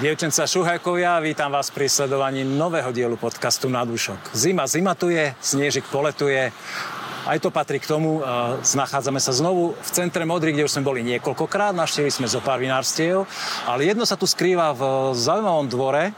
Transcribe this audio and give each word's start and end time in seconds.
Dievčenca 0.00 0.48
Šuhajkovia, 0.48 1.20
vítam 1.20 1.52
vás 1.52 1.68
pri 1.68 1.84
sledovaní 1.84 2.40
nového 2.40 2.88
dielu 2.88 3.20
podcastu 3.20 3.68
Na 3.68 3.84
dušok. 3.84 4.32
Zima, 4.32 4.64
zima 4.64 4.96
tu 4.96 5.12
je, 5.12 5.36
sniežik 5.44 5.84
poletuje, 5.92 6.56
aj 7.28 7.36
to 7.36 7.52
patrí 7.52 7.76
k 7.76 7.84
tomu. 7.84 8.24
Nachádzame 8.64 9.20
sa 9.20 9.36
znovu 9.36 9.76
v 9.76 9.90
centre 9.92 10.24
Modry, 10.24 10.56
kde 10.56 10.64
už 10.64 10.72
sme 10.72 10.88
boli 10.88 11.04
niekoľkokrát, 11.04 11.76
naštívili 11.76 12.08
sme 12.08 12.32
zo 12.32 12.40
pár 12.40 12.64
vinárstiev, 12.64 13.28
ale 13.68 13.92
jedno 13.92 14.08
sa 14.08 14.16
tu 14.16 14.24
skrýva 14.24 14.72
v 14.72 15.12
zaujímavom 15.20 15.68
dvore 15.68 16.16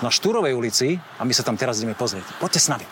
na 0.00 0.08
Štúrovej 0.08 0.56
ulici 0.56 0.96
a 1.20 1.28
my 1.28 1.36
sa 1.36 1.44
tam 1.44 1.60
teraz 1.60 1.84
ideme 1.84 1.92
pozrieť. 1.92 2.24
Poďte 2.40 2.64
s 2.64 2.72
nami. 2.72 2.88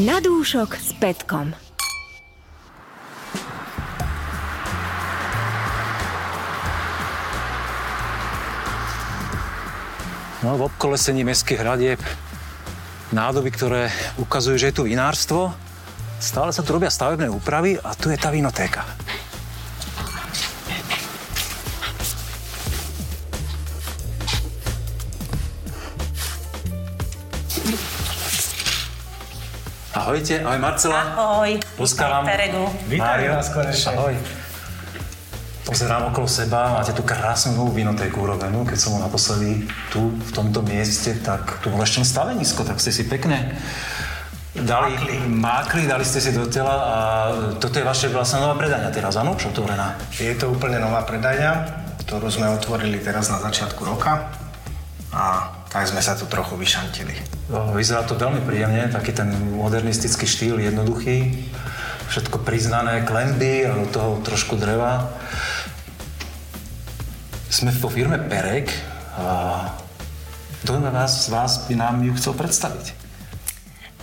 Na 0.00 0.16
s 0.80 0.90
Petkom. 0.96 1.63
No, 10.44 10.60
v 10.60 10.68
obkolesení 10.68 11.24
mestských 11.24 11.56
hradieb 11.56 12.00
nádoby, 13.16 13.48
ktoré 13.48 13.88
ukazujú, 14.20 14.60
že 14.60 14.68
je 14.68 14.76
tu 14.76 14.84
vinárstvo. 14.84 15.56
Stále 16.20 16.52
sa 16.52 16.60
tu 16.60 16.76
robia 16.76 16.92
stavebné 16.92 17.32
úpravy 17.32 17.80
a 17.80 17.96
tu 17.96 18.12
je 18.12 18.20
tá 18.20 18.28
vinotéka. 18.28 18.84
Ahojte, 29.96 30.44
ahoj 30.44 30.60
Marcela. 30.60 31.00
Ahoj. 31.16 31.56
Peregu. 32.28 32.68
Mário. 33.00 33.40
vás 33.40 33.48
konečne. 33.48 33.96
Ahoj. 33.96 34.43
Pozerám 35.74 36.14
okolo 36.14 36.30
seba, 36.30 36.78
máte 36.78 36.94
tu 36.94 37.02
krásnu 37.02 37.58
novú 37.58 37.74
vinotéku 37.74 38.22
urobenú. 38.22 38.62
Keď 38.62 38.78
som 38.78 38.94
bol 38.94 39.02
naposledy 39.10 39.66
tu, 39.90 40.06
v 40.06 40.30
tomto 40.30 40.62
mieste, 40.62 41.18
tak 41.18 41.58
tu 41.58 41.66
bolo 41.66 41.82
ešte 41.82 42.06
stavenisko, 42.06 42.62
tak 42.62 42.78
ste 42.78 42.94
si 42.94 43.02
pekne 43.10 43.58
dali, 44.54 44.94
mákli. 44.94 45.18
mákli, 45.26 45.82
dali 45.90 46.06
ste 46.06 46.22
si 46.22 46.30
do 46.30 46.46
tela 46.46 46.78
a 46.78 46.96
toto 47.58 47.74
je 47.74 47.82
vaše 47.82 48.06
vlastná 48.06 48.46
nová 48.46 48.54
predajňa 48.54 48.94
teraz, 48.94 49.18
áno? 49.18 49.34
Už 49.34 49.50
otvorená. 49.50 49.98
Je 50.14 50.30
to 50.38 50.54
úplne 50.54 50.78
nová 50.78 51.02
predajňa, 51.02 51.52
ktorú 52.06 52.30
sme 52.30 52.54
otvorili 52.54 53.02
teraz 53.02 53.26
na 53.34 53.42
začiatku 53.42 53.82
roka 53.82 54.30
a 55.10 55.58
tak 55.74 55.90
sme 55.90 55.98
sa 55.98 56.14
tu 56.14 56.30
trochu 56.30 56.54
vyšantili. 56.54 57.18
Vyzerá 57.50 58.06
to 58.06 58.14
veľmi 58.14 58.46
príjemne, 58.46 58.94
taký 58.94 59.10
ten 59.10 59.26
modernistický 59.58 60.22
štýl, 60.22 60.62
jednoduchý 60.62 61.50
všetko 62.14 62.46
priznané, 62.46 63.02
klenby 63.02 63.66
a 63.66 63.74
do 63.74 63.90
toho 63.90 64.22
trošku 64.22 64.54
dreva. 64.54 65.10
Sme 67.54 67.70
vo 67.70 67.86
firme 67.86 68.18
Perek 68.18 68.66
kto 70.64 70.80
vás, 70.80 71.12
z 71.22 71.28
vás 71.28 71.52
by 71.68 71.76
nám 71.76 72.00
ju 72.00 72.16
chcel 72.16 72.32
predstaviť? 72.34 72.86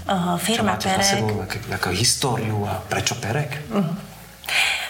Uh, 0.05 0.38
firma 0.38 0.77
Čo 0.77 0.88
máte 0.88 0.88
Perek. 0.93 1.09
sebou, 1.09 1.35
aká 1.73 1.89
históriu 1.89 2.63
a 2.69 2.77
prečo 2.85 3.17
Perek? 3.17 3.58
Uh-huh. 3.73 3.97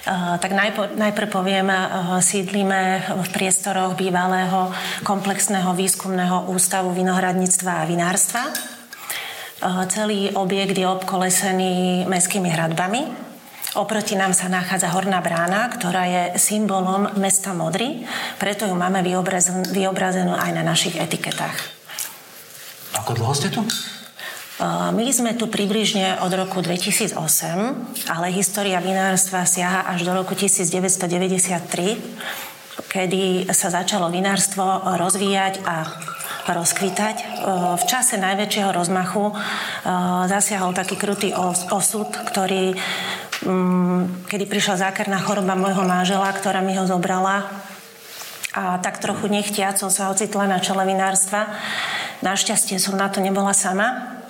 Uh, 0.03 0.35
tak 0.37 0.51
najpo, 0.51 0.99
najprv 0.99 1.27
poviem, 1.31 1.71
uh, 1.71 2.19
sídlime 2.19 3.01
v 3.07 3.29
priestoroch 3.31 3.95
bývalého 3.95 4.69
komplexného 5.07 5.71
výskumného 5.71 6.51
ústavu 6.51 6.91
vinohradníctva 6.91 7.81
a 7.81 7.87
vinárstva. 7.87 8.51
Uh, 9.63 9.87
celý 9.87 10.35
objekt 10.35 10.75
je 10.75 10.85
obkolesený 10.91 12.03
mestskými 12.03 12.51
hradbami. 12.51 13.30
Oproti 13.71 14.19
nám 14.19 14.35
sa 14.35 14.51
nachádza 14.51 14.91
Horná 14.91 15.23
brána, 15.23 15.71
ktorá 15.71 16.03
je 16.03 16.35
symbolom 16.35 17.07
mesta 17.15 17.55
Modry, 17.55 18.03
preto 18.35 18.67
ju 18.67 18.75
máme 18.75 18.99
vyobrazenú, 18.99 19.63
vyobrazenú 19.71 20.35
aj 20.35 20.51
na 20.51 20.59
našich 20.59 20.99
etiketách. 20.99 21.55
Ako 22.99 23.15
dlho 23.15 23.31
ste 23.31 23.47
tu? 23.47 23.63
My 24.91 25.07
sme 25.15 25.39
tu 25.39 25.47
približne 25.47 26.19
od 26.19 26.35
roku 26.35 26.59
2008, 26.59 27.15
ale 28.11 28.27
história 28.35 28.83
vinárstva 28.83 29.47
siaha 29.47 29.87
až 29.87 30.03
do 30.03 30.19
roku 30.19 30.35
1993, 30.35 31.95
kedy 32.91 33.47
sa 33.55 33.71
začalo 33.71 34.11
vinárstvo 34.11 34.67
rozvíjať 34.99 35.63
a 35.63 35.87
rozkvitať. 36.51 37.17
V 37.79 37.83
čase 37.87 38.19
najväčšieho 38.19 38.75
rozmachu 38.75 39.31
zasiahol 40.27 40.75
taký 40.75 40.99
krutý 40.99 41.31
osud, 41.71 42.11
ktorý 42.11 42.75
kedy 44.29 44.45
prišla 44.45 44.89
zákerná 44.89 45.17
choroba 45.21 45.57
môjho 45.57 45.81
manžela, 45.81 46.29
ktorá 46.29 46.61
mi 46.61 46.77
ho 46.77 46.85
zobrala 46.85 47.49
a 48.51 48.77
tak 48.83 48.99
trochu 48.99 49.31
nechtiaco 49.31 49.87
sa 49.87 50.11
ocitla 50.11 50.43
na 50.43 50.59
čele 50.59 50.83
vinárstva. 50.83 51.47
Našťastie 52.19 52.77
som 52.77 52.99
na 52.99 53.07
to 53.07 53.23
nebola 53.23 53.55
sama. 53.55 54.20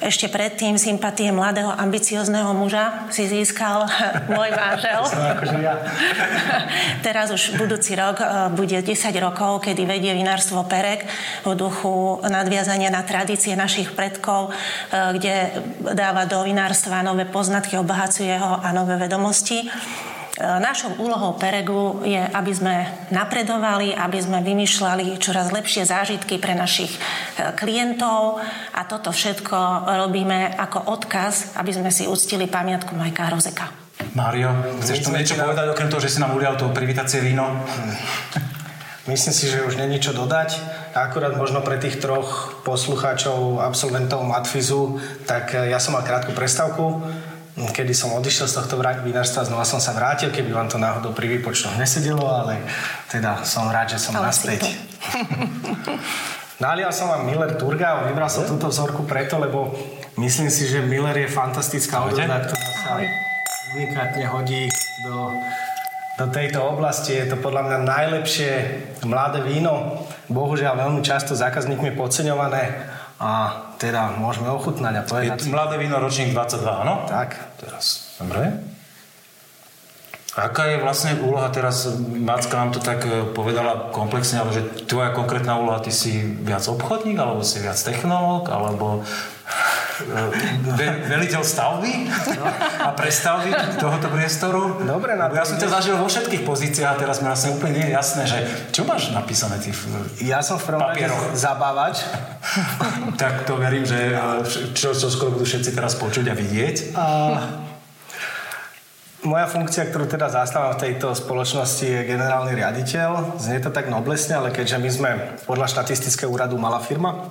Ešte 0.00 0.28
predtým 0.28 0.76
sympatie 0.76 1.32
mladého, 1.32 1.72
ambiciozného 1.72 2.52
muža 2.52 3.08
si 3.08 3.24
získal 3.24 3.88
môj 4.36 4.52
manžel. 4.52 5.00
akože. 5.04 5.56
Teraz 7.06 7.32
už 7.32 7.56
budúci 7.56 7.96
rok 7.96 8.20
bude 8.52 8.76
10 8.76 8.92
rokov, 9.20 9.64
kedy 9.64 9.88
vedie 9.88 10.12
vinárstvo 10.12 10.64
Perek 10.68 11.08
v 11.44 11.52
duchu 11.56 12.20
nadviazania 12.28 12.92
na 12.92 13.00
tradície 13.00 13.56
našich 13.56 13.96
predkov, 13.96 14.52
kde 14.92 15.48
dáva 15.96 16.28
do 16.28 16.44
vinárstva 16.44 17.00
nové 17.00 17.24
poznatky, 17.24 17.80
obohacuje 17.80 18.36
ho 18.36 18.60
a 18.60 18.68
nové 18.76 19.00
vedomosti. 19.00 19.64
Našou 20.40 20.96
úlohou 20.96 21.36
Peregu 21.36 22.00
je, 22.00 22.16
aby 22.16 22.52
sme 22.56 22.88
napredovali, 23.12 23.92
aby 23.92 24.16
sme 24.24 24.40
vymýšľali 24.40 25.20
čoraz 25.20 25.52
lepšie 25.52 25.84
zážitky 25.84 26.40
pre 26.40 26.56
našich 26.56 26.96
klientov 27.60 28.40
a 28.72 28.80
toto 28.88 29.12
všetko 29.12 29.84
robíme 30.00 30.56
ako 30.56 30.96
odkaz, 30.96 31.60
aby 31.60 31.76
sme 31.76 31.92
si 31.92 32.08
uctili 32.08 32.48
pamiatku 32.48 32.96
Majka 32.96 33.28
Hrozeka. 33.28 33.68
Mário, 34.16 34.80
chceš 34.80 35.04
tu 35.04 35.12
niečo 35.12 35.36
povedať, 35.36 35.76
okrem 35.76 35.92
toho, 35.92 36.00
že 36.00 36.08
si 36.08 36.24
nám 36.24 36.32
ulial 36.32 36.56
to 36.56 36.72
privítacie 36.72 37.20
víno? 37.20 37.60
Myslím 39.04 39.36
si, 39.36 39.44
že 39.44 39.60
už 39.60 39.76
není 39.76 40.00
čo 40.00 40.16
dodať. 40.16 40.56
Akurát 40.96 41.36
možno 41.36 41.60
pre 41.60 41.76
tých 41.76 42.00
troch 42.00 42.56
poslucháčov, 42.64 43.60
absolventov 43.60 44.24
Matfizu, 44.24 44.96
tak 45.28 45.52
ja 45.52 45.76
som 45.76 46.00
mal 46.00 46.06
krátku 46.06 46.32
prestávku 46.32 47.04
kedy 47.68 47.92
som 47.92 48.16
odišiel 48.16 48.48
z 48.48 48.56
tohto 48.56 48.80
vinárstva, 48.80 49.44
znova 49.44 49.68
som 49.68 49.76
sa 49.76 49.92
vrátil, 49.92 50.32
keby 50.32 50.48
vám 50.48 50.72
to 50.72 50.80
náhodou 50.80 51.12
pri 51.12 51.36
výpočtoch 51.36 51.76
nesedelo, 51.76 52.24
ale 52.24 52.64
teda 53.12 53.44
som 53.44 53.68
rád, 53.68 53.92
že 53.92 54.00
som 54.00 54.16
ale 54.16 54.32
naspäť. 54.32 54.64
Nalial 56.64 56.92
som 56.92 57.08
vám 57.08 57.24
Miller 57.24 57.56
Turga 57.56 57.96
a 57.96 58.08
vybral 58.08 58.28
som 58.28 58.44
túto 58.44 58.68
vzorku 58.68 59.08
preto, 59.08 59.40
lebo 59.40 59.72
myslím 60.20 60.52
si, 60.52 60.68
že 60.68 60.84
Miller 60.84 61.16
je 61.16 61.32
fantastická 61.32 62.04
odroda, 62.04 62.44
ktorá 62.44 62.68
sa 62.84 62.92
unikátne 63.72 64.28
hodí 64.28 64.68
do, 65.08 65.32
do 66.20 66.26
tejto 66.28 66.60
oblasti. 66.60 67.16
Je 67.16 67.32
to 67.32 67.40
podľa 67.40 67.64
mňa 67.64 67.78
najlepšie 67.80 68.52
mladé 69.08 69.40
víno. 69.40 70.04
Bohužiaľ 70.28 70.84
veľmi 70.84 71.00
často 71.00 71.32
zákazníkmi 71.32 71.96
podceňované 71.96 72.92
a 73.16 73.64
teda 73.80 74.12
môžeme 74.20 74.52
ochutnať 74.52 74.94
a 75.00 75.02
povedať. 75.08 75.40
Je 75.40 75.48
mladé 75.48 75.80
víno 75.80 75.96
ročník 75.96 76.36
22, 76.36 76.84
áno? 76.84 77.08
Tak. 77.08 77.56
Teraz, 77.56 78.12
dobre. 78.20 78.60
Aká 80.36 80.70
je 80.70 80.78
vlastne 80.78 81.18
úloha 81.26 81.50
teraz, 81.50 81.90
Macka 81.98 82.54
nám 82.54 82.70
to 82.70 82.78
tak 82.78 83.02
e, 83.02 83.26
povedala 83.34 83.90
komplexne, 83.90 84.38
ale 84.38 84.54
že 84.54 84.62
tvoja 84.86 85.10
konkrétna 85.10 85.58
úloha, 85.58 85.82
ty 85.82 85.90
si 85.90 86.22
viac 86.22 86.62
obchodník, 86.70 87.18
alebo 87.18 87.42
si 87.42 87.58
viac 87.58 87.74
technológ, 87.74 88.46
alebo 88.46 89.02
ve, 90.76 90.86
veliteľ 91.08 91.42
stavby 91.44 91.92
a 92.80 92.90
prestavby 92.96 93.50
tohoto 93.76 94.08
priestoru. 94.08 94.80
Dobre, 94.84 95.14
na 95.14 95.28
Ja 95.32 95.44
som 95.44 95.60
ťa 95.60 95.68
zažil 95.68 95.96
vo 95.96 96.08
všetkých 96.08 96.42
pozíciách 96.44 96.90
a 96.94 96.98
teraz 96.98 97.20
mi 97.20 97.28
vlastne 97.28 97.54
úplne 97.54 97.80
nie 97.80 97.86
je 97.88 97.92
jasné, 97.94 98.22
že 98.26 98.38
čo 98.72 98.82
máš 98.88 99.12
napísané 99.12 99.60
ty 99.60 99.70
v 99.70 99.80
Ja 100.24 100.40
som 100.40 100.56
v 100.56 100.64
prvom 100.70 100.84
rade 100.84 101.06
zabávač. 101.36 102.02
tak 103.20 103.44
to 103.44 103.56
verím, 103.60 103.84
že 103.84 104.16
čo, 104.72 104.96
čo 104.96 105.06
skoro 105.12 105.36
budú 105.36 105.44
všetci 105.46 105.70
teraz 105.76 105.96
počuť 105.96 106.30
a 106.30 106.34
vidieť. 106.34 106.76
A 106.96 107.04
moja 109.20 109.44
funkcia, 109.44 109.84
ktorú 109.92 110.08
teda 110.08 110.32
zastávam 110.32 110.72
v 110.80 110.88
tejto 110.88 111.12
spoločnosti 111.12 111.84
je 111.84 112.08
generálny 112.08 112.56
riaditeľ. 112.56 113.36
Znie 113.36 113.60
to 113.60 113.68
tak 113.68 113.92
noblesne, 113.92 114.40
ale 114.40 114.48
keďže 114.48 114.80
my 114.80 114.90
sme 114.90 115.10
podľa 115.44 115.68
štatistického 115.68 116.32
úradu 116.32 116.56
malá 116.56 116.80
firma, 116.80 117.28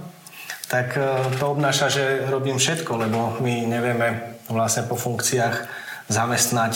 tak 0.69 0.95
to 1.42 1.44
obnáša, 1.50 1.89
že 1.89 2.30
robím 2.30 2.62
všetko, 2.62 2.94
lebo 3.01 3.42
my 3.42 3.66
nevieme 3.66 4.38
vlastne 4.45 4.86
po 4.86 4.94
funkciách 4.94 5.66
zamestnať 6.13 6.74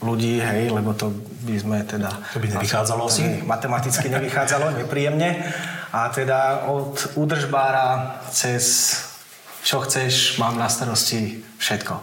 ľudí, 0.00 0.40
hej, 0.40 0.72
lebo 0.72 0.96
to 0.96 1.12
by 1.44 1.56
sme 1.56 1.78
teda... 1.84 2.08
To 2.32 2.40
by 2.40 2.48
nevychádzalo 2.48 3.02
asi? 3.04 3.44
Matematicky 3.44 4.08
nevychádzalo, 4.08 4.72
nepríjemne. 4.80 5.36
A 5.92 6.08
teda 6.08 6.68
od 6.72 6.96
údržbára 7.16 8.20
cez 8.32 8.96
čo 9.60 9.84
chceš, 9.84 10.40
mám 10.40 10.56
na 10.56 10.72
starosti 10.72 11.44
všetko. 11.60 11.94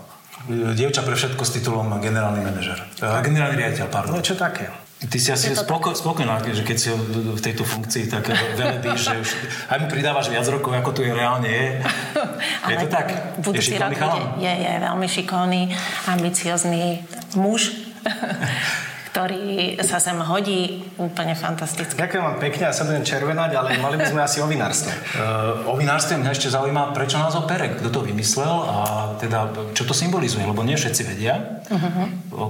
Dievča 0.78 1.02
pre 1.02 1.18
všetko 1.18 1.42
s 1.42 1.52
titulom 1.58 1.90
generálny 1.98 2.46
manažer. 2.46 2.78
Generálny 3.02 3.58
riaditeľ, 3.58 3.88
pardon. 3.90 4.14
Niečo 4.14 4.38
také. 4.38 4.70
Ty 4.98 5.18
si 5.22 5.30
asi 5.30 5.54
spoko, 5.54 5.94
spokojná, 5.94 6.42
že 6.42 6.66
keď 6.66 6.78
si 6.82 6.90
v 6.90 7.38
tejto 7.38 7.62
funkcii 7.62 8.10
tak 8.10 8.34
velebíš, 8.58 9.14
že 9.14 9.16
už 9.22 9.30
aj 9.70 9.78
mu 9.78 9.88
pridávaš 9.94 10.34
viac 10.34 10.50
rokov, 10.50 10.74
ako 10.74 10.90
tu 10.90 11.02
je 11.06 11.14
reálne 11.14 11.46
je. 11.46 11.86
Je 12.74 12.76
to 12.82 12.88
tak? 12.90 13.38
Budúci 13.38 13.78
rok 13.78 13.94
je, 14.42 14.50
je 14.50 14.74
veľmi 14.82 15.08
šikovný, 15.08 15.72
ambiciozný 16.10 17.06
muž. 17.38 17.78
ktorý 19.18 19.82
sa 19.82 19.98
sem 19.98 20.14
hodí 20.22 20.86
úplne 21.02 21.34
fantasticky. 21.34 21.98
Ďakujem 21.98 22.22
vám 22.22 22.38
pekne, 22.38 22.70
ja 22.70 22.74
sa 22.78 22.86
budem 22.86 23.02
červenať, 23.02 23.50
ale 23.58 23.82
mali 23.82 23.98
by 23.98 24.06
sme 24.14 24.22
asi 24.22 24.38
o 24.38 24.46
vinárstve. 24.46 24.94
Uh, 25.18 25.66
o 25.74 25.74
vinárstve 25.74 26.22
mňa 26.22 26.38
ešte 26.38 26.54
zaujíma, 26.54 26.94
prečo 26.94 27.18
názov 27.18 27.50
Perek, 27.50 27.82
kto 27.82 27.90
to 27.90 28.06
vymyslel 28.06 28.62
a 28.70 28.78
teda 29.18 29.74
čo 29.74 29.90
to 29.90 29.98
symbolizuje, 29.98 30.46
lebo 30.46 30.62
nie 30.62 30.78
všetci 30.78 31.02
vedia. 31.02 31.66
Uh-huh. 31.66 32.06
O, 32.30 32.46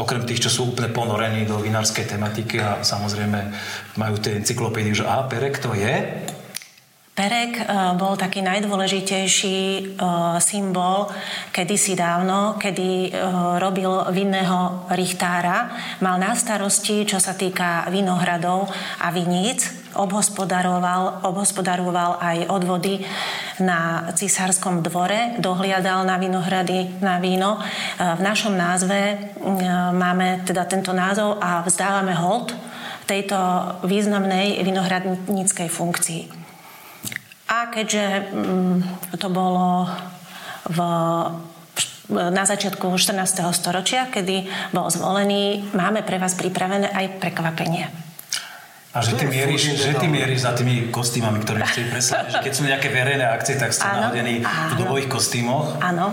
okrem 0.00 0.24
tých, 0.24 0.40
čo 0.40 0.48
sú 0.48 0.72
úplne 0.72 0.88
ponorení 0.88 1.44
do 1.44 1.60
vinárskej 1.60 2.08
tematiky 2.16 2.56
a 2.64 2.80
samozrejme 2.80 3.52
majú 4.00 4.16
tie 4.24 4.40
encyklopédie, 4.40 4.96
že 4.96 5.04
a 5.04 5.28
Perek 5.28 5.60
to 5.60 5.76
je, 5.76 6.00
Perek 7.20 7.52
eh, 7.60 7.64
bol 8.00 8.16
taký 8.16 8.40
najdôležitejší 8.40 9.60
eh, 9.60 9.84
symbol 10.40 11.12
kedysi 11.52 11.92
dávno, 11.92 12.56
kedy 12.56 13.12
eh, 13.12 13.14
robil 13.60 13.92
vinného 14.08 14.88
richtára. 14.88 15.68
Mal 16.00 16.16
na 16.16 16.32
starosti, 16.32 17.04
čo 17.04 17.20
sa 17.20 17.36
týka 17.36 17.92
vinohradov 17.92 18.72
a 19.04 19.12
viníc. 19.12 19.68
Obhospodaroval, 20.00 21.28
obhospodaroval 21.28 22.24
aj 22.24 22.48
odvody 22.48 23.04
na 23.60 24.08
cisárskom 24.16 24.80
dvore, 24.80 25.36
dohliadal 25.36 26.08
na 26.08 26.16
vinohrady, 26.16 27.02
na 27.02 27.18
víno. 27.18 27.58
V 27.98 28.20
našom 28.22 28.54
názve 28.54 29.18
máme 29.90 30.46
teda 30.46 30.62
tento 30.70 30.94
názov 30.94 31.42
a 31.42 31.66
vzdávame 31.66 32.14
hold 32.14 32.54
tejto 33.10 33.34
významnej 33.82 34.62
vinohradníckej 34.62 35.66
funkcii. 35.66 36.39
A 37.50 37.66
keďže 37.66 38.30
mm, 38.30 38.78
to 39.18 39.26
bolo 39.26 39.90
v 40.70 40.78
na 42.10 42.42
začiatku 42.42 42.90
14. 42.98 43.22
storočia, 43.54 44.10
kedy 44.10 44.50
bol 44.74 44.90
zvolený, 44.90 45.70
máme 45.70 46.02
pre 46.02 46.18
vás 46.18 46.34
pripravené 46.34 46.90
aj 46.90 47.22
prekvapenie. 47.22 47.86
A 48.90 48.98
že 48.98 49.14
ty, 49.14 49.30
mieríš, 49.30 49.78
že 49.78 49.94
ty 49.94 50.10
mieríš 50.10 50.42
za 50.42 50.50
tými 50.50 50.90
kostýmami, 50.90 51.38
ktoré 51.46 51.62
presadiť. 51.62 52.34
Že 52.34 52.42
keď 52.42 52.52
sú 52.58 52.62
nejaké 52.66 52.90
verejné 52.90 53.22
akcie, 53.22 53.54
tak 53.54 53.70
ste 53.70 53.86
áno, 53.86 54.10
nahodení 54.10 54.42
v 54.42 54.74
dobových 54.74 55.06
kostýmoch. 55.06 55.78
Áno, 55.78 56.10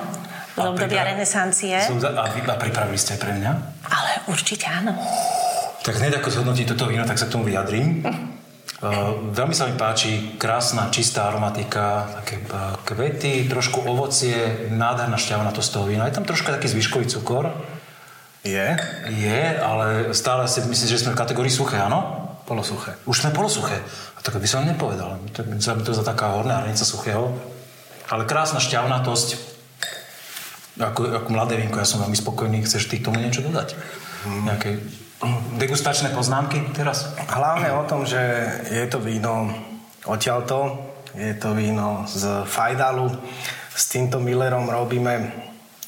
z 0.53 0.61
obdobia 0.61 1.01
pripra- 1.01 1.09
renesancie. 1.17 1.73
A, 1.73 2.29
vy, 2.29 2.45
a 2.45 2.55
pripravili 2.61 3.01
ste 3.01 3.17
pre 3.17 3.33
mňa? 3.33 3.51
Ale 3.89 4.11
určite 4.29 4.69
áno. 4.69 4.93
Tak 5.81 5.97
hneď 5.97 6.21
ako 6.21 6.29
zhodnotí 6.29 6.69
toto 6.69 6.85
víno, 6.85 7.01
tak 7.09 7.17
sa 7.17 7.25
k 7.25 7.33
tomu 7.33 7.49
vyjadrím. 7.49 8.05
Veľmi 9.33 9.57
sa 9.57 9.65
mi 9.65 9.73
páči 9.73 10.37
krásna, 10.37 10.93
čistá 10.93 11.33
aromatika, 11.33 12.05
také 12.21 12.45
kvety, 12.85 13.49
trošku 13.49 13.81
ovocie, 13.81 14.69
nádherná 14.69 15.17
šťavna 15.17 15.49
to 15.49 15.65
z 15.65 15.69
toho 15.73 15.89
vína. 15.89 16.05
Je 16.05 16.13
tam 16.13 16.29
troška 16.29 16.53
taký 16.53 16.69
zvyškový 16.69 17.09
cukor. 17.09 17.57
Je? 18.45 18.77
Je, 19.09 19.43
ale 19.57 20.13
stále 20.13 20.45
si 20.45 20.61
myslím, 20.61 20.89
že 20.93 21.01
sme 21.01 21.17
v 21.17 21.21
kategórii 21.25 21.49
suché, 21.49 21.81
áno? 21.81 22.29
Polosuché. 22.45 22.95
Už 23.09 23.25
sme 23.25 23.33
polosuché. 23.33 23.81
A 24.13 24.21
tak 24.21 24.37
by 24.37 24.45
som 24.45 24.63
nepovedal. 24.63 25.19
To 25.33 25.41
by 25.73 25.83
to 25.83 25.97
za 25.97 26.05
taká 26.05 26.37
horná 26.37 26.61
hranica 26.61 26.85
suchého. 26.85 27.33
Ale 28.07 28.29
krásna 28.29 28.61
šťavnatosť. 28.61 29.57
Ako, 30.77 31.25
ako 31.25 31.29
mladé 31.33 31.57
vínko, 31.57 31.81
ja 31.81 31.89
som 31.89 31.99
veľmi 32.05 32.15
spokojný. 32.15 32.61
Chceš 32.61 32.93
ty 32.93 33.01
tomu 33.01 33.17
niečo 33.19 33.41
dodať? 33.41 33.73
Hmm. 34.23 34.47
Nejaké 34.47 34.79
degustačné 35.57 36.13
poznámky 36.13 36.61
teraz? 36.77 37.09
Hlavne 37.17 37.73
o 37.73 37.83
tom, 37.89 38.05
že 38.05 38.21
je 38.69 38.85
to 38.85 39.01
víno 39.01 39.49
odtiaľto, 40.05 40.77
je 41.17 41.33
to 41.33 41.57
víno 41.57 42.05
z 42.05 42.45
Fajdalu. 42.45 43.09
S 43.73 43.89
týmto 43.89 44.21
Millerom 44.21 44.69
robíme 44.69 45.33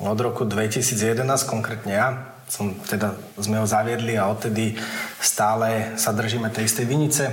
od 0.02 0.18
roku 0.18 0.46
2011, 0.46 1.26
konkrétne 1.46 1.94
ja. 1.94 2.10
Som, 2.50 2.74
teda 2.90 3.14
sme 3.38 3.62
ho 3.62 3.68
zaviedli 3.70 4.18
a 4.18 4.26
odtedy 4.26 4.74
stále 5.22 5.94
sa 6.02 6.10
držíme 6.10 6.50
tej 6.50 6.66
istej 6.66 6.86
vinice. 6.90 7.26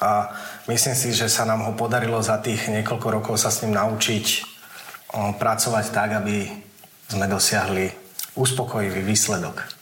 A 0.00 0.32
myslím 0.68 0.96
si, 0.96 1.16
že 1.16 1.32
sa 1.32 1.48
nám 1.48 1.64
ho 1.64 1.72
podarilo 1.72 2.20
za 2.20 2.36
tých 2.40 2.68
niekoľko 2.68 3.08
rokov 3.08 3.40
sa 3.40 3.48
s 3.48 3.64
ním 3.64 3.76
naučiť 3.76 4.26
pracovať 5.16 5.84
tak, 5.92 6.20
aby 6.20 6.52
sme 7.08 7.24
dosiahli 7.24 7.88
uspokojivý 8.36 9.00
výsledok 9.00 9.79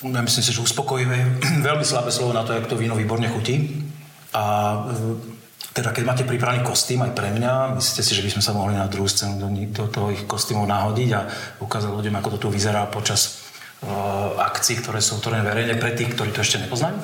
ja 0.00 0.22
myslím 0.24 0.44
si, 0.44 0.52
že 0.56 0.64
uspokojivé, 0.64 1.40
veľmi 1.68 1.84
slabé 1.84 2.08
slovo 2.08 2.32
na 2.32 2.44
to, 2.44 2.56
jak 2.56 2.66
to 2.66 2.80
víno 2.80 2.96
výborne 2.96 3.28
chutí. 3.28 3.84
A 4.32 4.42
e, 4.88 5.38
teda 5.76 5.92
keď 5.92 6.04
máte 6.06 6.24
pripravený 6.26 6.64
kostým 6.64 7.04
aj 7.04 7.12
pre 7.12 7.30
mňa, 7.30 7.76
myslíte 7.76 8.02
si, 8.02 8.12
že 8.16 8.24
by 8.24 8.30
sme 8.34 8.42
sa 8.42 8.56
mohli 8.56 8.74
na 8.74 8.90
druhú 8.90 9.06
scénu 9.06 9.38
do, 9.38 9.48
do 9.70 9.84
toho 9.86 10.08
ich 10.10 10.24
kostýmov 10.24 10.66
nahodiť 10.66 11.10
a 11.14 11.20
ukázať 11.62 11.90
ľuďom, 11.92 12.16
ako 12.16 12.28
to 12.36 12.38
tu 12.42 12.48
vyzerá 12.50 12.90
počas 12.90 13.46
uh, 13.86 14.34
akcií, 14.40 14.82
ktoré 14.82 14.98
sú 14.98 15.22
otvorené 15.22 15.46
verejne 15.46 15.78
pre 15.78 15.94
tých, 15.94 16.10
ktorí 16.18 16.34
to 16.34 16.42
ešte 16.42 16.58
nepoznajú? 16.66 16.98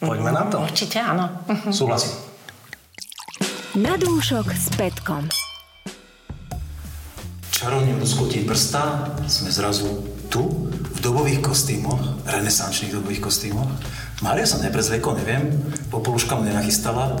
Poďme 0.00 0.32
na 0.32 0.48
to. 0.48 0.64
Určite 0.64 0.96
áno. 0.96 1.28
Súhlasím. 1.68 2.16
Na 3.76 4.00
dúšok 4.00 4.48
s 4.56 4.72
Petkom. 4.72 5.28
Čarovne 7.52 8.00
luskotí 8.00 8.48
prsta 8.48 9.12
sme 9.28 9.52
zrazu 9.52 9.88
tu, 10.32 10.72
dobových 11.06 11.38
kostýmoch, 11.38 12.26
renesančných 12.26 12.98
dobových 12.98 13.22
kostýmoch. 13.22 13.70
Mária 14.26 14.42
sa 14.42 14.58
neprezvekol, 14.58 15.22
neviem, 15.22 15.54
popoluška 15.94 16.34
mu 16.34 16.42
nenachystala. 16.42 17.14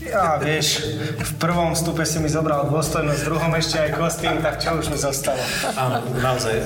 Ja, 0.00 0.40
vieš, 0.40 0.96
v 1.20 1.32
prvom 1.36 1.76
stupe 1.76 2.02
si 2.08 2.18
mi 2.18 2.28
zobral 2.28 2.66
dôstojnosť, 2.72 3.20
v 3.20 3.26
druhom 3.28 3.52
ešte 3.52 3.76
aj 3.78 3.90
kostým, 4.00 4.40
tak 4.40 4.56
čo 4.58 4.74
už 4.76 4.88
mi 4.90 4.98
zostalo? 4.98 5.40
Áno, 5.76 6.00
naozaj, 6.18 6.54
e, 6.56 6.64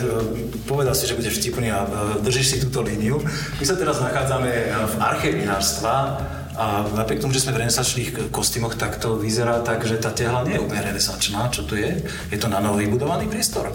povedal 0.65 0.95
si, 0.95 1.11
že 1.11 1.19
budeš 1.19 1.43
vtipný 1.43 1.69
a 1.69 1.83
e, 1.83 1.89
držíš 2.23 2.47
si 2.47 2.57
túto 2.63 2.81
líniu. 2.81 3.19
My 3.59 3.65
sa 3.67 3.75
teraz 3.75 3.99
nachádzame 3.99 4.51
e, 4.51 4.65
v 4.71 4.95
arche 5.03 5.35
vinárstva 5.35 6.23
a 6.55 6.87
napriek 6.95 7.27
tomu, 7.27 7.35
že 7.35 7.43
sme 7.43 7.59
v 7.59 7.67
renesančných 7.67 8.31
kostýmoch, 8.31 8.79
tak 8.79 9.03
to 9.03 9.19
vyzerá 9.19 9.61
tak, 9.67 9.83
že 9.83 9.99
tá 9.99 10.15
tehla 10.15 10.47
nie 10.47 10.55
je 10.55 10.63
úplne 10.63 10.87
renesančná. 10.87 11.51
Čo 11.51 11.67
tu 11.67 11.75
je? 11.75 12.07
Je 12.31 12.39
to 12.39 12.47
na 12.47 12.63
novo 12.63 12.79
vybudovaný 12.79 13.27
priestor 13.27 13.69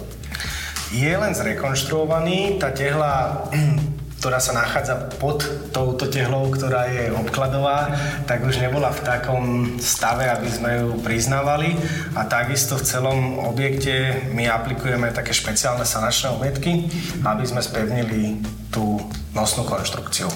je 0.93 1.13
len 1.13 1.33
zrekonštruovaný. 1.33 2.61
Tá 2.61 2.73
tehla 2.73 3.45
ktorá 4.19 4.35
sa 4.43 4.51
nachádza 4.51 5.15
pod 5.15 5.47
touto 5.71 6.11
tehlou, 6.11 6.51
ktorá 6.51 6.91
je 6.91 7.07
obkladová, 7.15 7.95
tak 8.27 8.43
už 8.43 8.59
nebola 8.59 8.91
v 8.91 9.03
takom 9.07 9.43
stave, 9.79 10.27
aby 10.27 10.49
sme 10.51 10.69
ju 10.83 10.99
priznávali. 10.99 11.79
A 12.19 12.27
takisto 12.27 12.75
v 12.75 12.83
celom 12.83 13.39
objekte 13.39 14.27
my 14.35 14.51
aplikujeme 14.51 15.15
také 15.15 15.31
špeciálne 15.31 15.87
sanačné 15.87 16.35
umietky, 16.35 16.91
aby 17.23 17.47
sme 17.47 17.63
spevnili 17.63 18.43
tú 18.67 18.99
nosnú 19.31 19.63
konštrukciu 19.63 20.27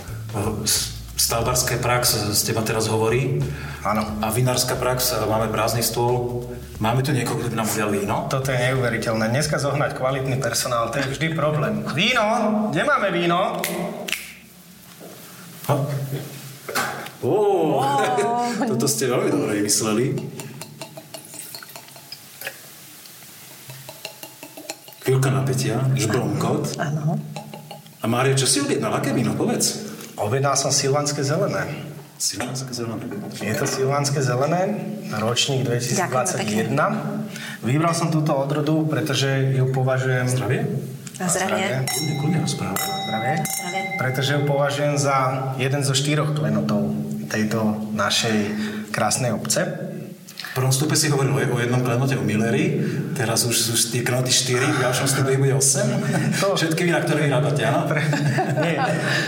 stavbarská 1.14 1.78
prax 1.78 2.34
z 2.34 2.42
teba 2.46 2.66
teraz 2.66 2.90
hovorí. 2.90 3.42
Áno. 3.86 4.06
A 4.24 4.32
vinárska 4.34 4.76
prax, 4.76 5.14
máme 5.30 5.48
prázdny 5.50 5.86
stôl. 5.86 6.46
Máme 6.82 7.06
tu 7.06 7.14
niekoho, 7.14 7.40
kto 7.40 7.54
by 7.54 7.58
nám 7.60 7.70
udial 7.70 7.90
víno? 7.94 8.16
Toto 8.28 8.50
je 8.52 8.60
neuveriteľné. 8.60 9.30
Dneska 9.30 9.62
zohnať 9.62 9.96
kvalitný 9.96 10.42
personál, 10.42 10.90
to 10.90 11.00
je 11.00 11.16
vždy 11.16 11.28
problém. 11.38 11.86
Víno? 11.96 12.26
Kde 12.74 12.84
máme 12.84 13.08
víno? 13.14 13.62
Ha? 15.70 15.76
Oh, 17.24 17.80
toto 18.68 18.84
ste 18.84 19.08
veľmi 19.08 19.32
dobre 19.32 19.64
vymysleli. 19.64 20.20
Chvíľka 25.08 25.30
napätia, 25.32 25.84
žblomkot. 25.96 26.76
Áno. 26.80 27.20
A 28.04 28.06
Mária, 28.12 28.36
čo 28.36 28.44
si 28.44 28.60
objednala? 28.60 29.00
Aké 29.00 29.16
víno? 29.16 29.32
Povedz. 29.40 29.83
Objednal 30.18 30.54
som 30.54 30.70
silvánske 30.70 31.26
zelené. 31.26 31.66
Silvánske 32.22 32.72
zelené. 32.72 33.04
Je 33.42 33.56
to 33.58 33.66
silvánske 33.66 34.22
zelené, 34.22 34.78
ročník 35.18 35.66
2021. 35.66 36.78
Vybral 37.66 37.94
som 37.98 38.14
túto 38.14 38.38
odrodu, 38.38 38.86
pretože 38.86 39.58
ju 39.58 39.74
považujem... 39.74 40.30
Zdravie? 40.30 40.62
Na 41.18 41.28
zdravie. 41.30 41.86
Kľudne, 41.86 42.14
kľudne 42.22 42.40
Zdravie. 42.46 43.36
Zdravie. 43.46 43.82
Pretože 43.98 44.30
ju 44.38 44.42
považujem 44.46 44.96
za 44.98 45.18
jeden 45.58 45.82
zo 45.82 45.94
štyroch 45.98 46.34
klenotov 46.38 46.94
tejto 47.30 47.90
našej 47.98 48.38
krásnej 48.94 49.34
obce 49.34 49.93
prvom 50.54 50.70
stupe 50.70 50.94
si 50.94 51.10
hovoril 51.10 51.34
o 51.34 51.60
jednom 51.60 51.82
klenote, 51.82 52.14
o 52.14 52.24
Milleri, 52.24 52.78
teraz 53.18 53.44
už 53.50 53.58
sú 53.58 53.74
tie 53.90 54.06
klenoty 54.06 54.30
4, 54.30 54.62
v 54.62 54.80
ďalšom 54.86 55.08
stupe 55.10 55.34
bude 55.38 55.58
8. 55.58 55.62
To... 56.42 56.54
Všetky 56.54 56.86
vína, 56.86 57.02
ktoré 57.02 57.30
vyrábate, 57.30 57.62
áno? 57.66 57.90
nie, 58.64 58.78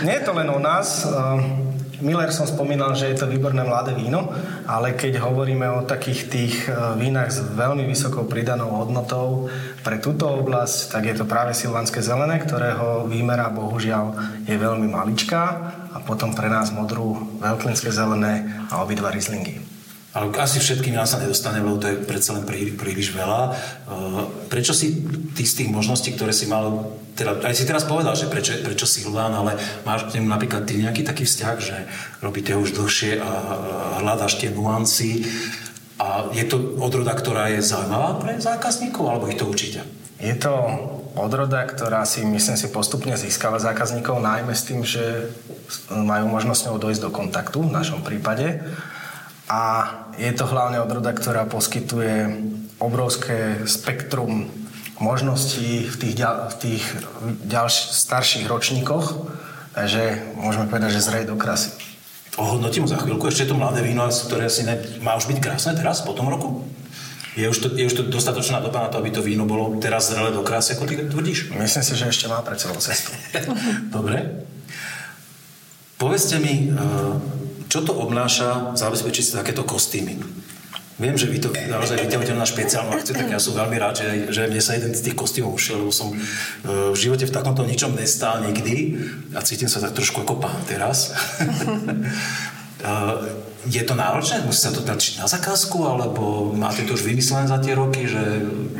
nie 0.06 0.14
je 0.14 0.22
to 0.22 0.32
len 0.34 0.48
o 0.50 0.62
nás. 0.62 1.02
Ehm, 1.02 1.66
Miller 2.04 2.28
som 2.28 2.44
spomínal, 2.44 2.92
že 2.92 3.08
je 3.08 3.16
to 3.16 3.26
výborné 3.26 3.64
mladé 3.64 3.96
víno, 3.96 4.28
ale 4.68 4.92
keď 4.92 5.24
hovoríme 5.24 5.64
o 5.80 5.88
takých 5.88 6.20
tých 6.28 6.54
e, 6.68 6.76
vínach 7.00 7.32
s 7.32 7.40
veľmi 7.40 7.88
vysokou 7.88 8.28
pridanou 8.28 8.68
hodnotou 8.68 9.48
pre 9.80 9.96
túto 9.96 10.28
oblasť, 10.28 10.92
tak 10.92 11.08
je 11.08 11.16
to 11.16 11.24
práve 11.24 11.56
silvanské 11.56 12.04
zelené, 12.04 12.36
ktorého 12.44 13.08
výmera 13.08 13.48
bohužiaľ 13.48 14.12
je 14.44 14.56
veľmi 14.60 14.92
maličká 14.92 15.42
a 15.96 15.98
potom 16.04 16.36
pre 16.36 16.52
nás 16.52 16.68
modrú 16.68 17.16
veľklinské 17.40 17.88
zelené 17.88 18.44
a 18.68 18.84
obidva 18.84 19.08
rizlingy. 19.08 19.65
Ale 20.16 20.32
asi 20.40 20.56
všetkým 20.64 20.96
nás 20.96 21.12
sa 21.12 21.20
nedostane, 21.20 21.60
lebo 21.60 21.76
to 21.76 21.92
je 21.92 22.00
predsa 22.00 22.32
len 22.32 22.48
prí, 22.48 22.72
príliš 22.72 23.12
veľa. 23.12 23.40
E, 23.44 23.50
prečo 24.48 24.72
si 24.72 25.04
ty 25.36 25.44
z 25.44 25.60
tých 25.60 25.68
možností, 25.68 26.16
ktoré 26.16 26.32
si 26.32 26.48
mal, 26.48 26.88
teda, 27.12 27.44
aj 27.44 27.52
si 27.52 27.68
teraz 27.68 27.84
povedal, 27.84 28.16
že 28.16 28.32
prečo, 28.32 28.56
prečo 28.64 28.88
Silván, 28.88 29.36
ale 29.36 29.60
máš 29.84 30.08
k 30.08 30.16
nemu 30.16 30.32
napríklad 30.32 30.64
ty 30.64 30.80
nejaký 30.80 31.04
taký 31.04 31.28
vzťah, 31.28 31.56
že 31.60 31.76
robíte 32.24 32.56
už 32.56 32.72
dlhšie 32.80 33.20
a 33.20 33.30
hľadáš 34.00 34.40
tie 34.40 34.48
nuancy 34.48 35.28
a 36.00 36.32
je 36.32 36.48
to 36.48 36.80
odroda, 36.80 37.12
ktorá 37.12 37.52
je 37.52 37.60
zaujímavá 37.60 38.16
pre 38.16 38.40
zákazníkov, 38.40 39.04
alebo 39.04 39.28
ich 39.28 39.36
to 39.36 39.44
určite? 39.44 39.84
Je 40.16 40.32
to 40.32 40.52
odroda, 41.12 41.64
ktorá 41.64 42.04
si, 42.04 42.24
myslím 42.24 42.56
si, 42.56 42.72
postupne 42.72 43.16
získava 43.16 43.56
zákazníkov, 43.56 44.20
najmä 44.20 44.52
s 44.52 44.64
tým, 44.64 44.80
že 44.80 45.32
majú 45.92 46.28
možnosť 46.32 46.60
s 46.60 46.66
ňou 46.68 46.76
dojsť 46.80 47.02
do 47.04 47.10
kontaktu, 47.12 47.58
v 47.64 47.76
našom 47.76 48.00
prípade. 48.04 48.60
A 49.48 49.88
je 50.16 50.32
to 50.32 50.44
hlavne 50.48 50.80
odroda, 50.80 51.12
ktorá 51.12 51.44
poskytuje 51.44 52.32
obrovské 52.80 53.64
spektrum 53.64 54.48
možností 55.00 55.84
v 55.84 55.96
tých, 55.96 56.14
ďal, 56.16 56.48
v 56.52 56.56
tých 56.56 56.84
ďalš, 57.44 57.74
starších 57.92 58.48
ročníkoch, 58.48 59.28
takže 59.76 60.32
môžeme 60.40 60.68
povedať, 60.68 60.96
že 60.96 61.04
zrej 61.04 61.28
do 61.28 61.36
krasy. 61.36 61.72
Ohodnotím 62.36 62.84
za 62.84 63.00
chvíľku 63.00 63.28
ešte 63.28 63.48
to 63.48 63.56
mladé 63.56 63.80
víno, 63.80 64.08
ktoré 64.08 64.48
asi 64.48 64.64
ne, 64.64 64.76
má 65.00 65.16
už 65.16 65.28
byť 65.28 65.38
krásne 65.40 65.72
teraz, 65.72 66.04
po 66.04 66.12
tom 66.12 66.28
roku? 66.28 66.64
Je 67.36 67.44
už, 67.44 67.58
to, 67.60 67.68
je 67.76 67.84
už 67.84 67.92
to 67.92 68.02
dostatočná 68.08 68.64
doba 68.64 68.80
na 68.80 68.88
to, 68.88 68.96
aby 68.96 69.12
to 69.12 69.20
víno 69.20 69.44
bolo 69.44 69.76
teraz 69.76 70.08
zrelé 70.08 70.32
do 70.32 70.40
krásy, 70.40 70.72
ako 70.72 70.88
ty 70.88 70.96
tvrdíš? 70.96 71.52
Myslím 71.52 71.84
si, 71.84 71.92
že 71.92 72.08
ešte 72.08 72.32
má 72.32 72.40
pred 72.40 72.56
sebou 72.56 72.80
cestu. 72.80 73.12
Dobre. 73.96 74.48
Povedzte 76.00 76.40
mi, 76.40 76.72
čo 77.76 77.84
to 77.84 77.92
obnáša 77.92 78.72
zabezpečiť 78.72 79.20
si 79.22 79.32
takéto 79.36 79.60
kostýmy? 79.60 80.16
Viem, 80.96 81.12
že 81.20 81.28
vy 81.28 81.44
to 81.44 81.52
naozaj 81.52 82.00
vyťahujete 82.00 82.32
na 82.32 82.48
špeciálnu 82.48 82.88
akciu, 82.96 83.12
tak 83.12 83.28
ja 83.28 83.36
som 83.36 83.52
veľmi 83.52 83.76
rád, 83.76 84.00
že, 84.00 84.32
že 84.32 84.48
mne 84.48 84.64
sa 84.64 84.80
jeden 84.80 84.96
z 84.96 85.04
tých 85.04 85.12
kostýmov 85.12 85.52
ušiel, 85.52 85.84
lebo 85.84 85.92
som 85.92 86.08
uh, 86.08 86.88
v 86.88 86.96
živote 86.96 87.28
v 87.28 87.36
takomto 87.36 87.68
ničom 87.68 87.92
nestál 87.92 88.40
nikdy 88.48 88.96
a 89.36 89.44
cítim 89.44 89.68
sa 89.68 89.84
tak 89.84 89.92
trošku 89.92 90.24
ako 90.24 90.40
pán 90.40 90.56
teraz. 90.64 91.12
uh, 92.80 93.28
je 93.76 93.82
to 93.84 93.92
náročné? 93.92 94.40
Musí 94.48 94.64
sa 94.64 94.72
to 94.72 94.80
tlačiť 94.80 95.20
na 95.20 95.28
zakázku, 95.28 95.76
alebo 95.84 96.56
máte 96.56 96.80
to 96.88 96.96
už 96.96 97.04
vymyslené 97.04 97.44
za 97.44 97.60
tie 97.60 97.76
roky, 97.76 98.08
že 98.08 98.22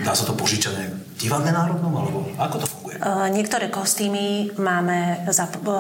dá 0.01 0.17
sa 0.17 0.25
to 0.25 0.33
požičať 0.33 0.73
divadle 1.21 1.53
národnom, 1.53 1.93
alebo 1.93 2.33
ako 2.41 2.65
to 2.65 2.67
funguje? 2.71 2.86
Niektoré 3.05 3.69
kostýmy 3.69 4.57
máme 4.57 5.29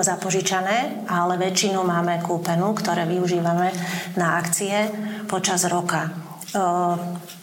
zapožičané, 0.05 1.09
ale 1.09 1.41
väčšinu 1.41 1.81
máme 1.81 2.21
kúpenú, 2.21 2.77
ktoré 2.77 3.09
využívame 3.09 3.73
na 4.21 4.37
akcie 4.37 4.91
počas 5.25 5.65
roka. 5.65 6.13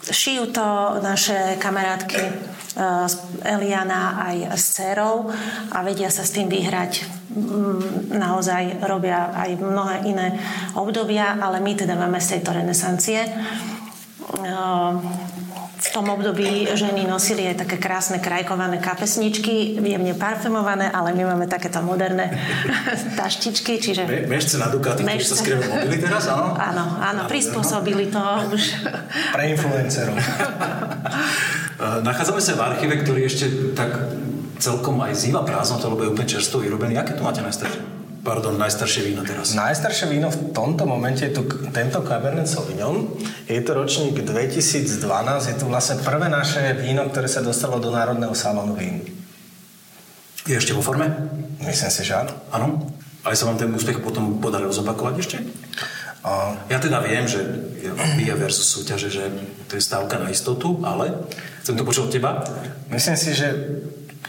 Šijú 0.04 0.50
to 0.54 0.98
naše 1.02 1.58
kamarátky 1.58 2.22
Eliana 3.46 4.18
aj 4.26 4.58
s 4.58 4.64
dcerou 4.74 5.30
a 5.70 5.78
vedia 5.86 6.10
sa 6.10 6.26
s 6.26 6.34
tým 6.34 6.50
vyhrať. 6.50 7.06
Mm, 7.34 8.14
naozaj 8.14 8.82
robia 8.86 9.30
aj 9.30 9.58
mnohé 9.58 9.96
iné 10.10 10.34
obdobia, 10.74 11.38
ale 11.38 11.62
my 11.62 11.72
teda 11.78 11.94
máme 11.94 12.18
z 12.18 12.38
tejto 12.38 12.50
renesancie 12.54 13.22
v 15.84 15.88
tom 15.92 16.08
období 16.08 16.72
ženy 16.72 17.04
nosili 17.04 17.44
aj 17.44 17.68
také 17.68 17.76
krásne 17.76 18.16
krajkované 18.16 18.80
kapesničky, 18.80 19.76
jemne 19.76 20.16
parfumované, 20.16 20.88
ale 20.88 21.12
my 21.12 21.36
máme 21.36 21.44
takéto 21.44 21.84
moderné 21.84 22.32
taštičky, 23.20 23.76
čiže... 23.76 24.08
Me, 24.08 24.24
mešce 24.24 24.56
na 24.56 24.72
Ducati, 24.72 25.04
ktorí 25.04 25.20
sa 25.20 25.36
skrývajú 25.36 25.68
mobily 25.68 25.96
teraz, 26.00 26.24
áno? 26.32 26.56
Áno, 26.56 26.84
áno, 27.04 27.20
prispôsobili 27.28 28.08
to 28.08 28.20
už. 28.56 28.62
Pre 29.36 29.44
influencerov. 29.44 30.16
Nachádzame 32.08 32.40
sa 32.40 32.56
v 32.56 32.62
archíve, 32.64 32.94
ktorý 33.04 33.20
ešte 33.28 33.76
tak 33.76 33.92
celkom 34.56 34.96
aj 35.04 35.12
zýva 35.12 35.44
prázdnotou, 35.44 35.92
lebo 35.92 36.08
je 36.08 36.12
úplne 36.16 36.28
čerstvo 36.32 36.64
vyrobený. 36.64 36.96
Aké 36.96 37.12
tu 37.12 37.20
máte 37.20 37.44
najstaršie? 37.44 38.03
Pardon, 38.24 38.56
najstaršie 38.56 39.04
víno 39.04 39.20
teraz. 39.20 39.52
Najstaršie 39.52 40.08
víno 40.08 40.32
v 40.32 40.48
tomto 40.56 40.88
momente 40.88 41.28
je 41.28 41.36
tu 41.36 41.44
tento 41.68 42.00
Cabernet 42.00 42.48
Sauvignon. 42.48 43.20
Je 43.44 43.60
to 43.60 43.76
ročník 43.76 44.16
2012. 44.16 44.96
Je 45.52 45.56
to 45.60 45.68
vlastne 45.68 46.00
prvé 46.00 46.32
naše 46.32 46.72
víno, 46.80 47.04
ktoré 47.12 47.28
sa 47.28 47.44
dostalo 47.44 47.76
do 47.84 47.92
Národného 47.92 48.32
salónu 48.32 48.80
vín. 48.80 49.04
Je 50.48 50.56
ešte 50.56 50.72
vo 50.72 50.80
forme? 50.80 51.12
Myslím 51.60 51.92
si, 51.92 52.00
že 52.00 52.16
áno. 52.16 52.32
Áno? 52.48 52.66
Aj 53.28 53.36
sa 53.36 53.44
vám 53.44 53.60
ten 53.60 53.68
úspech 53.68 54.00
potom 54.00 54.40
podarilo 54.40 54.72
zopakovať 54.72 55.14
ešte? 55.20 55.36
A... 56.24 56.56
Ja 56.72 56.80
teda 56.80 57.04
viem, 57.04 57.28
že 57.28 57.44
je 57.84 58.32
versus 58.32 58.64
súťaže, 58.64 59.12
že 59.12 59.28
to 59.68 59.76
je 59.76 59.84
stávka 59.84 60.16
na 60.16 60.32
istotu, 60.32 60.80
ale 60.80 61.28
chcem 61.60 61.76
to 61.76 61.84
počuť 61.84 62.08
od 62.08 62.12
teba. 62.12 62.40
Myslím 62.88 63.20
si, 63.20 63.36
že 63.36 63.52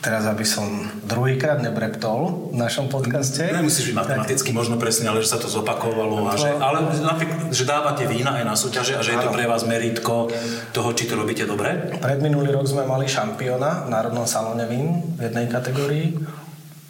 teraz 0.01 0.27
aby 0.27 0.43
som 0.43 0.67
druhýkrát 1.05 1.61
nebreptol 1.63 2.51
v 2.51 2.57
našom 2.57 2.91
podcaste. 2.91 3.41
Nemusíš 3.41 3.91
byť 3.91 3.95
matematicky 3.95 4.49
možno 4.51 4.75
presne, 4.75 5.11
ale 5.11 5.23
že 5.23 5.31
sa 5.31 5.39
to 5.39 5.47
zopakovalo. 5.47 6.27
A 6.27 6.35
že, 6.35 6.51
ale 6.55 6.83
napríklad, 6.89 7.51
že 7.51 7.63
dávate 7.63 8.03
vína 8.09 8.35
aj 8.41 8.45
na 8.45 8.55
súťaže 8.55 8.99
a 8.99 9.01
že 9.01 9.15
je 9.15 9.19
to 9.23 9.31
pre 9.31 9.47
vás 9.47 9.63
meritko 9.63 10.29
toho, 10.75 10.89
či 10.93 11.07
to 11.07 11.15
robíte 11.15 11.47
dobre? 11.47 11.95
Pred 12.01 12.19
minulý 12.19 12.51
rok 12.51 12.67
sme 12.67 12.83
mali 12.83 13.07
šampióna 13.07 13.87
v 13.87 13.89
Národnom 13.91 14.27
salóne 14.27 14.67
vín 14.67 15.15
v 15.15 15.31
jednej 15.31 15.47
kategórii. 15.47 16.17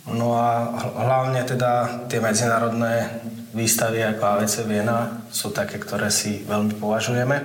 No 0.05 0.38
a 0.38 0.69
hlavne 1.01 1.41
teda 1.50 2.05
tie 2.05 2.21
medzinárodné 2.21 3.09
výstavy 3.55 4.03
ako 4.03 4.21
AVC 4.21 4.55
Viena 4.67 5.25
sú 5.31 5.50
také, 5.50 5.79
ktoré 5.79 6.12
si 6.12 6.43
veľmi 6.45 6.77
považujeme 6.77 7.38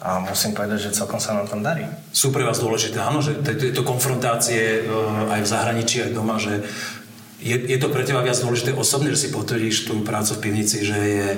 a 0.00 0.24
musím 0.24 0.56
povedať, 0.56 0.88
že 0.88 0.96
celkom 0.96 1.20
sa 1.20 1.36
nám 1.36 1.46
tam 1.46 1.60
darí. 1.60 1.84
Sú 2.08 2.32
pre 2.32 2.40
vás 2.40 2.56
dôležité, 2.56 2.96
áno, 3.04 3.20
že 3.20 3.36
tieto 3.44 3.84
konfrontácie 3.84 4.80
eh, 4.80 5.34
aj 5.36 5.40
v 5.44 5.48
zahraničí, 5.48 5.96
aj 6.08 6.16
doma, 6.16 6.40
že 6.40 6.64
je, 7.40 7.56
je 7.56 7.78
to 7.80 7.88
pre 7.88 8.04
teba 8.04 8.20
viac 8.20 8.36
dôležité 8.36 8.76
osobne, 8.76 9.12
že 9.12 9.28
si 9.28 9.28
potvrdíš 9.32 9.88
tú 9.88 10.04
prácu 10.04 10.36
v 10.36 10.42
pivnici, 10.44 10.84
že 10.84 10.98
je 11.00 11.28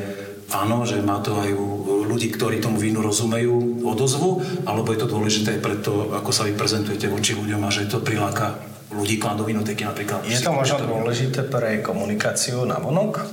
áno, 0.51 0.83
že 0.85 0.99
má 1.01 1.23
to 1.23 1.39
aj 1.39 1.51
u 1.55 2.05
ľudí, 2.05 2.29
ktorí 2.35 2.59
tomu 2.61 2.77
vínu 2.77 3.01
rozumejú, 3.01 3.87
odozvu, 3.87 4.43
alebo 4.67 4.93
je 4.93 4.99
to 5.01 5.09
dôležité 5.09 5.59
aj 5.59 5.61
preto, 5.63 6.13
ako 6.13 6.31
sa 6.35 6.45
vy 6.45 6.53
prezentujete 6.59 7.09
voči 7.09 7.33
ľuďom 7.39 7.63
a 7.63 7.71
že 7.73 7.89
to 7.89 8.05
priláka 8.05 8.59
ľudí 8.93 9.17
k 9.17 9.25
do 9.33 9.49
vinoteky 9.49 9.89
napríklad. 9.89 10.29
Je 10.29 10.37
to 10.37 10.53
možno 10.53 10.85
dôležité 10.85 11.49
pre 11.49 11.81
komunikáciu 11.81 12.69
na 12.69 12.77
vonok, 12.77 13.25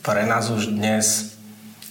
pre 0.00 0.24
nás 0.24 0.48
už 0.48 0.72
dnes 0.72 1.31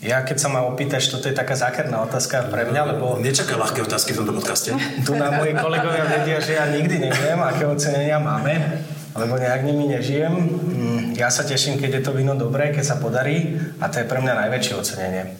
ja 0.01 0.25
keď 0.25 0.37
sa 0.41 0.49
ma 0.49 0.65
opýtaš, 0.65 1.13
toto 1.13 1.29
je 1.29 1.37
taká 1.37 1.53
zákerná 1.53 2.01
otázka 2.01 2.49
pre 2.49 2.65
mňa, 2.65 2.81
lebo... 2.97 3.21
Nečaká 3.21 3.53
ľahké 3.53 3.85
otázky 3.85 4.17
v 4.17 4.25
tomto 4.25 4.33
podcaste. 4.33 4.73
Tu 5.05 5.13
na 5.13 5.29
moji 5.29 5.53
kolegovia 5.53 6.09
vedia, 6.09 6.41
že 6.41 6.57
ja 6.57 6.65
nikdy 6.73 6.97
neviem, 6.97 7.37
aké 7.37 7.69
ocenenia 7.69 8.17
máme, 8.17 8.81
lebo 9.13 9.37
nejak 9.37 9.61
nimi 9.61 9.85
nežijem. 9.85 10.33
Mm, 10.33 11.01
ja 11.13 11.29
sa 11.29 11.45
teším, 11.45 11.77
keď 11.77 12.01
je 12.01 12.03
to 12.09 12.17
víno 12.17 12.33
dobré, 12.33 12.73
keď 12.73 12.81
sa 12.81 12.95
podarí 12.97 13.61
a 13.77 13.93
to 13.93 14.01
je 14.01 14.09
pre 14.09 14.17
mňa 14.17 14.33
najväčšie 14.49 14.73
ocenenie. 14.73 15.37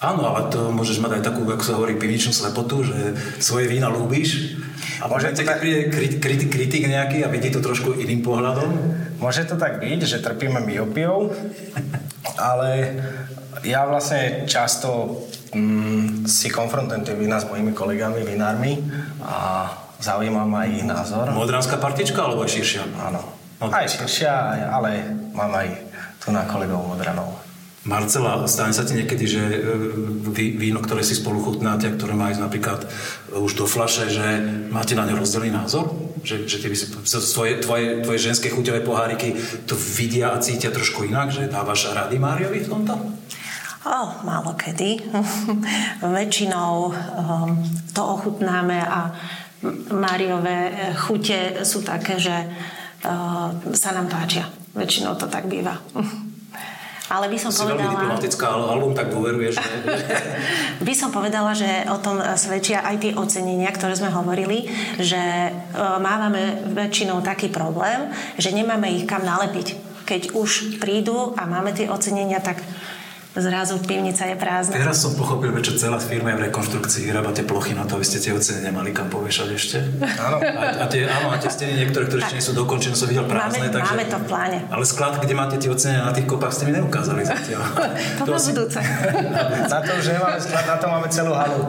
Áno, 0.00 0.24
ale 0.24 0.48
to 0.48 0.72
môžeš 0.72 1.00
mať 1.04 1.20
aj 1.20 1.22
takú, 1.28 1.44
ako 1.44 1.64
sa 1.64 1.76
hovorí, 1.76 1.96
pivničnú 1.96 2.32
slepotu, 2.32 2.84
že 2.84 3.16
svoje 3.40 3.68
vína 3.68 3.92
ľúbiš 3.92 4.56
a 5.00 5.08
môže 5.08 5.32
keď 5.32 5.60
príde 5.60 5.80
kritik, 6.20 6.48
kritik 6.48 6.84
nejaký 6.88 7.24
a 7.24 7.32
vidí 7.32 7.52
to 7.52 7.60
trošku 7.60 7.96
iným 7.96 8.24
pohľadom? 8.24 8.68
Môže 9.20 9.48
to 9.48 9.56
tak 9.56 9.80
byť, 9.80 10.00
že 10.04 10.20
trpíme 10.20 10.60
myopiou, 10.64 11.32
ale 12.40 12.70
ja 13.64 13.84
vlastne 13.84 14.48
často 14.48 15.22
mm, 15.52 16.24
si 16.24 16.48
konfrontujem 16.48 17.04
tie 17.04 17.14
vína 17.14 17.38
s 17.40 17.48
mojimi 17.48 17.76
kolegami, 17.76 18.24
vinármi 18.24 18.80
a 19.20 19.68
zaujímam 20.00 20.48
aj 20.56 20.68
ich 20.72 20.84
názor. 20.84 21.30
Modránska 21.32 21.76
partička 21.76 22.24
alebo 22.24 22.48
širšia? 22.48 22.84
Áno. 23.00 23.20
Aj 23.64 23.86
širšia, 23.86 24.32
ale 24.72 25.04
mám 25.32 25.52
aj 25.54 25.68
tu 26.20 26.32
na 26.32 26.44
kolegov 26.44 26.84
Modranov. 26.84 27.43
Marcela, 27.84 28.48
stane 28.48 28.72
sa 28.72 28.88
ti 28.88 28.96
niekedy, 28.96 29.24
že 29.28 29.42
e, 29.44 29.58
víno, 30.56 30.80
ktoré 30.80 31.04
si 31.04 31.12
spolu 31.12 31.44
chutnáte, 31.44 31.92
ktoré 31.92 32.16
má 32.16 32.32
napríklad 32.32 32.88
e, 32.88 33.36
už 33.36 33.60
do 33.60 33.68
flaše, 33.68 34.08
že 34.08 34.24
máte 34.72 34.96
na 34.96 35.04
ňo 35.04 35.20
rozdielný 35.20 35.52
názor? 35.52 35.92
Že, 36.24 36.48
že 36.48 36.56
ty 36.64 36.66
by 36.72 36.76
si, 36.80 36.86
tvoje, 36.88 37.60
tvoje, 37.60 38.00
tvoje 38.00 38.18
ženské 38.24 38.48
chuťové 38.48 38.80
poháriky 38.80 39.36
to 39.68 39.76
vidia 39.76 40.32
a 40.32 40.40
cítia 40.40 40.72
trošku 40.72 41.04
inak, 41.04 41.28
že 41.28 41.52
dávaš 41.52 41.92
rady 41.92 42.16
Máriovi 42.16 42.64
v 42.64 42.72
tomto? 42.72 42.96
O, 43.84 44.00
málo 44.24 44.56
kedy. 44.56 45.04
Väčšinou 46.16 46.88
um, 46.88 46.94
to 47.92 48.00
ochutnáme 48.00 48.80
a 48.80 49.12
Máriové 49.92 50.72
e, 50.72 50.74
chute 50.96 51.68
sú 51.68 51.84
také, 51.84 52.16
že 52.16 52.32
uh, 52.32 53.52
sa 53.76 53.90
nám 53.92 54.08
páčia. 54.08 54.48
Väčšinou 54.72 55.20
to 55.20 55.28
tak 55.28 55.52
býva. 55.52 55.76
Ale 57.12 57.28
by 57.28 57.36
som 57.36 57.52
si 57.52 57.60
povedala... 57.60 57.84
veľmi 57.84 57.94
diplomatická, 58.00 58.44
ale 58.48 58.64
album 58.64 58.92
tak 58.96 59.12
dôveruje, 59.12 59.52
že... 59.52 59.60
by 60.88 60.94
som 60.96 61.12
povedala, 61.12 61.52
že 61.52 61.84
o 61.92 62.00
tom 62.00 62.16
svedčia 62.40 62.80
aj 62.80 62.96
tie 62.96 63.12
ocenenia, 63.12 63.68
ktoré 63.76 63.92
sme 63.92 64.08
hovorili, 64.08 64.72
že 64.96 65.20
e, 65.20 65.50
máme 65.76 66.64
väčšinou 66.72 67.20
taký 67.20 67.52
problém, 67.52 68.08
že 68.40 68.56
nemáme 68.56 68.88
ich 68.88 69.04
kam 69.04 69.20
nalepiť. 69.20 69.76
Keď 70.08 70.32
už 70.32 70.80
prídu 70.80 71.36
a 71.36 71.44
máme 71.44 71.76
tie 71.76 71.92
ocenenia, 71.92 72.40
tak 72.40 72.60
zrazu 73.42 73.82
pivnica 73.82 74.30
je 74.30 74.36
prázdna. 74.38 74.78
Teraz 74.78 75.02
som 75.02 75.18
pochopil, 75.18 75.50
prečo 75.50 75.74
celá 75.74 75.98
firma 75.98 76.30
je 76.30 76.38
v 76.38 76.42
rekonštrukcii, 76.50 77.10
vyrábate 77.10 77.42
plochy 77.42 77.74
na 77.74 77.82
to, 77.82 77.98
aby 77.98 78.06
ste 78.06 78.22
tie 78.22 78.30
ocenenia 78.30 78.70
mali 78.70 78.94
kam 78.94 79.10
povešať 79.10 79.48
ešte. 79.50 79.76
Áno. 80.22 80.38
A, 80.38 80.82
a 80.82 80.86
tie, 80.86 81.10
áno, 81.10 81.34
a 81.34 81.36
tie 81.42 81.50
steny 81.50 81.82
niektoré, 81.82 82.06
ktoré 82.06 82.22
ešte 82.22 82.38
nie 82.38 82.46
sú 82.46 82.54
dokončené, 82.54 82.94
som 82.94 83.10
videl 83.10 83.26
prázdne. 83.26 83.66
Máme, 83.66 83.74
takže, 83.74 83.90
máme 83.90 84.06
to 84.06 84.18
v 84.22 84.26
pláne. 84.30 84.58
Ale 84.70 84.84
sklad, 84.86 85.18
kde 85.18 85.34
máte 85.34 85.56
tie 85.58 85.66
ocenenia 85.66 86.06
na 86.06 86.14
tých 86.14 86.30
kopách, 86.30 86.54
ste 86.54 86.70
mi 86.70 86.78
neukázali 86.78 87.26
zatiaľ. 87.26 87.62
to 88.22 88.22
na 88.30 88.38
budúce. 88.54 88.78
na 89.74 89.78
to, 89.82 89.92
že 89.98 90.10
nemáme 90.14 90.38
sklad, 90.38 90.64
na 90.70 90.76
to 90.78 90.86
máme 90.86 91.08
celú 91.10 91.32
halu. 91.34 91.60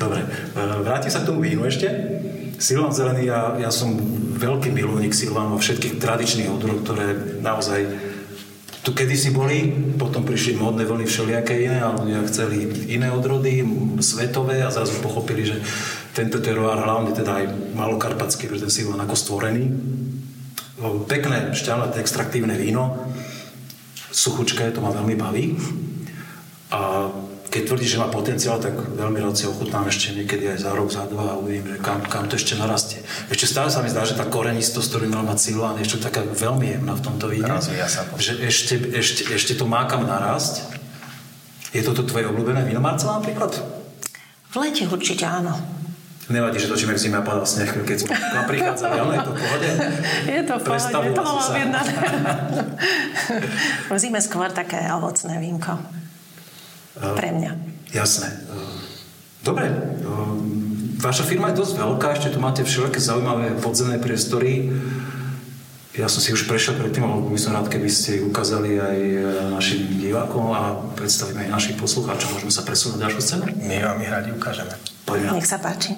Dobre, 0.00 0.20
e, 0.24 0.60
vrátim 0.80 1.12
sa 1.12 1.20
k 1.20 1.28
tomu 1.28 1.44
vínu 1.44 1.68
ešte. 1.68 1.92
Silvan 2.56 2.92
Zelený, 2.92 3.28
ja, 3.28 3.56
ja 3.56 3.68
som 3.68 3.96
veľký 4.40 4.72
milovník 4.72 5.12
Silvan 5.12 5.52
vo 5.52 5.60
všetkých 5.60 6.00
tradičných 6.00 6.48
odroch, 6.48 6.80
ktoré 6.84 7.40
naozaj 7.44 8.09
tu 8.80 8.96
kedysi 8.96 9.30
boli, 9.36 9.68
potom 10.00 10.24
prišli 10.24 10.56
modné 10.56 10.88
vlny 10.88 11.04
všelijaké 11.04 11.68
iné 11.68 11.84
a 11.84 11.92
ľudia 11.92 12.24
chceli 12.24 12.64
iné 12.88 13.12
odrody, 13.12 13.60
svetové 14.00 14.64
a 14.64 14.72
zrazu 14.72 15.04
pochopili, 15.04 15.44
že 15.44 15.60
tento 16.16 16.40
teroár 16.40 16.80
hlavne 16.80 17.12
teda 17.12 17.44
aj 17.44 17.44
malokarpatský, 17.76 18.48
pretože 18.48 18.72
ten 18.72 18.74
Silvan 18.80 19.04
ako 19.04 19.16
stvorený. 19.16 19.64
Pekné, 21.04 21.52
šťavnaté, 21.52 22.00
extraktívne 22.00 22.56
víno, 22.56 23.12
suchučké, 24.08 24.72
to 24.72 24.80
ma 24.80 24.96
veľmi 24.96 25.12
baví. 25.12 25.60
A 26.72 27.12
keď 27.50 27.62
tvrdí, 27.66 27.86
že 27.90 27.98
má 27.98 28.06
potenciál, 28.06 28.62
tak 28.62 28.78
veľmi 28.78 29.18
rád 29.18 29.34
si 29.34 29.50
ochutnám 29.50 29.90
ešte 29.90 30.14
niekedy 30.14 30.54
aj 30.54 30.58
za 30.62 30.70
rok, 30.70 30.86
za 30.86 31.02
dva 31.10 31.34
a 31.34 31.38
uvidím, 31.38 31.74
že 31.74 31.76
kam, 31.82 31.98
kam 32.06 32.30
to 32.30 32.38
ešte 32.38 32.54
narastie. 32.54 33.02
Ešte 33.26 33.50
stále 33.50 33.74
sa 33.74 33.82
mi 33.82 33.90
zdá, 33.90 34.06
že 34.06 34.14
tá 34.14 34.22
korenistosť, 34.22 34.86
ktorú 34.86 35.10
mal 35.10 35.26
mať 35.26 35.50
Silván, 35.50 35.74
je 35.82 35.90
ešte 35.90 35.98
taká 35.98 36.22
veľmi 36.22 36.78
jemná 36.78 36.94
v 36.94 37.02
tomto 37.02 37.26
víne. 37.26 37.50
sa 37.58 37.74
že 38.22 38.38
ešte, 38.38 38.78
ešte, 38.94 39.34
ešte 39.34 39.52
to 39.58 39.66
má 39.66 39.82
kam 39.90 40.06
narásť. 40.06 40.78
Je 41.74 41.82
toto 41.82 42.06
tvoje 42.06 42.30
obľúbené 42.30 42.62
víno, 42.62 42.78
Marcela, 42.78 43.18
napríklad? 43.18 43.50
V 44.50 44.56
lete 44.62 44.86
určite 44.86 45.26
áno. 45.26 45.58
Nevadí, 46.30 46.62
že 46.62 46.70
točíme 46.70 46.94
v 46.94 47.02
zime 47.02 47.18
a 47.18 47.26
padal 47.26 47.42
sneh, 47.42 47.66
keď 47.66 48.06
sme 48.06 48.14
tam 48.14 48.46
prichádzali, 48.46 48.94
ale 48.94 49.12
je 49.18 49.22
to 49.26 49.32
v 49.34 49.38
pohode. 49.42 49.68
Je 50.38 50.40
to 50.46 50.54
v 50.54 50.62
pohode, 50.62 50.90
to 50.94 51.22
bolo 51.26 51.40
objednané. 51.42 51.92
v 53.90 53.94
zime 53.98 54.22
skôr 54.22 54.46
také 54.54 54.78
ovocné 54.94 55.42
vínko. 55.42 55.74
Pre 57.00 57.30
mňa. 57.32 57.52
Jasné. 57.96 58.28
Dobre. 59.40 59.72
Vaša 61.00 61.24
firma 61.24 61.48
je 61.48 61.64
dosť 61.64 61.74
veľká, 61.80 62.08
ešte 62.12 62.36
tu 62.36 62.38
máte 62.44 62.60
všelijaké 62.60 63.00
zaujímavé 63.00 63.56
podzemné 63.56 63.96
priestory. 63.96 64.68
Ja 65.96 66.06
som 66.12 66.20
si 66.20 66.30
už 66.30 66.44
prešiel 66.44 66.76
predtým, 66.76 67.02
ale 67.02 67.24
by 67.24 67.40
som 67.40 67.56
rád, 67.56 67.72
keby 67.72 67.88
ste 67.88 68.20
ukázali 68.20 68.76
aj 68.78 68.98
našim 69.56 69.96
divákom 69.96 70.52
a 70.52 70.76
predstavíme 70.94 71.48
aj 71.48 71.56
našich 71.56 71.76
poslucháčov. 71.80 72.36
Môžeme 72.36 72.52
sa 72.52 72.62
presunúť 72.62 73.00
ďalšiu 73.00 73.20
scénu? 73.20 73.44
My 73.64 73.76
vám 73.80 73.98
ich 74.04 74.12
radi 74.12 74.30
ukážeme. 74.30 74.76
Poďme. 75.08 75.40
Nech 75.40 75.48
sa 75.48 75.56
páči. 75.56 75.96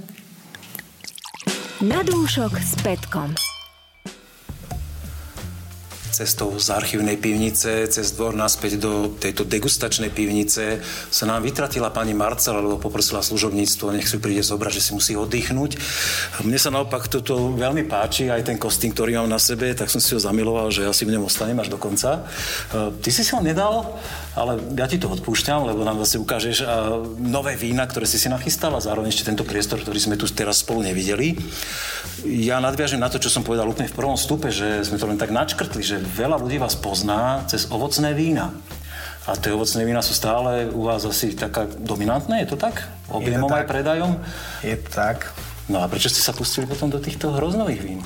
Na 1.83 2.07
dúšok 2.07 2.63
s 2.63 2.79
Petkom 2.79 3.35
cestou 6.13 6.53
z 6.61 6.69
archívnej 6.69 7.17
pivnice, 7.17 7.89
cez 7.89 8.13
dvor 8.13 8.37
naspäť 8.37 8.77
do 8.77 9.17
tejto 9.17 9.49
degustačnej 9.49 10.13
pivnice 10.13 10.85
sa 11.09 11.25
nám 11.25 11.41
vytratila 11.41 11.89
pani 11.89 12.13
Marcela, 12.13 12.61
lebo 12.61 12.77
poprosila 12.77 13.25
služobníctvo, 13.25 13.97
nech 13.97 14.05
si 14.05 14.21
príde 14.21 14.45
zobrať, 14.45 14.73
že 14.77 14.85
si 14.85 14.91
musí 14.93 15.13
oddychnúť. 15.17 15.81
Mne 16.45 16.59
sa 16.61 16.69
naopak 16.69 17.09
toto 17.09 17.57
veľmi 17.57 17.89
páči, 17.89 18.29
aj 18.29 18.45
ten 18.45 18.61
kostým, 18.61 18.93
ktorý 18.93 19.17
mám 19.25 19.33
na 19.33 19.41
sebe, 19.41 19.73
tak 19.73 19.89
som 19.89 20.05
si 20.05 20.13
ho 20.13 20.21
zamiloval, 20.21 20.69
že 20.69 20.85
ja 20.85 20.93
si 20.93 21.09
v 21.09 21.17
ňom 21.17 21.25
ostanem 21.25 21.57
až 21.57 21.73
do 21.73 21.81
konca. 21.81 22.21
E, 22.21 22.93
ty 23.01 23.09
si 23.09 23.25
si 23.25 23.33
ho 23.33 23.41
nedal, 23.41 23.97
ale 24.33 24.57
ja 24.81 24.89
ti 24.89 24.97
to 24.97 25.13
odpúšťam, 25.13 25.69
lebo 25.69 25.85
nám 25.85 26.01
zase 26.01 26.17
ukážeš 26.17 26.65
nové 27.21 27.53
vína, 27.53 27.85
ktoré 27.85 28.09
si 28.09 28.17
si 28.17 28.33
nachystal 28.33 28.73
a 28.73 28.81
zároveň 28.81 29.13
ešte 29.13 29.29
tento 29.29 29.45
priestor, 29.45 29.85
ktorý 29.85 29.99
sme 30.01 30.17
tu 30.17 30.25
teraz 30.33 30.65
spolu 30.65 30.81
nevideli. 30.81 31.37
Ja 32.25 32.57
nadviažem 32.57 32.97
na 32.97 33.13
to, 33.13 33.21
čo 33.21 33.29
som 33.29 33.45
povedal 33.45 33.69
úplne 33.69 33.93
v 33.93 33.97
prvom 33.97 34.17
stupe, 34.17 34.49
že 34.49 34.89
sme 34.89 34.97
to 34.97 35.05
len 35.05 35.21
tak 35.21 35.29
načkrtli, 35.29 35.85
že 35.85 36.01
veľa 36.01 36.41
ľudí 36.41 36.57
vás 36.57 36.73
pozná 36.81 37.45
cez 37.45 37.69
ovocné 37.69 38.17
vína. 38.17 38.57
A 39.23 39.39
tie 39.39 39.55
ovocné 39.55 39.87
vína 39.87 40.03
sú 40.03 40.19
stále 40.19 40.67
u 40.67 40.89
vás 40.89 41.07
asi 41.07 41.37
taká 41.37 41.69
dominantné, 41.69 42.43
je 42.43 42.57
to 42.57 42.59
tak? 42.59 42.89
Objemom 43.07 43.53
aj 43.55 43.71
predajom? 43.71 44.19
Je 44.67 44.75
to 44.75 44.89
tak. 44.91 45.31
No 45.71 45.79
a 45.79 45.87
prečo 45.87 46.11
ste 46.11 46.19
sa 46.19 46.35
pustili 46.35 46.67
potom 46.67 46.91
do 46.91 46.99
týchto 46.99 47.31
hroznových 47.31 47.83
vín? 47.87 48.01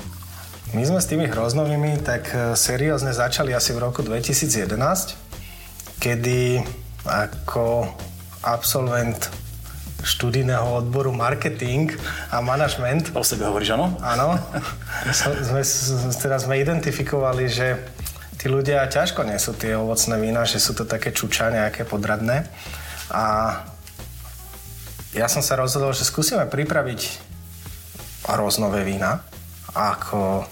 My 0.75 0.83
sme 0.83 0.99
s 0.99 1.07
tými 1.07 1.25
hroznovými 1.31 2.03
tak 2.03 2.27
e, 2.35 2.53
seriózne 2.53 3.15
začali 3.15 3.55
asi 3.55 3.71
v 3.71 3.87
roku 3.87 4.03
2011, 4.03 5.26
kedy 5.97 6.61
ako 7.07 7.87
absolvent 8.43 9.31
študijného 10.05 10.85
odboru 10.85 11.11
marketing 11.11 11.91
a 12.31 12.39
management. 12.39 13.11
O 13.17 13.25
sebe 13.25 13.49
hovoríš, 13.49 13.75
áno? 13.75 13.97
Áno. 13.99 14.37
sme, 15.49 15.61
teda 16.15 16.37
sme 16.37 16.61
identifikovali, 16.61 17.49
že 17.49 17.81
tí 18.37 18.47
ľudia 18.47 18.85
ťažko 18.87 19.25
nesú 19.25 19.57
tie 19.57 19.73
ovocné 19.73 20.15
vína, 20.21 20.45
že 20.45 20.61
sú 20.61 20.77
to 20.77 20.85
také 20.85 21.11
čuča, 21.11 21.49
nejaké 21.49 21.83
podradné. 21.83 22.45
A 23.09 23.23
ja 25.17 25.27
som 25.27 25.41
sa 25.41 25.57
rozhodol, 25.57 25.91
že 25.97 26.05
skúsime 26.05 26.45
pripraviť 26.45 27.01
hroznové 28.27 28.85
vína 28.85 29.23
ako 29.73 30.45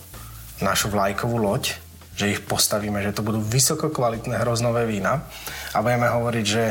našu 0.64 0.90
vlajkovú 0.90 1.38
loď, 1.38 1.85
že 2.16 2.32
ich 2.32 2.42
postavíme, 2.42 3.04
že 3.04 3.12
to 3.12 3.22
budú 3.22 3.44
vysoko 3.44 3.92
kvalitné 3.92 4.40
hroznové 4.40 4.88
vína 4.88 5.28
a 5.76 5.84
budeme 5.84 6.08
hovoriť, 6.08 6.46
že 6.48 6.64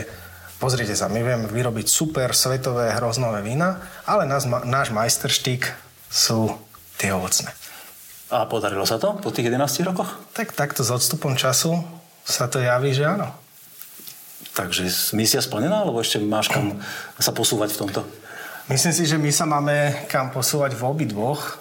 Pozrite 0.65 0.95
sa, 0.95 1.11
my 1.13 1.21
vieme 1.21 1.45
vyrobiť 1.51 1.87
super 1.91 2.31
svetové 2.33 2.95
hroznové 2.95 3.43
vína, 3.43 3.85
ale 4.09 4.25
náš, 4.25 4.47
náš 4.47 4.95
majsterštík 4.95 5.67
sú 6.09 6.57
tie 6.97 7.11
ovocné. 7.13 7.51
A 8.33 8.47
podarilo 8.47 8.87
sa 8.87 8.97
to 8.97 9.19
po 9.19 9.29
tých 9.29 9.53
11 9.53 9.85
rokoch? 9.85 10.15
Tak 10.33 10.55
takto 10.55 10.87
s 10.87 10.95
odstupom 10.95 11.35
času 11.35 11.85
sa 12.23 12.47
to 12.49 12.63
javí, 12.63 12.95
že 12.95 13.05
áno. 13.05 13.35
Takže 14.55 14.87
misia 15.19 15.43
splnená, 15.43 15.83
alebo 15.83 15.99
ešte 15.99 16.23
máš 16.23 16.49
kam 16.49 16.79
sa 17.19 17.35
posúvať 17.35 17.75
v 17.75 17.81
tomto? 17.85 18.01
Myslím 18.71 18.95
si, 18.95 19.05
že 19.05 19.19
my 19.19 19.31
sa 19.35 19.45
máme 19.45 20.07
kam 20.07 20.31
posúvať 20.31 20.79
v 20.79 20.83
obidvoch 20.87 21.61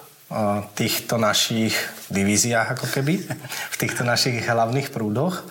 týchto 0.74 1.16
našich 1.16 1.74
divíziách, 2.10 2.78
ako 2.78 2.86
keby, 2.90 3.14
v 3.74 3.76
týchto 3.78 4.02
našich 4.02 4.42
hlavných 4.44 4.90
prúdoch 4.90 5.46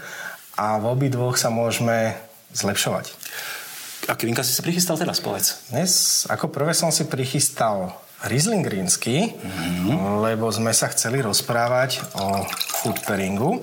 a 0.59 0.77
v 0.77 0.85
obidvoch 0.91 1.39
sa 1.39 1.49
môžeme 1.49 2.13
zlepšovať. 2.53 3.09
Aké 4.11 4.27
vinka 4.27 4.43
si 4.43 4.51
sa 4.51 4.61
prichystal 4.61 4.99
teraz, 4.99 5.23
povedz? 5.23 5.71
Dnes 5.71 6.23
ako 6.27 6.51
prvé 6.51 6.75
som 6.75 6.91
si 6.91 7.07
prichystal 7.07 7.95
Riesling 8.23 8.63
rínsky, 8.63 9.35
mm-hmm. 9.35 10.23
lebo 10.23 10.47
sme 10.47 10.71
sa 10.71 10.87
chceli 10.91 11.19
rozprávať 11.19 11.99
o 12.15 12.47
food 12.79 12.99
pairingu. 13.03 13.59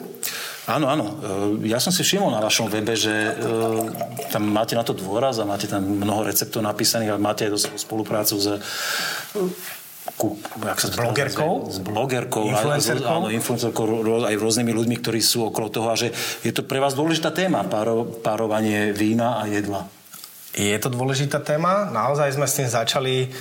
Áno, 0.68 0.86
áno. 0.92 1.06
E, 1.64 1.72
ja 1.72 1.80
som 1.80 1.88
si 1.88 2.04
všimol 2.04 2.28
na 2.28 2.44
vašom 2.44 2.68
webe, 2.68 2.92
že 2.92 3.08
e, 3.08 3.32
tam 4.28 4.52
máte 4.52 4.76
na 4.76 4.84
to 4.84 4.92
dôraz 4.92 5.40
a 5.40 5.48
máte 5.48 5.64
tam 5.64 5.80
mnoho 5.80 6.28
receptov 6.28 6.60
napísaných 6.60 7.16
a 7.16 7.20
máte 7.20 7.48
aj 7.48 7.80
spoluprácu 7.80 8.36
s 8.36 8.60
ku, 10.20 10.36
to 10.36 10.92
blogerkou? 11.00 11.72
S 11.72 11.80
blogerkou, 11.80 12.52
influencerkou? 12.52 13.08
Áno, 13.08 13.32
influencerkou, 13.32 13.84
aj 14.28 14.36
rôznymi 14.36 14.68
ľuďmi, 14.76 14.96
ktorí 15.00 15.24
sú 15.24 15.48
okolo 15.48 15.72
toho 15.72 15.88
a 15.88 15.96
že 15.96 16.12
je 16.44 16.52
to 16.52 16.68
pre 16.68 16.76
vás 16.76 16.92
dôležitá 16.92 17.32
téma, 17.32 17.64
páro, 17.64 18.04
párovanie 18.20 18.92
vína 18.92 19.40
a 19.40 19.48
jedla. 19.48 19.88
Je 20.52 20.76
to 20.76 20.92
dôležitá 20.92 21.40
téma. 21.40 21.88
Naozaj 21.88 22.36
sme 22.36 22.44
s 22.44 22.56
tým 22.60 22.68
začali 22.68 23.32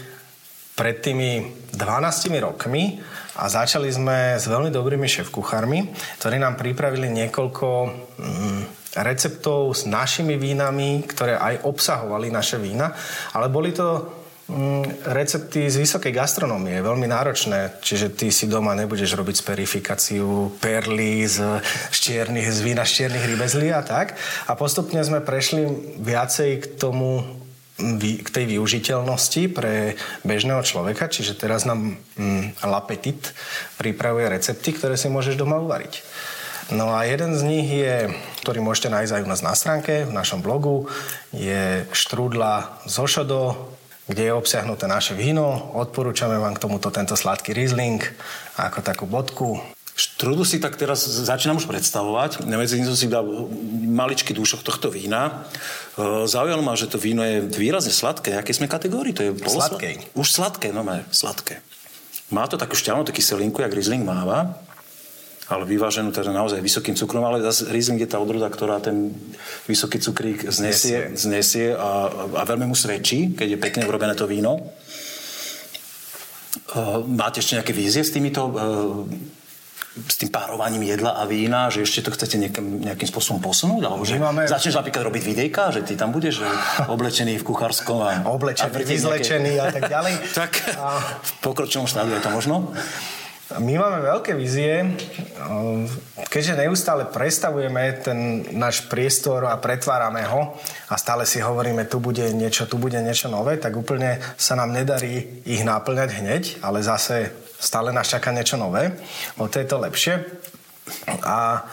pred 0.80 1.04
tými 1.04 1.52
12 1.76 2.32
rokmi 2.40 3.04
a 3.36 3.52
začali 3.52 3.92
sme 3.92 4.40
s 4.40 4.48
veľmi 4.48 4.72
dobrými 4.72 5.04
šéf-kuchármi, 5.04 5.92
ktorí 6.24 6.40
nám 6.40 6.56
pripravili 6.56 7.12
niekoľko 7.12 7.68
mm, 8.16 8.62
receptov 9.04 9.76
s 9.76 9.84
našimi 9.84 10.40
vínami, 10.40 11.04
ktoré 11.04 11.36
aj 11.36 11.68
obsahovali 11.68 12.32
naše 12.32 12.56
vína, 12.58 12.96
ale 13.36 13.52
boli 13.52 13.76
to 13.76 14.19
recepty 15.06 15.70
z 15.70 15.78
vysokej 15.78 16.10
gastronómie 16.10 16.82
veľmi 16.82 17.06
náročné, 17.06 17.78
čiže 17.86 18.10
ty 18.18 18.34
si 18.34 18.50
doma 18.50 18.74
nebudeš 18.74 19.14
robiť 19.14 19.46
sperifikáciu 19.46 20.58
perly 20.58 21.22
z, 21.30 21.62
čiernych, 21.94 22.50
z 22.50 22.60
vína 22.66 22.82
z 22.82 23.14
rybezlí 23.14 23.70
a 23.70 23.86
tak. 23.86 24.18
A 24.50 24.58
postupne 24.58 25.06
sme 25.06 25.22
prešli 25.22 25.70
viacej 26.02 26.50
k 26.60 26.66
tomu 26.82 27.22
k 27.80 28.28
tej 28.28 28.46
využiteľnosti 28.60 29.56
pre 29.56 29.96
bežného 30.28 30.60
človeka, 30.68 31.08
čiže 31.08 31.40
teraz 31.40 31.64
nám 31.64 31.96
mm, 32.20 32.60
L'Appetit 32.68 33.32
pripravuje 33.80 34.28
recepty, 34.28 34.76
ktoré 34.76 35.00
si 35.00 35.08
môžeš 35.08 35.40
doma 35.40 35.64
uvariť. 35.64 36.04
No 36.76 36.92
a 36.94 37.08
jeden 37.08 37.34
z 37.34 37.42
nich 37.48 37.72
je, 37.72 38.12
ktorý 38.44 38.62
môžete 38.62 38.94
nájsť 38.94 39.14
aj 39.16 39.24
u 39.26 39.32
nás 39.32 39.42
na 39.42 39.54
stránke, 39.56 40.06
v 40.06 40.14
našom 40.14 40.44
blogu, 40.44 40.92
je 41.32 41.88
štrúdla 41.96 42.84
zo 42.84 43.08
šodo, 43.08 43.72
kde 44.10 44.26
je 44.26 44.34
obsiahnuté 44.34 44.90
naše 44.90 45.14
víno. 45.14 45.70
Odporúčame 45.78 46.42
vám 46.42 46.58
k 46.58 46.64
tomuto 46.66 46.90
tento 46.90 47.14
sladký 47.14 47.54
Riesling 47.54 48.02
ako 48.58 48.82
takú 48.82 49.06
bodku. 49.06 49.62
Štrudu 49.94 50.48
si 50.48 50.58
tak 50.64 50.80
teraz 50.80 51.06
začínam 51.06 51.60
už 51.60 51.68
predstavovať. 51.68 52.48
Medzi 52.48 52.80
tým 52.80 52.88
som 52.88 52.98
si 52.98 53.12
dal 53.12 53.28
maličký 53.86 54.32
dúšok 54.32 54.64
tohto 54.64 54.88
vína. 54.88 55.44
E, 56.00 56.24
zaujalo 56.24 56.64
ma, 56.64 56.72
že 56.80 56.88
to 56.88 56.96
víno 56.96 57.20
je 57.20 57.44
výrazne 57.44 57.92
sladké. 57.92 58.40
Aké 58.40 58.56
sme 58.56 58.72
kategórii? 58.72 59.12
To 59.12 59.28
je 59.28 59.36
Sladkej. 59.36 60.16
Už 60.16 60.28
sladké, 60.32 60.72
no 60.72 60.88
má 60.88 61.04
sladké. 61.12 61.60
Má 62.32 62.48
to 62.48 62.56
takú 62.56 62.80
šťavnú, 62.80 63.04
taký 63.04 63.20
kyselinku, 63.20 63.60
jak 63.60 63.76
Riesling 63.76 64.08
máva, 64.08 64.56
ale 65.50 65.66
vyváženú 65.66 66.14
teda 66.14 66.30
naozaj 66.30 66.62
vysokým 66.62 66.94
cukrom, 66.94 67.26
ale 67.26 67.42
zase 67.42 67.74
Riesling 67.74 67.98
je 68.06 68.10
tá 68.10 68.22
odroda, 68.22 68.46
ktorá 68.46 68.78
ten 68.78 69.10
vysoký 69.66 69.98
cukrík 69.98 70.46
znesie, 70.46 71.18
znesie 71.18 71.74
a, 71.74 72.06
a 72.38 72.42
veľmi 72.46 72.70
mu 72.70 72.78
svedčí, 72.78 73.34
keď 73.34 73.58
je 73.58 73.60
pekne 73.60 73.84
urobené 73.90 74.14
to 74.14 74.30
víno. 74.30 74.62
E, 76.70 76.82
máte 77.10 77.42
ešte 77.42 77.58
nejaké 77.58 77.74
vízie 77.74 78.06
s 78.06 78.14
týmito 78.14 78.46
e, 78.46 78.54
s 80.08 80.16
tým 80.22 80.30
párovaním 80.30 80.86
jedla 80.86 81.18
a 81.18 81.26
vína, 81.26 81.68
že 81.74 81.84
ešte 81.84 82.06
to 82.06 82.14
chcete 82.14 82.38
nejakým, 82.38 82.86
nejakým 82.86 83.10
spôsobom 83.10 83.42
posunúť? 83.42 83.90
Alebo 83.90 84.06
že 84.06 84.22
máme... 84.22 84.46
začneš 84.46 84.78
napríklad 84.78 85.02
robiť 85.10 85.24
videjka, 85.26 85.74
že 85.74 85.82
ty 85.84 85.98
tam 85.98 86.14
budeš 86.14 86.46
že 86.46 86.48
oblečený 86.88 87.42
v 87.42 87.44
kuchárskom 87.44 87.98
a... 88.06 88.22
Oblečený, 88.30 88.70
a 88.70 88.86
vyzlečený 88.86 89.52
nejaké... 89.58 89.66
a 89.66 89.74
tak 89.74 89.84
ďalej. 89.90 90.14
tak 90.46 90.52
a... 90.78 91.02
v 91.02 91.32
pokročilom 91.42 91.90
štádiu 91.90 92.16
je 92.16 92.24
to 92.24 92.32
možno? 92.32 92.70
My 93.58 93.82
máme 93.82 94.06
veľké 94.06 94.38
vízie, 94.38 94.94
keďže 96.30 96.54
neustále 96.54 97.10
prestavujeme 97.10 97.98
ten 97.98 98.46
náš 98.54 98.86
priestor 98.86 99.50
a 99.50 99.58
pretvárame 99.58 100.22
ho 100.30 100.54
a 100.86 100.94
stále 100.94 101.26
si 101.26 101.42
hovoríme, 101.42 101.90
tu 101.90 101.98
bude 101.98 102.30
niečo, 102.30 102.70
tu 102.70 102.78
bude 102.78 103.02
niečo 103.02 103.26
nové, 103.26 103.58
tak 103.58 103.74
úplne 103.74 104.22
sa 104.38 104.54
nám 104.54 104.70
nedarí 104.70 105.42
ich 105.50 105.66
náplňať 105.66 106.10
hneď, 106.22 106.44
ale 106.62 106.86
zase 106.86 107.34
stále 107.58 107.90
nás 107.90 108.14
čaká 108.14 108.30
niečo 108.30 108.54
nové, 108.54 108.94
o 109.42 109.50
to 109.50 109.58
je 109.58 109.66
to 109.66 109.82
lepšie. 109.82 110.30
A 111.26 111.66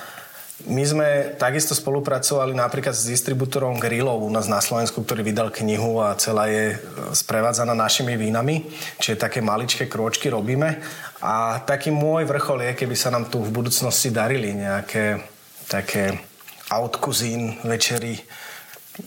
my 0.64 0.83
sme 0.88 1.09
takisto 1.37 1.77
spolupracovali 1.77 2.57
napríklad 2.57 2.97
s 2.97 3.05
distribútorom 3.05 3.77
Grillov 3.77 4.25
u 4.25 4.33
nás 4.33 4.49
na 4.49 4.64
Slovensku, 4.64 5.05
ktorý 5.05 5.21
vydal 5.21 5.53
knihu 5.53 6.01
a 6.01 6.16
celá 6.16 6.49
je 6.49 6.73
e, 6.73 6.77
sprevádzaná 7.12 7.77
našimi 7.77 8.16
vínami, 8.16 8.64
čiže 8.97 9.21
také 9.21 9.45
maličké 9.45 9.85
kročky 9.85 10.33
robíme. 10.33 10.81
A 11.21 11.61
taký 11.61 11.92
môj 11.92 12.25
vrchol 12.25 12.73
je, 12.73 12.73
keby 12.73 12.97
sa 12.97 13.12
nám 13.12 13.29
tu 13.29 13.45
v 13.45 13.53
budúcnosti 13.53 14.09
darili 14.09 14.57
nejaké 14.57 15.21
také 15.69 16.25
outkuzín 16.73 17.61
večery 17.61 18.16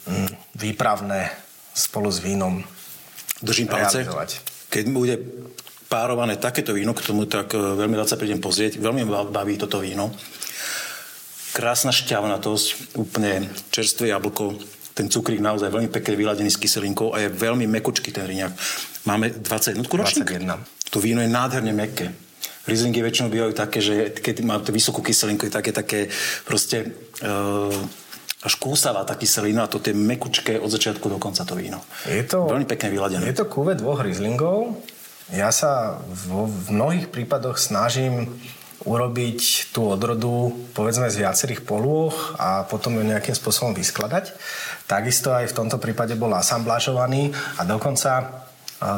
mm, 0.06 0.54
výpravné 0.54 1.34
spolu 1.74 2.14
s 2.14 2.22
vínom. 2.22 2.62
Držím 3.42 3.74
palce. 3.74 4.06
Keď 4.70 4.86
bude 4.94 5.18
párované 5.90 6.38
takéto 6.38 6.78
víno, 6.78 6.94
k 6.94 7.02
tomu 7.02 7.26
tak 7.26 7.58
e, 7.58 7.58
veľmi 7.58 7.98
rád 7.98 8.14
sa 8.14 8.22
prídem 8.22 8.38
pozrieť. 8.38 8.78
Veľmi 8.78 9.02
baví 9.34 9.58
toto 9.58 9.82
víno. 9.82 10.14
Krásna 11.50 11.90
šťavnatosť, 11.90 12.96
úplne 13.00 13.50
čerstvé 13.74 14.14
jablko, 14.14 14.56
ten 14.94 15.08
cukrík 15.08 15.40
naozaj 15.40 15.72
veľmi 15.72 15.90
pekne 15.90 16.20
vyladený 16.20 16.52
s 16.52 16.60
kyselinkou 16.60 17.16
a 17.16 17.24
je 17.24 17.30
veľmi 17.32 17.66
mekučký 17.66 18.12
ten 18.12 18.28
riňak. 18.28 18.52
Máme 19.08 19.32
21 19.32 19.82
ročník. 19.88 20.28
21. 20.28 20.92
To 20.92 20.98
víno 21.00 21.24
je 21.24 21.30
nádherne 21.32 21.72
meké. 21.72 22.12
Rieslingy 22.68 23.02
väčšinou 23.02 23.34
bývajú 23.34 23.54
také, 23.58 23.80
že 23.82 24.14
keď 24.14 24.36
má 24.46 24.62
to 24.62 24.70
vysokú 24.70 25.02
kyselinku, 25.02 25.50
je 25.50 25.54
také, 25.54 25.72
také 25.74 26.00
proste 26.46 26.86
uh, 27.26 27.74
až 28.46 28.54
kúsavá 28.62 29.02
tá 29.04 29.18
kyselina 29.18 29.66
a 29.66 29.72
to 29.72 29.82
je 29.82 29.96
mekučké 29.96 30.62
od 30.62 30.70
začiatku 30.70 31.10
do 31.10 31.18
konca 31.18 31.42
to 31.48 31.58
víno. 31.58 31.82
Je 32.06 32.22
to, 32.28 32.46
veľmi 32.46 32.70
pekne 32.70 32.94
vyladené. 32.94 33.26
Je 33.26 33.40
to 33.42 33.50
kúve 33.50 33.74
dvoch 33.74 34.06
Rieslingov, 34.06 34.80
ja 35.30 35.54
sa 35.54 36.02
vo, 36.26 36.50
v 36.50 36.74
mnohých 36.74 37.08
prípadoch 37.14 37.62
snažím 37.62 38.34
urobiť 38.88 39.72
tú 39.76 39.92
odrodu 39.92 40.56
povedzme 40.72 41.12
z 41.12 41.26
viacerých 41.28 41.68
polôch 41.68 42.36
a 42.40 42.64
potom 42.64 42.96
ju 42.96 43.04
nejakým 43.04 43.36
spôsobom 43.36 43.76
vyskladať. 43.76 44.32
Takisto 44.88 45.36
aj 45.36 45.52
v 45.52 45.58
tomto 45.58 45.78
prípade 45.82 46.16
bol 46.16 46.32
asamblážovaný 46.32 47.36
a 47.60 47.68
dokonca 47.68 48.46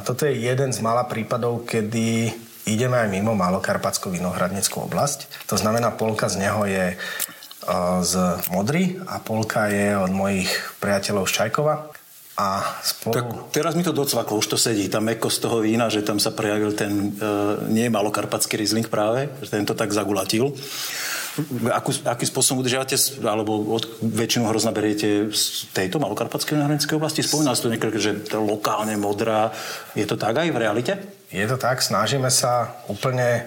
toto 0.05 0.29
je 0.29 0.37
jeden 0.37 0.69
z 0.69 0.79
mála 0.85 1.09
prípadov, 1.09 1.65
kedy 1.65 2.29
ideme 2.69 3.01
aj 3.01 3.09
mimo 3.09 3.33
Malokarpatskú 3.33 4.13
vinohradnickú 4.13 4.85
oblasť. 4.85 5.49
To 5.49 5.57
znamená, 5.57 5.97
polka 5.97 6.29
z 6.29 6.45
neho 6.45 6.61
je 6.69 6.93
z 8.01 8.13
Modry 8.53 9.01
a 9.09 9.17
polka 9.17 9.69
je 9.69 9.97
od 9.97 10.13
mojich 10.13 10.49
priateľov 10.77 11.25
z 11.25 11.33
Čajkova. 11.41 12.00
A 12.41 12.65
spolu... 12.81 13.13
Tak 13.13 13.25
teraz 13.53 13.77
mi 13.77 13.85
to 13.85 13.93
docvaklo, 13.93 14.41
už 14.41 14.49
to 14.49 14.57
sedí, 14.57 14.89
tá 14.89 14.97
z 14.97 15.37
toho 15.37 15.61
vína, 15.61 15.93
že 15.93 16.01
tam 16.01 16.17
sa 16.17 16.33
prejavil 16.33 16.73
ten, 16.73 17.13
e, 17.13 17.29
nie 17.69 17.85
malokarpatský 17.93 18.57
rizling 18.57 18.89
práve, 18.89 19.29
že 19.45 19.53
ten 19.53 19.61
to 19.61 19.77
tak 19.77 19.93
zagulatil. 19.93 20.49
Akú, 21.69 21.93
aký 22.03 22.25
spôsobom 22.25 22.65
udržiavate, 22.65 22.97
alebo 23.21 23.77
od, 23.77 24.01
väčšinu 24.01 24.49
hrozna 24.49 24.73
beriete 24.73 25.29
z 25.29 25.69
tejto 25.69 26.01
malokarpatskej 26.01 26.57
náhradnickej 26.57 26.97
oblasti? 26.97 27.21
Spomínal 27.21 27.53
si 27.53 27.63
to 27.63 27.71
niekedy, 27.71 28.01
že 28.01 28.11
to 28.25 28.41
lokálne 28.41 28.97
modrá. 28.97 29.53
Je 29.93 30.03
to 30.09 30.17
tak 30.17 30.41
aj 30.41 30.49
v 30.49 30.57
realite? 30.57 30.93
Je 31.29 31.45
to 31.45 31.61
tak, 31.61 31.79
snažíme 31.85 32.27
sa 32.33 32.83
úplne 32.89 33.45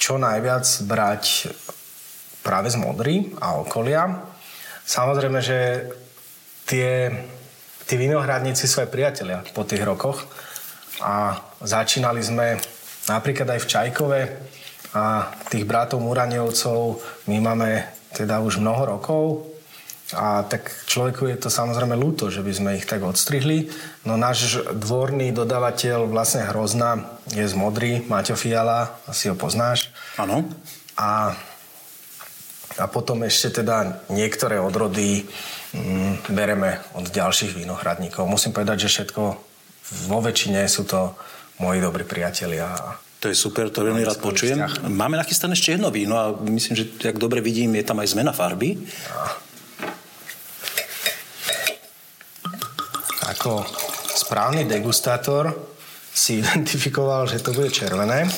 čo 0.00 0.16
najviac 0.16 0.66
brať 0.88 1.52
práve 2.40 2.72
z 2.72 2.80
modry 2.80 3.28
a 3.38 3.60
okolia. 3.60 4.24
Samozrejme, 4.82 5.38
že 5.44 5.58
tie 6.64 7.12
tí 7.84 7.94
vinohradníci 8.00 8.64
sú 8.64 8.80
aj 8.84 8.92
priatelia 8.92 9.44
po 9.52 9.64
tých 9.64 9.84
rokoch 9.84 10.24
a 11.04 11.36
začínali 11.60 12.20
sme 12.24 12.56
napríklad 13.08 13.56
aj 13.56 13.60
v 13.60 13.70
Čajkove 13.70 14.20
a 14.94 15.28
tých 15.50 15.64
bratov 15.66 16.00
Muraniovcov 16.00 17.02
my 17.28 17.36
máme 17.42 17.84
teda 18.14 18.40
už 18.40 18.62
mnoho 18.62 18.98
rokov 18.98 19.54
a 20.14 20.44
tak 20.46 20.68
človeku 20.86 21.26
je 21.26 21.40
to 21.40 21.48
samozrejme 21.48 21.96
ľúto, 21.96 22.28
že 22.28 22.44
by 22.44 22.52
sme 22.52 22.70
ich 22.76 22.86
tak 22.86 23.02
odstrihli. 23.02 23.72
No 24.04 24.20
náš 24.20 24.60
dvorný 24.70 25.32
dodávateľ 25.32 26.06
vlastne 26.06 26.44
Hrozna 26.46 27.18
je 27.32 27.42
z 27.42 27.54
Modry, 27.56 28.04
Maťo 28.04 28.36
Fiala, 28.38 29.00
asi 29.08 29.32
ho 29.32 29.34
poznáš. 29.34 29.90
Áno. 30.20 30.44
A, 30.94 31.34
a 32.78 32.84
potom 32.86 33.24
ešte 33.24 33.64
teda 33.64 34.06
niektoré 34.12 34.60
odrody 34.60 35.26
bereme 36.30 36.78
od 36.94 37.10
ďalších 37.10 37.54
vínohradníkov. 37.54 38.26
Musím 38.30 38.54
povedať, 38.54 38.86
že 38.86 38.92
všetko 39.00 39.22
vo 40.08 40.18
väčšine 40.22 40.64
sú 40.70 40.86
to 40.86 41.18
moji 41.60 41.82
dobrí 41.82 42.06
priatelia. 42.06 42.70
To 43.20 43.32
je 43.32 43.36
super, 43.36 43.72
to 43.72 43.84
veľmi 43.84 44.04
rád 44.04 44.20
počujem. 44.20 44.60
Vzťah. 44.60 44.92
Máme 44.92 45.16
nachystané 45.16 45.56
ešte 45.56 45.74
jedno 45.74 45.88
víno 45.88 46.14
a 46.20 46.36
myslím, 46.44 46.74
že 46.76 46.84
ak 47.08 47.16
dobre 47.16 47.40
vidím, 47.40 47.72
je 47.74 47.84
tam 47.84 48.00
aj 48.00 48.12
zmena 48.12 48.36
farby. 48.36 48.76
Ako 53.32 53.64
správny 54.12 54.68
degustátor 54.68 55.56
si 56.12 56.38
identifikoval, 56.44 57.26
že 57.26 57.40
to 57.40 57.56
bude 57.56 57.72
červené. 57.72 58.28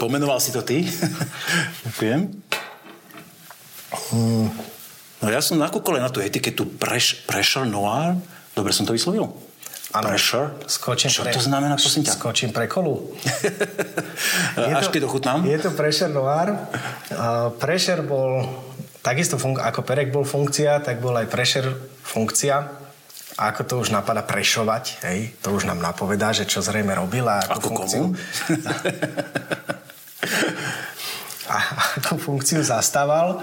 Pomenoval 0.00 0.40
si 0.40 0.50
to 0.50 0.64
ty? 0.64 0.82
Ďakujem. 1.86 2.20
Hmm. 4.10 4.73
No 5.24 5.32
ja 5.32 5.40
som 5.40 5.56
nakúkol 5.56 5.96
na 5.96 6.12
tú 6.12 6.20
etiketu 6.20 6.68
preš, 6.68 7.24
Pressure 7.24 7.64
Noir. 7.64 8.20
Dobre 8.52 8.76
som 8.76 8.84
to 8.84 8.92
vyslovil? 8.92 9.32
Ano. 9.96 10.10
Pressure? 10.12 10.52
Skočím 10.68 11.08
Čo 11.08 11.24
pre... 11.24 11.32
to 11.32 11.40
znamená, 11.40 11.80
prosím 11.80 12.04
ťa? 12.04 12.12
Skočím 12.12 12.50
pre 12.52 12.68
kolu. 12.68 13.16
Až 14.78 14.92
keď 14.92 15.08
ochutnám? 15.08 15.48
Je 15.48 15.56
to 15.56 15.72
Pressure 15.72 16.12
Noir. 16.12 16.52
Uh, 17.08 17.48
pressure 17.56 18.04
bol 18.04 18.44
takisto 19.00 19.40
fun- 19.40 19.56
ako 19.56 19.80
Perek 19.80 20.12
bol 20.12 20.28
funkcia, 20.28 20.84
tak 20.84 21.00
bol 21.00 21.16
aj 21.16 21.30
Pressure 21.32 21.72
funkcia. 22.04 22.84
A 23.34 23.50
ako 23.50 23.62
to 23.66 23.74
už 23.82 23.90
napadá 23.90 24.22
prešovať, 24.22 25.02
hej, 25.10 25.34
to 25.42 25.50
už 25.50 25.66
nám 25.66 25.82
napovedá, 25.82 26.30
že 26.30 26.46
čo 26.46 26.62
zrejme 26.62 26.94
robila. 26.94 27.42
Ako, 27.42 27.58
ako 27.58 27.66
funkciu. 27.66 28.04
a 31.54 31.56
ako 31.98 32.14
funkciu 32.14 32.62
zastával 32.62 33.42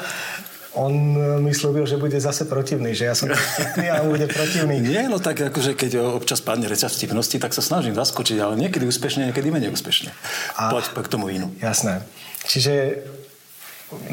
on 0.72 0.94
e, 1.16 1.44
mi 1.44 1.52
slúbil, 1.52 1.84
že 1.84 2.00
bude 2.00 2.16
zase 2.16 2.48
protivný, 2.48 2.96
že 2.96 3.12
ja 3.12 3.16
som 3.16 3.28
vtipný 3.28 3.92
a 3.92 4.04
on 4.04 4.16
bude 4.16 4.28
protivný. 4.32 4.80
Nie, 4.96 5.12
no 5.12 5.20
tak 5.20 5.40
akože 5.52 5.76
keď 5.76 6.00
občas 6.16 6.40
padne 6.40 6.72
reťa 6.72 6.88
vtipnosti, 6.88 7.36
tak 7.36 7.52
sa 7.52 7.60
snažím 7.60 7.96
zaskočiť, 7.96 8.38
ale 8.40 8.56
niekedy 8.56 8.88
úspešne, 8.88 9.32
niekedy 9.32 9.52
menej 9.52 9.76
úspešne. 9.76 10.16
A, 10.56 10.72
Poď 10.72 10.96
k 10.96 11.08
tomu 11.12 11.28
inu. 11.28 11.52
Jasné. 11.60 12.08
Čiže 12.48 13.04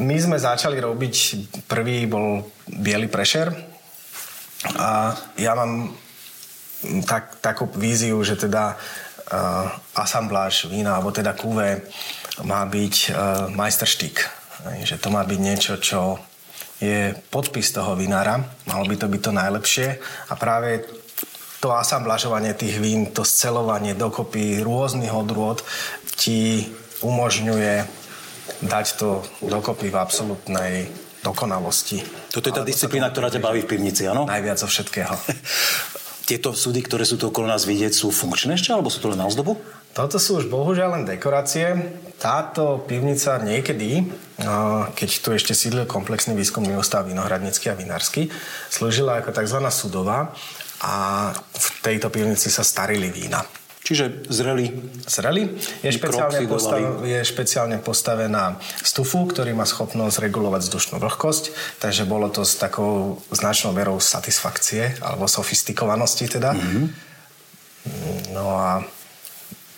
my 0.03 0.15
sme 0.19 0.35
začali 0.35 0.75
robiť, 0.83 1.15
prvý 1.71 2.03
bol 2.03 2.43
biely 2.67 3.07
prešer 3.07 3.55
a 4.75 5.15
ja 5.39 5.55
mám 5.55 5.95
tak, 7.07 7.39
takú 7.39 7.71
víziu, 7.79 8.19
že 8.27 8.35
teda 8.35 8.75
uh, 8.75 9.71
asambláž 9.95 10.67
vína, 10.67 10.99
alebo 10.99 11.15
teda 11.15 11.31
kuve 11.31 11.87
má 12.43 12.67
byť 12.67 12.95
uh, 13.07 13.15
majsterštík 13.55 14.15
Že 14.83 14.95
to 14.99 15.07
má 15.15 15.23
byť 15.23 15.39
niečo, 15.39 15.73
čo 15.79 16.19
je 16.79 17.11
podpis 17.27 17.67
toho 17.75 17.95
vinára, 17.99 18.39
malo 18.67 18.87
by 18.87 18.95
to 18.95 19.07
byť 19.11 19.21
to 19.21 19.31
najlepšie 19.35 19.87
a 20.31 20.33
práve 20.39 20.87
to 21.59 21.75
asamblažovanie 21.75 22.55
tých 22.55 22.79
vín, 22.79 23.11
to 23.11 23.27
scelovanie 23.27 23.91
dokopy 23.91 24.63
rôznych 24.63 25.11
odrôd 25.11 25.59
ti 26.15 26.71
umožňuje 27.03 27.83
dať 28.63 28.85
to 28.95 29.23
dokopy 29.43 29.91
v 29.91 29.99
absolútnej 29.99 30.73
dokonalosti. 31.19 31.99
Toto 32.31 32.47
je 32.47 32.55
tá 32.55 32.63
disciplína, 32.63 33.11
ktorá 33.11 33.27
ťa 33.27 33.43
baví 33.43 33.67
v 33.67 33.75
pivnici, 33.75 34.07
áno? 34.07 34.23
Najviac 34.23 34.63
zo 34.63 34.71
všetkého. 34.71 35.13
Tieto 36.29 36.53
súdy, 36.53 36.85
ktoré 36.85 37.09
sú 37.09 37.17
tu 37.17 37.33
okolo 37.33 37.49
nás 37.49 37.65
vidieť, 37.65 37.89
sú 37.89 38.13
funkčné 38.13 38.53
ešte, 38.53 38.69
alebo 38.69 38.93
sú 38.93 39.01
to 39.01 39.09
len 39.09 39.17
na 39.17 39.25
ozdobu? 39.25 39.57
Toto 39.97 40.21
sú 40.21 40.37
už 40.37 40.45
bohužiaľ 40.45 41.01
len 41.01 41.03
dekorácie. 41.09 41.73
Táto 42.21 42.85
pivnica 42.85 43.41
niekedy, 43.41 44.05
keď 44.93 45.09
tu 45.25 45.33
ešte 45.33 45.57
sídlil 45.57 45.89
komplexný 45.89 46.37
výskumný 46.37 46.77
ústav 46.77 47.09
vinohradnícky 47.09 47.73
a 47.73 47.75
vinársky, 47.75 48.29
slúžila 48.69 49.25
ako 49.25 49.33
tzv. 49.33 49.57
sudová 49.73 50.29
a 50.85 50.93
v 51.33 51.67
tejto 51.81 52.13
pivnici 52.13 52.53
sa 52.53 52.61
starili 52.61 53.09
vína. 53.09 53.41
Čiže 53.89 54.29
zreli? 54.29 54.69
Zreli. 55.09 55.49
Je 55.81 55.89
špeciálne, 55.89 56.45
postav, 56.45 56.77
je 57.01 57.25
špeciálne 57.25 57.81
postavená 57.81 58.61
stufu, 58.85 59.25
ktorý 59.25 59.57
má 59.57 59.65
schopnosť 59.65 60.29
regulovať 60.29 60.61
vzdušnú 60.69 61.01
vlhkosť, 61.01 61.43
takže 61.81 62.05
bolo 62.05 62.29
to 62.29 62.45
s 62.45 62.61
takou 62.61 63.17
značnou 63.33 63.73
verou 63.73 63.97
satisfakcie, 63.97 64.93
alebo 65.01 65.25
sofistikovanosti 65.25 66.29
teda. 66.29 66.53
Mm-hmm. 66.53 66.85
No 68.37 68.45
a 68.61 68.85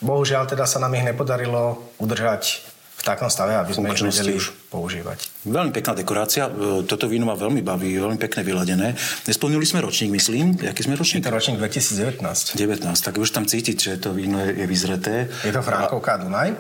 bohužiaľ 0.04 0.44
teda 0.44 0.68
sa 0.68 0.84
nám 0.84 0.92
ich 1.00 1.08
nepodarilo 1.08 1.80
udržať 1.96 2.68
v 3.02 3.04
takom 3.04 3.34
stave, 3.34 3.58
aby 3.58 3.74
sme 3.74 3.90
ich 3.90 3.98
vedeli 3.98 4.38
už 4.38 4.54
používať. 4.70 5.26
Veľmi 5.50 5.74
pekná 5.74 5.98
dekorácia. 5.98 6.46
E, 6.46 6.86
toto 6.86 7.10
víno 7.10 7.26
ma 7.26 7.34
veľmi 7.34 7.66
baví, 7.66 7.98
veľmi 7.98 8.22
pekne 8.22 8.46
vyladené. 8.46 8.94
Nesplnili 9.26 9.66
sme 9.66 9.82
ročník, 9.82 10.14
myslím. 10.14 10.62
Jaký 10.62 10.86
sme 10.86 10.94
ročník? 10.94 11.26
Je 11.26 11.34
to 11.34 11.34
ročník 11.34 11.58
2019. 11.58 12.22
19, 12.62 12.62
tak 12.94 13.14
už 13.18 13.34
tam 13.34 13.50
cítiť, 13.50 13.78
že 13.82 13.92
to 13.98 14.14
víno 14.14 14.38
je, 14.46 14.54
je 14.54 14.66
vyzreté. 14.70 15.34
Je 15.42 15.50
to 15.50 15.66
Frankovka 15.66 16.22
Dunaj? 16.22 16.54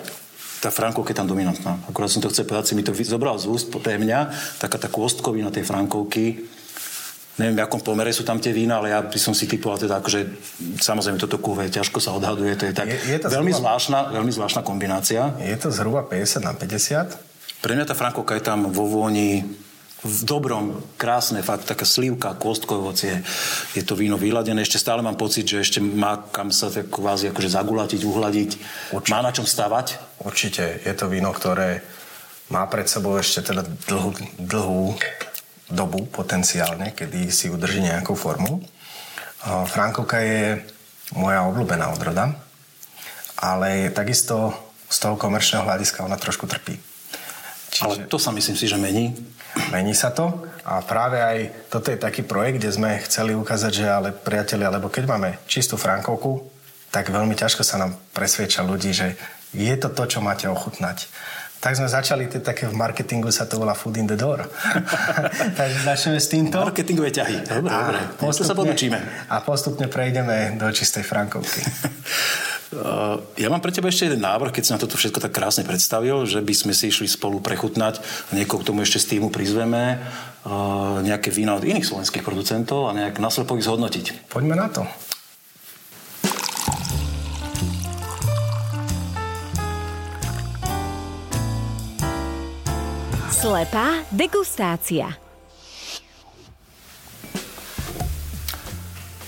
tá 0.61 0.69
Frankovka 0.69 1.09
je 1.09 1.17
tam 1.17 1.25
dominantná. 1.25 1.81
Akurát 1.89 2.13
som 2.13 2.21
to 2.21 2.29
chcel 2.29 2.45
povedať, 2.45 2.69
si 2.69 2.77
mi 2.77 2.85
to 2.85 2.93
zobral 2.93 3.33
z 3.41 3.49
úst 3.49 3.73
pre 3.73 3.97
mňa, 3.97 4.29
taká 4.61 4.77
tá 4.77 4.93
kôstkovina 4.93 5.49
tej 5.49 5.65
Frankovky 5.65 6.45
neviem, 7.39 7.55
v 7.55 7.63
akom 7.63 7.79
pomere 7.79 8.11
sú 8.11 8.27
tam 8.27 8.41
tie 8.41 8.51
vína, 8.51 8.83
ale 8.83 8.91
ja 8.91 8.99
by 8.99 9.19
som 9.19 9.31
si 9.31 9.47
typoval 9.47 9.79
teda, 9.79 10.03
akože 10.03 10.19
samozrejme 10.81 11.21
toto 11.21 11.39
kúve 11.39 11.71
ťažko 11.71 12.03
sa 12.03 12.11
odhaduje, 12.11 12.57
to 12.59 12.67
je 12.67 12.73
tak 12.75 12.91
je, 12.91 12.97
je 13.15 13.19
to 13.21 13.31
veľmi, 13.31 13.55
zhruba, 13.55 13.77
zvláštna, 13.77 13.99
veľmi 14.11 14.31
zvláštna 14.35 14.61
kombinácia. 14.67 15.21
Je 15.39 15.55
to 15.55 15.71
zhruba 15.71 16.03
50 16.03 16.43
na 16.43 16.51
50? 16.51 17.61
Pre 17.61 17.71
mňa 17.77 17.85
tá 17.85 17.95
Frankovka 17.95 18.35
je 18.35 18.43
tam 18.43 18.73
vo 18.73 18.89
vôni 18.89 19.45
v 20.01 20.21
dobrom, 20.25 20.81
krásne, 20.97 21.45
fakt 21.45 21.69
taká 21.69 21.85
slivka, 21.85 22.33
kôstkové 22.33 22.81
ovocie. 22.81 23.13
Je 23.77 23.85
to 23.85 23.93
víno 23.93 24.17
vyladené. 24.17 24.65
Ešte 24.65 24.81
stále 24.81 25.05
mám 25.05 25.13
pocit, 25.13 25.45
že 25.45 25.61
ešte 25.61 25.77
má 25.77 26.17
kam 26.33 26.49
sa 26.49 26.73
tak 26.73 26.89
kvázi 26.89 27.29
akože 27.29 27.53
zagulatiť, 27.53 28.01
uhladiť. 28.01 28.51
Určite. 28.97 29.13
Má 29.13 29.21
na 29.21 29.29
čom 29.29 29.45
stavať? 29.45 30.17
Určite. 30.25 30.81
Je 30.81 30.93
to 30.97 31.05
víno, 31.05 31.29
ktoré 31.29 31.85
má 32.49 32.65
pred 32.65 32.89
sebou 32.89 33.13
ešte 33.13 33.53
teda 33.53 33.61
dlhú, 33.61 34.09
dlhú 34.41 34.97
dobu 35.71 36.05
potenciálne, 36.07 36.93
kedy 36.93 37.31
si 37.31 37.47
udrží 37.47 37.81
nejakú 37.81 38.13
formu. 38.13 38.61
Frankovka 39.41 40.21
je 40.21 40.61
moja 41.17 41.43
obľúbená 41.47 41.89
odroda, 41.91 42.35
ale 43.39 43.89
takisto 43.89 44.53
z 44.91 44.97
toho 44.99 45.15
komerčného 45.15 45.65
hľadiska 45.65 46.03
ona 46.03 46.19
trošku 46.19 46.45
trpí. 46.45 46.75
Čiže... 47.71 47.83
Ale 47.87 47.95
to 48.11 48.19
sa 48.19 48.35
myslím 48.35 48.59
si, 48.59 48.67
že 48.67 48.75
mení. 48.75 49.15
Mení 49.71 49.91
sa 49.91 50.15
to 50.15 50.47
a 50.63 50.79
práve 50.79 51.19
aj 51.19 51.67
toto 51.67 51.91
je 51.91 51.99
taký 51.99 52.23
projekt, 52.23 52.63
kde 52.63 52.71
sme 52.71 53.03
chceli 53.03 53.35
ukázať, 53.35 53.71
že 53.71 53.85
ale 53.87 54.15
priatelia, 54.15 54.71
lebo 54.71 54.87
keď 54.87 55.03
máme 55.11 55.29
čistú 55.43 55.75
Frankovku, 55.75 56.47
tak 56.87 57.11
veľmi 57.11 57.35
ťažko 57.35 57.63
sa 57.63 57.79
nám 57.79 57.95
presvieča 58.15 58.63
ľudí, 58.63 58.95
že 58.95 59.19
je 59.51 59.75
to 59.75 59.91
to, 59.91 60.03
čo 60.07 60.19
máte 60.23 60.47
ochutnať 60.47 61.07
tak 61.61 61.77
sme 61.77 61.85
začali, 61.85 62.25
to 62.25 62.41
také 62.41 62.65
v 62.65 62.73
marketingu 62.73 63.29
sa 63.29 63.45
to 63.45 63.61
volá 63.61 63.77
food 63.77 64.01
in 64.01 64.09
the 64.09 64.17
door. 64.17 64.41
Takže 65.61 65.77
začneme 65.85 66.17
s 66.17 66.27
týmto. 66.27 66.57
Marketingové 66.57 67.13
ťahy. 67.13 67.45
Dobre, 67.45 67.69
a 67.69 67.77
dobre. 67.85 67.99
Postupne, 68.17 68.49
sa 68.49 68.55
podučíme. 68.57 68.99
A 69.29 69.35
postupne 69.45 69.85
prejdeme 69.85 70.57
do 70.57 70.65
čistej 70.73 71.05
frankovky. 71.05 71.61
Ja 73.35 73.51
mám 73.51 73.59
pre 73.59 73.75
teba 73.75 73.91
ešte 73.91 74.07
jeden 74.07 74.23
návrh, 74.23 74.55
keď 74.55 74.63
si 74.63 74.71
na 74.71 74.79
toto 74.79 74.95
všetko 74.95 75.19
tak 75.19 75.35
krásne 75.35 75.67
predstavil, 75.67 76.23
že 76.23 76.39
by 76.39 76.55
sme 76.55 76.71
si 76.71 76.87
išli 76.87 77.03
spolu 77.03 77.43
prechutnať 77.43 77.99
a 77.99 78.31
niekoho 78.31 78.63
k 78.63 78.71
tomu 78.71 78.87
ešte 78.87 78.95
z 78.95 79.05
týmu 79.11 79.27
prizveme 79.27 79.99
nejaké 81.03 81.35
vína 81.35 81.59
od 81.59 81.67
iných 81.67 81.83
slovenských 81.83 82.23
producentov 82.23 82.87
a 82.87 82.95
nejak 82.95 83.19
naslepo 83.19 83.59
ich 83.59 83.67
zhodnotiť. 83.67 84.31
Poďme 84.31 84.55
na 84.55 84.71
to. 84.71 84.87
Slepá 93.41 94.05
degustácia. 94.13 95.17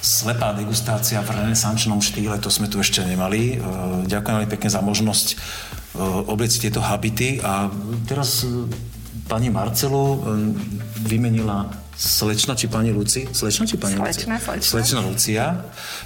Slepá 0.05 0.53
degustácia 0.53 1.17
v 1.25 1.33
renesančnom 1.33 1.97
štýle, 1.97 2.37
to 2.37 2.53
sme 2.53 2.69
tu 2.69 2.77
ešte 2.77 3.01
nemali. 3.01 3.57
E, 3.57 3.65
ďakujem 4.05 4.35
veľmi 4.37 4.49
pekne 4.53 4.69
za 4.69 4.85
možnosť 4.85 5.27
e, 5.33 5.35
obliecť 6.29 6.57
tieto 6.61 6.85
habity. 6.85 7.41
A 7.41 7.73
teraz 8.05 8.45
e, 8.45 8.69
pani 9.25 9.49
Marcelu 9.49 10.21
vymenila 11.09 11.73
slečna 11.97 12.53
či 12.53 12.69
pani 12.69 12.93
Luci? 12.93 13.25
Slečna 13.33 13.65
či 13.65 13.81
pani 13.81 13.97
slečna, 13.97 14.37
Lucia? 14.37 14.45
Slečna. 14.45 14.61
Slečna 14.61 14.99
Lucia, 15.01 15.45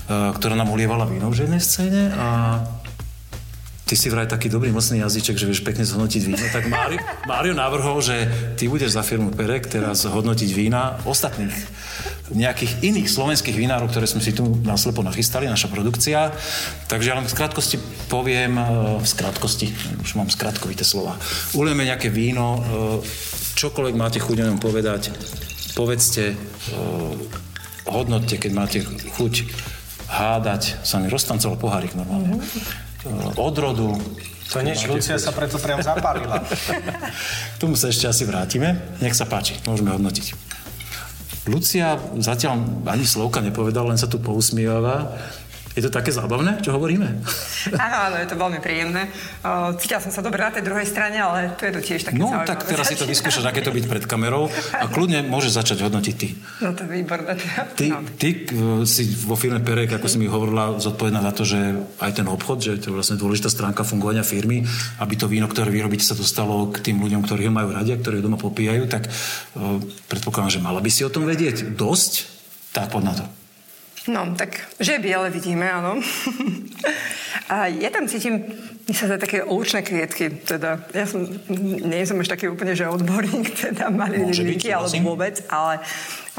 ktorá 0.07 0.55
nám 0.55 0.71
ulievala 0.71 1.03
víno 1.11 1.27
v 1.27 1.43
jednej 1.43 1.59
scéne 1.59 2.15
a 2.15 2.27
ty 3.87 3.95
si 3.95 4.11
vraj 4.11 4.27
taký 4.27 4.51
dobrý 4.51 4.75
mocný 4.75 4.99
jazyček, 4.99 5.39
že 5.39 5.47
vieš 5.47 5.63
pekne 5.63 5.87
zhodnotiť 5.87 6.21
víno, 6.27 6.43
tak 6.51 6.67
Mário, 6.67 6.99
Mário 7.23 7.55
navrhol, 7.55 8.03
že 8.03 8.27
ty 8.59 8.67
budeš 8.67 8.99
za 8.99 9.01
firmu 9.01 9.31
Perek 9.31 9.71
teraz 9.71 10.03
hodnotiť 10.03 10.49
vína 10.51 10.99
ostatných 11.07 11.55
nejakých 12.27 12.83
iných 12.83 13.07
slovenských 13.07 13.55
vinárov, 13.55 13.87
ktoré 13.87 14.03
sme 14.03 14.19
si 14.19 14.35
tu 14.35 14.43
náslepo 14.67 14.99
nachystali, 14.99 15.47
naša 15.47 15.71
produkcia. 15.71 16.35
Takže 16.91 17.07
ja 17.07 17.15
len 17.15 17.23
v 17.23 17.31
skratkosti 17.31 17.79
poviem, 18.11 18.59
e, 18.59 18.63
v 18.99 19.07
skratkosti, 19.07 19.71
už 20.03 20.19
mám 20.19 20.27
skratkovité 20.27 20.83
slova, 20.83 21.15
ulieme 21.55 21.87
nejaké 21.87 22.11
víno, 22.11 22.59
e, 22.59 22.61
čokoľvek 23.55 23.95
máte 23.95 24.19
chuť 24.19 24.43
o 24.43 24.59
povedať, 24.59 25.15
povedzte, 25.79 26.35
e, 26.35 26.75
hodnotte, 27.87 28.35
keď 28.35 28.51
máte 28.51 28.83
chuť 28.83 29.47
hádať, 30.11 30.83
sa 30.83 30.99
mi 30.99 31.07
roztancoval 31.07 31.55
pohárik 31.55 31.95
normálne. 31.95 32.43
Mm-hmm 32.43 32.86
odrodu. 33.35 33.95
To 34.55 34.63
niečo, 34.63 34.87
Lucia 34.87 35.19
sa 35.19 35.35
preto 35.35 35.59
priam 35.59 35.83
zapálila. 35.83 36.39
K 37.53 37.57
tomu 37.59 37.75
sa 37.75 37.91
ešte 37.91 38.07
asi 38.07 38.23
vrátime. 38.23 38.79
Nech 39.03 39.15
sa 39.15 39.27
páči, 39.27 39.59
môžeme 39.67 39.91
hodnotiť. 39.91 40.31
Lucia 41.47 41.95
zatiaľ 42.19 42.59
ani 42.87 43.07
slovka 43.07 43.39
nepovedala, 43.39 43.95
len 43.95 43.99
sa 43.99 44.07
tu 44.07 44.19
pousmievala. 44.19 45.15
Je 45.77 45.85
to 45.85 45.93
také 45.93 46.09
zábavné, 46.09 46.57
čo 46.65 46.73
hovoríme? 46.73 47.05
Áno, 47.85 47.97
áno, 48.09 48.15
je 48.17 48.25
to 48.25 48.39
veľmi 48.39 48.57
príjemné. 48.63 49.11
Cítila 49.77 49.99
som 49.99 50.09
sa 50.09 50.23
dobre 50.23 50.39
na 50.39 50.49
tej 50.49 50.63
druhej 50.65 50.87
strane, 50.87 51.19
ale 51.19 51.51
tu 51.53 51.67
je 51.67 51.73
to 51.75 51.81
tiež 51.83 52.01
také 52.07 52.17
No, 52.17 52.31
zaujímavé. 52.31 52.47
tak 52.47 52.63
teraz 52.63 52.85
si 52.87 52.95
to 52.95 53.03
vyskúšaš, 53.03 53.43
aké 53.43 53.59
to 53.61 53.69
byť 53.69 53.85
pred 53.85 54.03
kamerou 54.07 54.47
a 54.73 54.87
kľudne 54.87 55.27
môžeš 55.27 55.51
začať 55.53 55.85
hodnotiť 55.85 56.15
ty. 56.15 56.33
No 56.63 56.71
to 56.73 56.87
je 56.87 56.89
výborné. 56.97 57.35
Ty, 57.75 57.85
no. 57.91 57.99
ty 58.15 58.47
si 58.87 59.03
vo 59.21 59.35
firme 59.35 59.59
Perek, 59.59 59.99
ako 59.99 60.07
si 60.07 60.17
mi 60.17 60.25
hovorila, 60.25 60.79
zodpovedná 60.79 61.19
za 61.21 61.33
to, 61.35 61.43
že 61.43 61.59
aj 61.99 62.11
ten 62.15 62.25
obchod, 62.25 62.57
že 62.57 62.71
to 62.79 62.89
je 62.89 62.95
vlastne 62.95 63.19
dôležitá 63.19 63.51
stránka 63.51 63.83
fungovania 63.83 64.23
firmy, 64.23 64.63
aby 64.97 65.13
to 65.13 65.27
víno, 65.29 65.45
ktoré 65.45 65.69
vyrobíte, 65.69 66.07
sa 66.07 66.15
dostalo 66.17 66.71
k 66.71 66.81
tým 66.81 67.03
ľuďom, 67.03 67.21
ktorí 67.21 67.45
ho 67.45 67.53
majú 67.53 67.75
radi 67.75 67.93
a 67.93 67.99
ktorí 67.99 68.23
ho 68.23 68.25
doma 68.25 68.39
popíjajú, 68.39 68.87
tak 68.87 69.11
predpokladám, 70.07 70.57
že 70.57 70.63
mala 70.63 70.79
by 70.79 70.89
si 70.89 71.03
o 71.03 71.11
tom 71.11 71.27
vedieť 71.27 71.75
dosť, 71.75 72.11
tak 72.71 72.89
pod 72.89 73.03
na 73.03 73.13
to. 73.13 73.25
No, 74.07 74.35
tak, 74.39 74.63
že 74.79 74.95
je 74.95 75.03
biele, 75.03 75.27
vidíme, 75.27 75.67
áno. 75.67 75.99
a 77.51 77.67
ja 77.67 77.91
tam 77.91 78.07
cítim, 78.07 78.39
mi 78.87 78.93
sa 78.95 79.11
za 79.11 79.19
také 79.19 79.43
ovučné 79.43 79.83
kvietky, 79.83 80.31
teda, 80.47 80.79
ja 80.95 81.03
som, 81.03 81.27
nie 81.51 82.07
som 82.07 82.15
až 82.23 82.31
taký 82.31 82.47
úplne, 82.47 82.71
že 82.71 82.87
odborník, 82.87 83.51
teda 83.67 83.91
mali 83.91 84.23
líky, 84.31 84.71
alebo 84.71 84.95
vôbec, 85.03 85.43
ale 85.51 85.83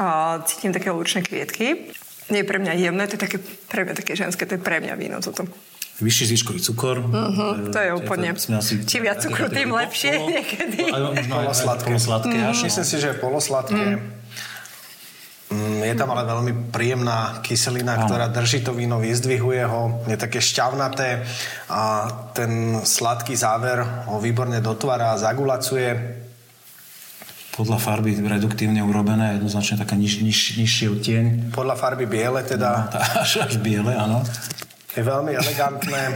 a, 0.01 0.41
cítim 0.49 0.73
také 0.73 0.89
ovučné 0.89 1.21
kvietky. 1.21 1.93
Nie 2.29 2.45
je 2.45 2.49
pre 2.49 2.61
mňa 2.61 2.73
jemné, 2.77 3.03
to 3.09 3.17
je 3.17 3.25
také, 3.25 3.37
pre 3.69 3.85
mňa 3.85 3.93
také 3.97 4.13
ženské, 4.17 4.45
to 4.45 4.57
je 4.57 4.61
pre 4.61 4.81
mňa 4.81 4.93
víno 4.97 5.17
toto. 5.21 5.45
Vyšší 5.99 6.25
zvyškový 6.25 6.59
cukor. 6.63 6.97
Uh-huh, 7.03 7.75
to 7.75 7.79
je 7.79 7.91
úplne. 7.91 8.31
Čím 8.87 9.01
viac 9.03 9.19
cukru, 9.19 9.51
tým 9.51 9.67
lepšie 9.75 10.15
polo, 10.15 10.31
niekedy. 10.37 10.81
Polosladké. 11.27 11.85
Polosladké, 11.91 12.37
mm. 12.39 12.55
Myslím 12.55 12.85
si, 12.87 12.95
že 13.03 13.09
polosladké. 13.19 13.85
Mm, 13.99 14.19
je 15.57 15.95
tam 15.97 16.13
ale 16.13 16.29
veľmi 16.29 16.53
príjemná 16.69 17.41
kyselina, 17.41 17.97
no. 17.97 18.05
ktorá 18.05 18.29
drží 18.29 18.61
to 18.61 18.69
víno, 18.69 19.01
vyzdvihuje 19.01 19.65
ho, 19.65 20.05
je 20.05 20.13
také 20.13 20.37
šťavnaté 20.37 21.25
a 21.73 22.05
ten 22.37 22.77
sladký 22.85 23.33
záver 23.33 23.81
ho 24.05 24.21
výborne 24.21 24.61
dotvára 24.61 25.17
a 25.17 25.21
zagulacuje. 25.21 26.21
podľa 27.57 27.81
farby 27.81 28.13
reduktívne 28.21 28.85
urobené, 28.85 29.41
jednoznačne 29.41 29.81
taká 29.81 29.97
niž, 29.97 30.21
niž, 30.21 30.61
nižší 30.61 30.85
odtieň. 30.93 31.25
Podľa 31.49 31.75
farby 31.75 32.05
biele 32.05 32.45
teda 32.45 32.93
Tá, 32.93 33.01
až, 33.25 33.41
až 33.49 33.57
biele, 33.57 33.97
áno. 33.97 34.21
je 34.93 35.01
veľmi 35.01 35.33
elegantné. 35.33 36.13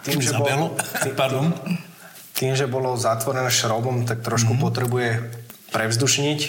Tým, 0.00 0.20
že, 0.24 0.32
bol, 0.32 0.72
pardon. 1.20 1.52
tým, 2.32 2.56
že 2.56 2.64
bolo 2.64 2.96
zatvorené 2.96 3.52
šrobom, 3.52 4.08
tak 4.08 4.24
trošku 4.24 4.56
mm-hmm. 4.56 4.64
potrebuje 4.64 5.10
prevzdušniť, 5.76 6.40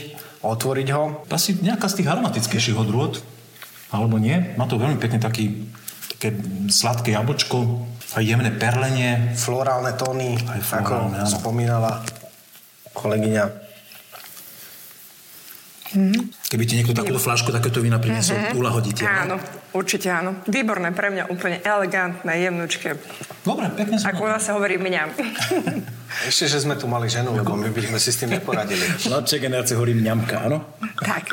otvoriť 0.48 0.88
ho. 0.96 1.04
Asi 1.28 1.58
nejaká 1.60 1.92
z 1.92 2.02
tých 2.04 2.10
aromatickejších 2.10 2.78
odrôd, 2.78 3.20
alebo 3.92 4.16
nie. 4.18 4.56
Má 4.56 4.68
to 4.68 4.80
veľmi 4.80 5.00
pekne 5.00 5.20
taký, 5.20 5.68
také 6.16 6.36
sladké 6.68 7.16
jablčko 7.16 7.88
a 8.16 8.24
jemné 8.24 8.52
perlenie. 8.56 9.36
Florálne 9.36 9.92
tóny, 9.96 10.40
Aj 10.48 10.60
ako 10.60 10.92
florálne, 10.96 11.18
áno. 11.24 11.32
spomínala 11.32 11.92
kolegyňa. 12.96 13.67
Keby 16.52 16.64
ti 16.68 16.76
niekto 16.76 16.92
takúto 16.92 17.16
fľašku 17.16 17.56
takéto 17.56 17.80
vína 17.80 17.96
priniesol, 17.96 18.36
mm-hmm. 18.36 18.60
ulahodíte. 18.60 19.08
Áno, 19.08 19.40
určite 19.72 20.12
áno. 20.12 20.44
Výborné, 20.44 20.92
pre 20.92 21.08
mňa 21.08 21.32
úplne 21.32 21.64
elegantné, 21.64 22.44
jemnučké. 22.44 23.00
Dobre, 23.48 23.72
pekne 23.72 23.96
som. 23.96 24.12
Ako 24.12 24.28
u 24.28 24.30
nás 24.32 24.44
sa 24.44 24.60
hovorí, 24.60 24.76
mňam. 24.76 25.16
Ešte, 26.30 26.52
že 26.52 26.68
sme 26.68 26.76
tu 26.76 26.92
mali 26.92 27.08
ženu, 27.08 27.32
lebo 27.32 27.56
my 27.56 27.72
by 27.72 27.82
sme 27.88 28.00
si 28.04 28.12
s 28.12 28.20
tým 28.20 28.36
neporadili. 28.36 28.84
Mladšej 29.12 29.40
generácie 29.40 29.80
hovorí 29.80 29.96
mňamka, 29.96 30.52
áno? 30.52 30.68
tak. 31.00 31.32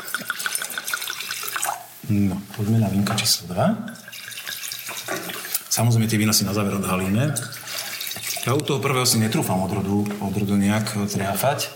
No, 2.05 2.37
poďme 2.55 2.85
na 2.85 2.87
vínka 2.87 3.17
číslo 3.17 3.51
2. 3.51 5.73
Samozrejme, 5.73 6.07
tie 6.07 6.21
vína 6.21 6.31
si 6.31 6.47
na 6.47 6.55
záver 6.55 6.79
odhalíme. 6.79 7.35
Ja 8.45 8.53
u 8.53 8.61
toho 8.61 8.77
prvého 8.77 9.09
si 9.09 9.17
netrúfam 9.17 9.57
odrodu, 9.57 10.05
odrodu 10.21 10.53
nejak 10.53 11.09
triafať, 11.09 11.73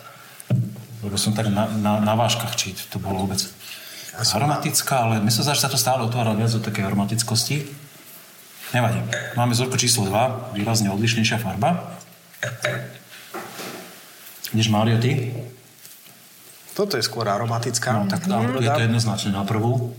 lebo 1.03 1.15
som 1.15 1.31
tak 1.31 1.47
na, 1.47 1.71
na, 1.79 2.03
na 2.03 2.13
váškach, 2.15 2.55
či 2.59 2.75
to 2.91 2.99
bolo 2.99 3.23
vôbec 3.23 3.39
aromatická, 4.19 5.07
ale 5.07 5.23
myslím 5.23 5.45
sa, 5.47 5.55
že 5.55 5.63
sa 5.63 5.71
to 5.71 5.79
stále 5.79 6.03
otvára 6.03 6.35
viac 6.35 6.51
do 6.51 6.59
takej 6.59 6.91
aromatickosti. 6.91 7.63
Nevadí. 8.75 9.01
Máme 9.33 9.55
vzorku 9.55 9.79
číslo 9.79 10.05
2, 10.05 10.53
výrazne 10.59 10.91
odlišnejšia 10.91 11.39
farba. 11.39 11.97
Než 14.53 14.67
Mario, 14.69 14.99
ty? 14.99 15.33
Toto 16.77 16.95
je 16.95 17.03
skôr 17.03 17.27
aromatická. 17.27 17.95
No, 17.95 18.07
tak 18.07 18.27
je 18.59 18.69
to 18.69 18.83
jednoznačne 18.85 19.33
na 19.33 19.43
prvú. 19.43 19.95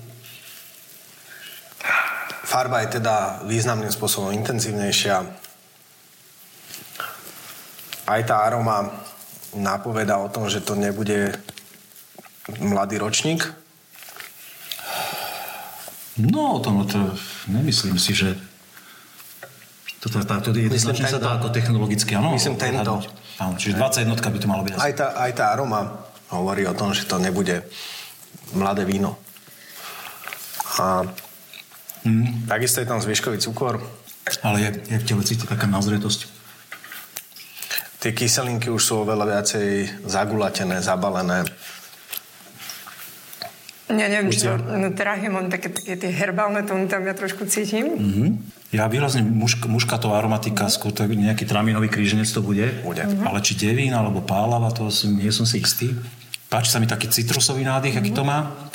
Farba 2.47 2.83
je 2.83 2.99
teda 2.99 3.47
významným 3.47 3.95
spôsobom 3.95 4.35
intenzívnejšia. 4.35 5.23
Aj 8.11 8.21
tá 8.27 8.43
aroma 8.43 8.91
napoveda 9.55 10.19
o 10.19 10.29
tom, 10.29 10.47
že 10.47 10.61
to 10.61 10.75
nebude 10.75 11.35
mladý 12.59 12.99
ročník. 12.99 13.47
No, 16.21 16.59
o 16.59 16.61
tom 16.61 16.85
to 16.85 16.99
nemyslím 17.49 17.97
si, 17.97 18.13
že 18.13 18.37
toto, 20.01 20.21
táto 20.25 20.53
jednoznačne 20.53 21.07
sa 21.09 21.17
tento. 21.21 21.25
dá 21.29 21.31
ako 21.41 21.49
technologicky, 21.53 22.13
áno? 22.17 22.33
Myslím 22.33 22.57
tento. 22.57 23.05
Áno, 23.41 23.55
čiže 23.57 23.77
21 23.77 24.17
by 24.17 24.39
to 24.41 24.49
malo 24.49 24.63
byť. 24.65 24.73
Aj 24.77 24.93
tá, 24.97 25.07
aj 25.17 25.33
tá 25.37 25.45
aroma 25.53 26.05
hovorí 26.33 26.65
o 26.69 26.77
tom, 26.77 26.93
že 26.93 27.05
to 27.05 27.17
nebude 27.21 27.65
mladé 28.53 28.85
víno. 28.85 29.17
A 30.81 31.05
Mm. 32.01 32.49
takisto 32.49 32.81
je 32.81 32.89
tam 32.89 32.97
zvyškový 32.97 33.37
cukor. 33.45 33.77
Ale 34.41 34.57
je, 34.65 34.71
je 34.89 34.97
v 34.97 35.05
tele 35.05 35.21
cítiť 35.21 35.45
taká 35.45 35.69
nazretosť. 35.69 36.33
Tie 38.01 38.17
kyselinky 38.17 38.73
už 38.73 38.81
sú 38.81 39.05
oveľa 39.05 39.29
viacej 39.29 39.69
zagulatené, 40.09 40.81
zabalené. 40.81 41.45
Ja 43.91 44.07
neviem, 44.07 44.31
či 44.33 44.47
to 44.47 44.55
no, 44.57 44.95
trahymon, 44.95 45.51
také, 45.51 45.69
také 45.69 45.99
tie 45.99 46.11
herbálne 46.15 46.63
tóny 46.63 46.87
tam 46.87 47.05
ja 47.05 47.13
trošku 47.13 47.45
cítim. 47.51 47.99
Mm. 47.99 48.31
Ja 48.71 48.87
výrazne 48.87 49.27
mušk, 49.27 49.67
muškatová 49.67 50.23
aromatika, 50.23 50.71
skôr 50.71 50.95
to 50.95 51.03
je 51.05 51.13
nejaký 51.13 51.43
traminový 51.43 51.91
kríženec 51.91 52.31
to 52.31 52.39
bude. 52.39 52.71
Bude. 52.87 53.03
Ale 53.03 53.39
či 53.43 53.59
devín 53.59 53.91
alebo 53.93 54.23
pálava, 54.23 54.71
to 54.71 54.89
si, 54.95 55.11
nie 55.11 55.35
som 55.35 55.43
si 55.43 55.59
istý. 55.59 55.91
Páči 56.47 56.71
sa 56.71 56.79
mi 56.79 56.87
taký 56.87 57.11
citrusový 57.11 57.67
nádych, 57.67 57.99
aký 57.99 58.15
to 58.15 58.23
má. 58.23 58.71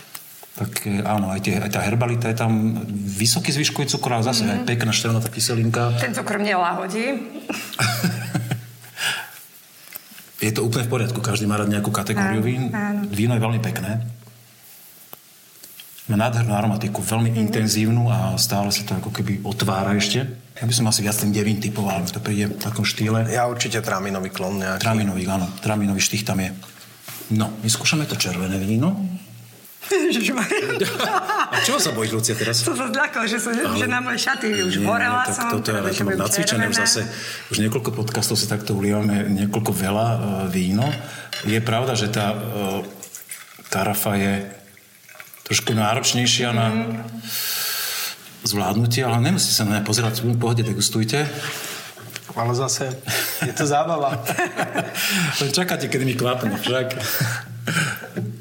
Tak 0.55 0.83
e, 0.83 0.99
áno, 0.99 1.31
aj, 1.31 1.39
tie, 1.47 1.63
aj 1.63 1.71
tá 1.71 1.79
herbalita 1.79 2.27
je 2.31 2.37
tam 2.37 2.75
vysoký 2.93 3.55
zvyškový 3.55 3.87
cukor, 3.87 4.19
ale 4.19 4.27
zase 4.27 4.43
aj 4.43 4.67
pekná 4.67 4.91
štelnatá 4.91 5.31
kyselinka. 5.31 5.95
Ten 5.97 6.11
cukor 6.11 6.43
mne 6.43 6.59
lahodí. 6.59 7.05
Je 10.37 10.51
to 10.51 10.61
úplne 10.61 10.83
v 10.83 10.91
poriadku, 10.91 11.19
každý 11.19 11.45
má 11.45 11.55
rád 11.55 11.69
nejakú 11.69 11.89
kategóriu 11.89 12.39
Áno, 12.39 12.45
vín. 12.45 12.63
áno. 12.69 13.01
Víno 13.07 13.33
je 13.33 13.41
veľmi 13.41 13.61
pekné. 13.61 14.03
Má 16.05 16.15
nádhernú 16.19 16.53
aromatiku, 16.53 17.01
veľmi 17.01 17.33
Mhm. 17.33 17.39
intenzívnu 17.39 18.03
a 18.07 18.17
stále 18.35 18.69
sa 18.69 18.83
to 18.83 18.93
ako 18.95 19.09
keby 19.09 19.41
otvára 19.41 19.95
ešte. 19.95 20.21
Ja 20.55 20.63
by 20.63 20.71
som 20.71 20.85
asi 20.85 21.01
viac 21.01 21.17
ten 21.17 21.31
devín 21.31 21.57
typoval, 21.57 22.05
to 22.05 22.19
príde 22.19 22.47
v 22.47 22.55
takom 22.55 22.83
štýle. 22.83 23.25
Ja 23.27 23.47
určite 23.47 23.81
traminový 23.81 24.29
klon 24.29 24.59
nejaký. 24.59 24.79
Traminový, 24.81 25.23
áno, 25.25 25.49
traminový 25.59 25.99
štých 25.99 26.23
tam 26.23 26.39
je. 26.39 26.53
No, 27.27 27.49
my 27.57 27.65
skúšame 27.65 28.05
to 28.05 28.13
červené 28.13 28.55
víno. 28.59 28.93
A 31.51 31.57
čo 31.61 31.77
sa 31.77 31.93
bojíš, 31.93 32.11
Lucia, 32.17 32.35
teraz? 32.35 32.65
Som 32.65 32.73
sa 32.73 32.89
zľakla, 32.89 33.29
že, 33.29 33.37
som, 33.37 33.53
že 33.53 33.85
na 33.85 34.01
moje 34.01 34.17
šaty 34.25 34.49
už 34.65 34.81
Nie, 34.81 34.87
horela 34.89 35.23
tak 35.29 35.35
som. 35.37 35.49
toto 35.53 35.69
ja 35.69 35.85
teda, 35.85 35.89
to 35.93 36.03
mám 36.05 36.19
nacvičené 36.25 36.63
už 36.73 36.77
zase. 36.81 37.01
Už 37.53 37.57
niekoľko 37.61 37.93
podcastov 37.93 38.35
si 38.37 38.49
takto 38.49 38.73
ulievame, 38.73 39.29
niekoľko 39.29 39.71
veľa 39.71 40.07
e, 40.09 40.17
víno. 40.49 40.89
Je 41.45 41.59
pravda, 41.61 41.93
že 41.93 42.09
tá 42.09 42.33
e, 42.33 42.37
tarafa 43.69 44.17
je 44.17 44.33
trošku 45.45 45.77
náročnejšia 45.77 46.49
na 46.49 46.67
zvládnutie, 48.45 49.05
ale 49.05 49.21
nemusí 49.21 49.53
sa 49.53 49.69
na 49.69 49.77
mňa 49.77 49.83
pozerať, 49.85 50.25
v 50.25 50.37
pohode 50.37 50.65
degustujte. 50.65 51.29
Ale 52.35 52.51
zase 52.51 52.91
je 53.45 53.53
to 53.55 53.63
zábava. 53.63 54.19
Čakáte, 55.55 55.87
kedy 55.87 56.03
mi 56.03 56.15
kvapne, 56.17 56.57
však. 56.57 56.87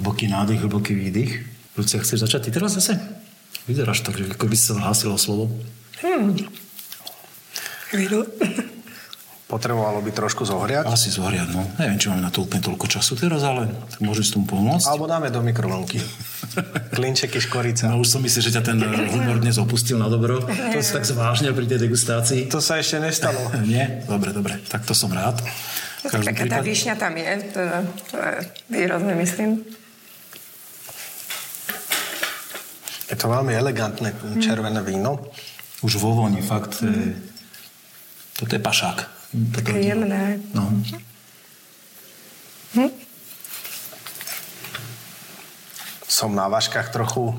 Hlboký 0.00 0.32
nádych, 0.32 0.64
hlboký 0.64 0.96
výdych. 0.96 1.44
Lucia, 1.76 2.00
chceš 2.00 2.24
začať 2.24 2.48
ty 2.48 2.56
teraz 2.56 2.72
zase? 2.72 2.96
Vyzeráš 3.68 4.00
tak, 4.00 4.16
že 4.16 4.32
ako 4.32 4.48
by 4.48 4.56
si 4.56 4.64
sa 4.72 4.80
hlásila 4.80 5.12
o 5.12 5.20
slovo. 5.20 5.52
Chvíľu. 7.92 8.24
Potrebovalo 9.44 10.00
by 10.00 10.08
trošku 10.08 10.48
zohriať. 10.48 10.88
Asi 10.88 11.12
zohriať, 11.12 11.52
no. 11.52 11.68
Neviem, 11.76 12.00
či 12.00 12.08
máme 12.08 12.24
na 12.24 12.32
to 12.32 12.48
úplne 12.48 12.64
toľko 12.64 12.88
času 12.88 13.12
teraz, 13.12 13.44
ale 13.44 13.68
tak 13.92 14.00
môžeš 14.00 14.30
s 14.30 14.32
tomu 14.32 14.48
pomôcť. 14.48 14.88
Alebo 14.88 15.04
dáme 15.04 15.28
do 15.28 15.44
mikrovlnky. 15.44 16.00
Klinčeky 16.96 17.36
škorica. 17.36 17.92
No 17.92 18.00
už 18.00 18.08
som 18.16 18.24
myslel, 18.24 18.48
že 18.48 18.56
ťa 18.56 18.62
ten 18.64 18.80
humor 18.80 19.36
dnes 19.36 19.60
opustil 19.60 20.00
na 20.00 20.08
dobro. 20.08 20.40
To 20.48 20.78
si 20.80 20.96
tak 20.96 21.04
zvážne 21.04 21.52
pri 21.52 21.68
tej 21.68 21.84
degustácii. 21.84 22.48
To 22.48 22.64
sa 22.64 22.80
ešte 22.80 23.04
nestalo. 23.04 23.52
Nie? 23.68 24.00
Dobre, 24.08 24.32
dobre. 24.32 24.56
Tak 24.72 24.88
to 24.88 24.96
som 24.96 25.12
rád. 25.12 25.44
Každom 26.08 26.24
taká 26.32 26.48
tá 26.48 26.64
prípade- 26.64 26.68
výšňa 26.72 26.94
tam 26.96 27.12
je, 27.12 27.30
teda, 27.52 27.76
to 28.08 28.16
je 28.16 28.32
výrazne 28.72 29.12
myslím. 29.20 29.50
Je 33.10 33.16
to 33.16 33.26
veľmi 33.26 33.50
elegantné 33.52 34.10
červené 34.38 34.78
víno. 34.80 35.18
Už 35.82 35.98
vo 35.98 36.14
voni, 36.14 36.38
fakt. 36.40 36.78
eh, 36.80 37.14
Toto 38.32 38.52
je 38.52 38.62
pašák. 38.62 38.98
Toto 39.52 39.56
Také 39.60 39.72
je- 39.76 39.86
jemné. 39.88 40.38
No. 40.54 40.70
Som 46.06 46.34
na 46.34 46.48
váškach 46.48 46.90
trochu. 46.90 47.34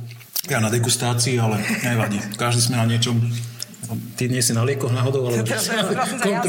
Ja 0.49 0.57
na 0.57 0.67
degustácii, 0.67 1.38
ale 1.38 1.62
nevadí. 1.81 2.17
Každý 2.34 2.62
sme 2.63 2.77
na 2.77 2.88
niečom. 2.88 3.19
Ty 4.15 4.23
nie 4.27 4.39
si 4.39 4.55
na 4.55 4.63
liekoch 4.63 4.89
náhodou, 4.89 5.27
ale 5.27 5.43
som 5.45 5.60
sa 5.60 5.84
ja. 6.23 6.39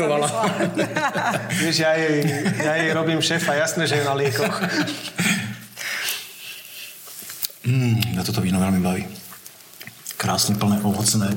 Vieš, 1.53 1.77
ja 1.79 1.93
jej, 1.95 2.23
ja 2.57 2.73
jej 2.79 2.91
robím 2.93 3.19
šéfa, 3.19 3.59
jasné, 3.59 3.85
že 3.85 3.99
je 3.99 4.05
na 4.05 4.15
liekoch. 4.15 4.55
Mm, 8.13 8.21
ja 8.21 8.23
toto 8.23 8.45
víno 8.45 8.61
veľmi 8.61 8.81
baví. 8.85 9.05
Krásne, 10.21 10.55
plné, 10.61 10.85
ovocné. 10.85 11.33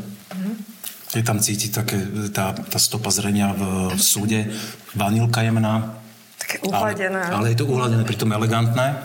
Je 1.16 1.24
tam 1.24 1.40
cítiť 1.40 1.72
také, 1.72 1.98
tá, 2.36 2.52
tá 2.52 2.76
stopa 2.76 3.08
zrenia 3.08 3.56
v 3.56 3.96
súde. 3.96 4.52
Vanilka 4.92 5.40
jemná. 5.42 5.96
Také 6.36 6.60
Ale, 6.68 6.92
uhladené. 6.92 7.22
ale 7.32 7.46
je 7.56 7.58
to 7.64 7.66
uhladené, 7.72 8.04
pritom 8.04 8.36
elegantné. 8.36 9.00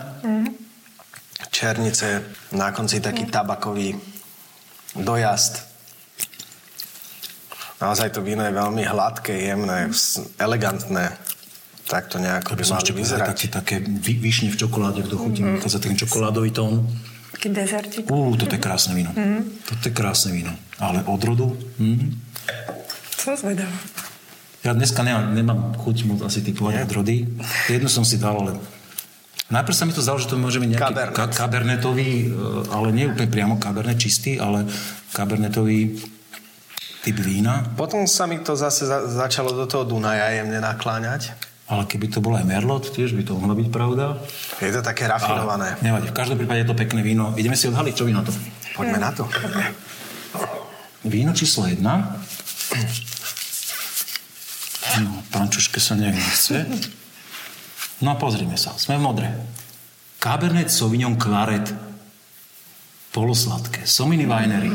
Černice, 1.51 2.21
na 2.51 2.75
konci 2.75 2.99
taký 2.99 3.31
tabakový 3.31 3.95
dojazd. 4.99 5.63
Naozaj 7.81 8.13
to 8.13 8.21
víno 8.21 8.43
je 8.45 8.53
veľmi 8.53 8.83
hladké, 8.85 9.47
jemné, 9.47 9.89
elegantné. 10.37 11.17
Tak 11.87 12.07
to 12.07 12.19
nejako 12.19 12.53
by 12.53 12.61
By 12.61 12.67
som 12.67 12.77
mali 12.77 12.91
vyzerať. 12.93 13.27
také, 13.33 13.47
také 13.47 13.75
vy, 13.81 14.13
vyšne 14.21 14.51
v 14.53 14.59
čokoláde 14.59 15.01
v 15.01 15.09
dochuti. 15.11 15.41
Mm-hmm. 15.41 15.65
za 15.65 15.79
ten 15.79 15.95
čokoládový 15.97 16.51
tón. 16.51 16.85
Taký 17.41 17.57
dezertík. 17.57 18.05
Ú, 18.05 18.37
toto 18.37 18.53
je 18.53 18.61
krásne 18.61 18.93
víno. 18.93 19.09
Mm-hmm. 19.17 19.65
Toto 19.65 19.83
je 19.89 19.93
krásne 19.97 20.29
víno. 20.29 20.53
Ale 20.77 21.01
odrodu? 21.09 21.57
Mm. 21.81 22.13
Som 23.17 23.33
zvedavá. 23.33 23.73
Ja 24.61 24.77
dneska 24.77 25.01
nemám, 25.01 25.33
nemám 25.33 25.73
chuť 25.73 26.05
moc 26.05 26.21
asi 26.21 26.45
typovať 26.45 26.85
odrody. 26.85 27.25
Jednu 27.65 27.89
som 27.89 28.05
si 28.05 28.21
dal, 28.21 28.37
ale 28.37 28.61
Najprv 29.49 29.73
sa 29.73 29.83
mi 29.83 29.91
to 29.91 29.99
zdalo, 29.99 30.21
že 30.21 30.29
to 30.29 30.37
môže 30.37 30.61
byť 30.61 30.69
nejaký 30.69 30.85
Cabernet. 30.85 31.17
ka- 31.17 31.33
kabernetový, 31.33 32.09
e, 32.23 32.27
ale 32.71 32.87
nie 32.93 33.09
úplne 33.09 33.27
priamo 33.27 33.57
kabernet 33.57 33.97
čistý, 33.97 34.37
ale 34.37 34.63
kabernetový 35.11 35.97
typ 37.01 37.17
vína. 37.19 37.73
Potom 37.73 38.05
sa 38.05 38.29
mi 38.29 38.37
to 38.37 38.53
zase 38.53 38.85
za- 38.85 39.09
začalo 39.09 39.51
do 39.51 39.65
toho 39.65 39.81
Dunaja 39.83 40.29
jemne 40.31 40.61
nakláňať. 40.61 41.35
Ale 41.71 41.87
keby 41.87 42.11
to 42.11 42.19
bolo 42.19 42.35
aj 42.35 42.43
Merlot, 42.43 42.91
tiež 42.91 43.15
by 43.15 43.23
to 43.23 43.39
mohla 43.39 43.55
byť 43.55 43.67
pravda. 43.71 44.19
Je 44.59 44.75
to 44.75 44.83
také 44.83 45.07
rafinované. 45.07 45.79
Ale 45.79 45.87
nevadí, 45.87 46.11
v 46.11 46.17
každom 46.19 46.35
prípade 46.35 46.67
je 46.67 46.67
to 46.67 46.75
pekné 46.75 46.99
víno. 46.99 47.31
Ideme 47.39 47.55
si 47.55 47.71
odhaliť, 47.71 47.93
čo 47.95 48.03
vy 48.03 48.11
na 48.11 48.27
to? 48.27 48.35
Poďme 48.75 48.99
na 48.99 49.15
to. 49.15 49.23
Víno 51.07 51.31
číslo 51.31 51.63
1. 51.63 51.79
No, 54.99 55.23
pán 55.31 55.47
Čuške 55.47 55.79
sa 55.79 55.95
nechce. 55.95 56.67
No 58.03 58.11
a 58.11 58.19
pozrime 58.19 58.59
sa, 58.59 58.75
sme 58.75 58.99
v 58.99 59.07
modre. 59.07 59.31
Cabernet 60.19 60.67
Sauvignon 60.67 61.15
Claret. 61.15 61.71
Polosladké. 63.15 63.87
Sominy 63.87 64.27
Winery. 64.27 64.67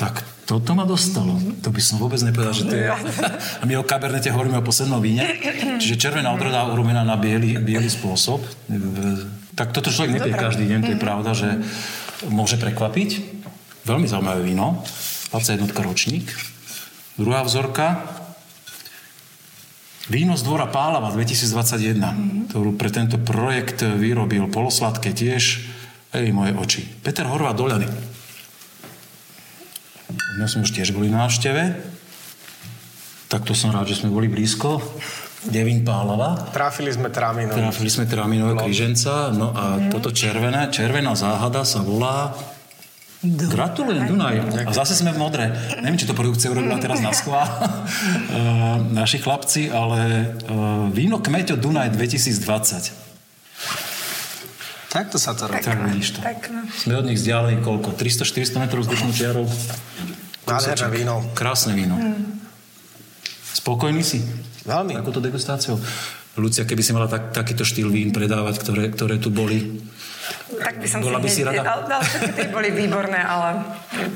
Tak 0.00 0.24
toto 0.46 0.78
ma 0.78 0.86
dostalo. 0.86 1.34
To 1.66 1.74
by 1.74 1.82
som 1.82 1.98
vôbec 1.98 2.22
nepovedal, 2.22 2.54
že 2.54 2.64
to 2.70 2.74
je... 2.78 2.86
A 3.60 3.64
my 3.66 3.74
o 3.76 3.82
kabernete 3.82 4.30
hovoríme 4.30 4.62
o 4.62 4.64
poslednom 4.64 5.02
víne. 5.02 5.26
Čiže 5.82 5.98
červená 5.98 6.30
odroda 6.30 6.70
urobená 6.70 7.02
na 7.02 7.18
biely, 7.18 7.58
biely 7.58 7.90
spôsob. 7.90 8.46
Tak 9.58 9.74
toto 9.74 9.90
človek 9.90 10.22
nepie 10.22 10.30
každý 10.30 10.70
deň, 10.70 10.80
to 10.86 10.92
je 10.94 11.02
pravda, 11.02 11.34
že 11.34 11.50
môže 12.30 12.62
prekvapiť. 12.62 13.42
Veľmi 13.82 14.06
zaujímavé 14.06 14.46
víno. 14.46 14.86
21 15.34 15.66
ročník. 15.82 16.30
Druhá 17.18 17.42
vzorka. 17.42 18.06
Víno 20.06 20.38
z 20.38 20.46
dvora 20.46 20.70
Pálava 20.70 21.10
2021, 21.10 22.46
ktorú 22.46 22.78
pre 22.78 22.94
tento 22.94 23.18
projekt 23.18 23.82
vyrobil 23.82 24.46
polosladké 24.46 25.10
tiež. 25.10 25.66
Ej, 26.14 26.30
moje 26.30 26.54
oči. 26.54 26.82
Peter 27.02 27.26
Horvát 27.26 27.58
Doľany. 27.58 28.15
My 30.36 30.46
sme 30.48 30.64
už 30.64 30.72
tiež 30.72 30.92
boli 30.92 31.08
na 31.08 31.26
návšteve. 31.26 31.76
Tak 33.26 33.42
to 33.42 33.58
som 33.58 33.74
rád, 33.74 33.90
že 33.90 33.98
sme 33.98 34.14
boli 34.14 34.30
blízko. 34.30 34.78
Devín 35.46 35.86
Pálava. 35.86 36.50
Trafili 36.50 36.90
sme 36.90 37.10
traminu. 37.10 37.54
Trafili 37.54 37.90
sme 37.90 38.04
Traminové 38.06 38.58
kríženca. 38.58 39.30
No 39.30 39.54
a 39.54 39.90
toto 39.90 40.10
červené, 40.10 40.70
červená 40.74 41.14
záhada 41.14 41.62
sa 41.62 41.82
volá 41.82 42.34
Gratulujem, 43.26 44.06
Dunaj. 44.06 44.68
A 44.68 44.70
zase 44.76 44.94
sme 44.94 45.10
v 45.10 45.18
modre. 45.18 45.50
Neviem, 45.80 45.98
či 45.98 46.06
to 46.06 46.14
produkcia 46.14 46.52
urobila 46.52 46.78
teraz 46.78 47.00
na 47.00 47.10
schvál. 47.10 47.48
Eh, 48.26 48.76
naši 48.92 49.16
chlapci, 49.22 49.72
ale 49.72 50.28
uh, 50.50 50.92
víno 50.92 51.22
Kmeťo 51.22 51.56
Dunaj 51.56 51.96
2020. 51.96 53.05
Takto 54.96 55.20
sa 55.20 55.36
to 55.36 55.44
robí. 55.44 55.60
Tak 55.60 55.92
vidíš 55.92 56.16
to. 56.16 56.20
Tak, 56.24 56.48
no. 56.48 56.64
Sme 56.72 56.96
od 56.96 57.04
nich 57.04 57.20
vzdialení 57.20 57.60
koľko? 57.60 57.92
300-400 58.00 58.64
metrov 58.64 58.88
vzdušnú 58.88 59.12
čiarou? 59.12 59.44
Nádherné 60.48 60.88
víno. 60.88 61.20
Krásne 61.36 61.76
víno. 61.76 62.00
Spokojný 63.52 64.00
si? 64.00 64.24
Veľmi. 64.64 64.96
Takúto 64.96 65.20
degustáciou? 65.20 65.76
Lucia, 66.36 66.64
keby 66.68 66.80
si 66.84 66.92
mala 66.96 67.08
tak, 67.08 67.32
takýto 67.32 67.64
štýl 67.64 67.88
vín 67.88 68.12
predávať, 68.12 68.60
ktoré, 68.60 68.92
ktoré 68.92 69.16
tu 69.16 69.32
boli, 69.32 69.80
Tak 70.60 70.80
by 70.80 70.86
som 70.88 71.00
Bola 71.00 71.20
by 71.20 71.28
si 71.28 71.40
si 71.40 71.42
hneď... 71.44 71.64
rada? 71.64 71.70
Ale, 71.76 71.82
ale 71.96 72.04
všetky 72.04 72.32
tie 72.36 72.46
boli 72.52 72.68
výborné, 72.74 73.20
ale 73.24 73.48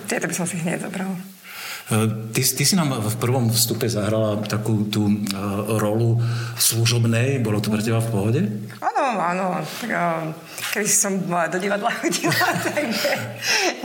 tieto 0.05 0.27
by 0.29 0.35
som 0.37 0.45
si 0.45 0.61
hneď 0.61 0.85
zobral. 0.85 1.17
E, 1.91 2.31
Ty, 2.31 2.43
ty 2.47 2.63
si 2.63 2.79
nám 2.79 2.95
v 2.95 3.17
prvom 3.19 3.51
vstupe 3.51 3.91
zahrala 3.91 4.39
takú 4.47 4.87
tú 4.87 5.11
uh, 5.11 5.67
rolu 5.83 6.23
služobnej. 6.55 7.43
Bolo 7.43 7.59
to 7.59 7.75
pre 7.75 7.83
teba 7.83 7.99
v 7.99 8.09
pohode? 8.15 8.41
Áno, 8.79 9.19
áno. 9.19 9.47
Uh, 9.83 10.31
keď 10.71 10.87
som 10.87 11.19
do 11.27 11.59
divadla 11.59 11.91
chodila, 11.91 12.31
tak 12.71 12.87
nie, 12.87 13.15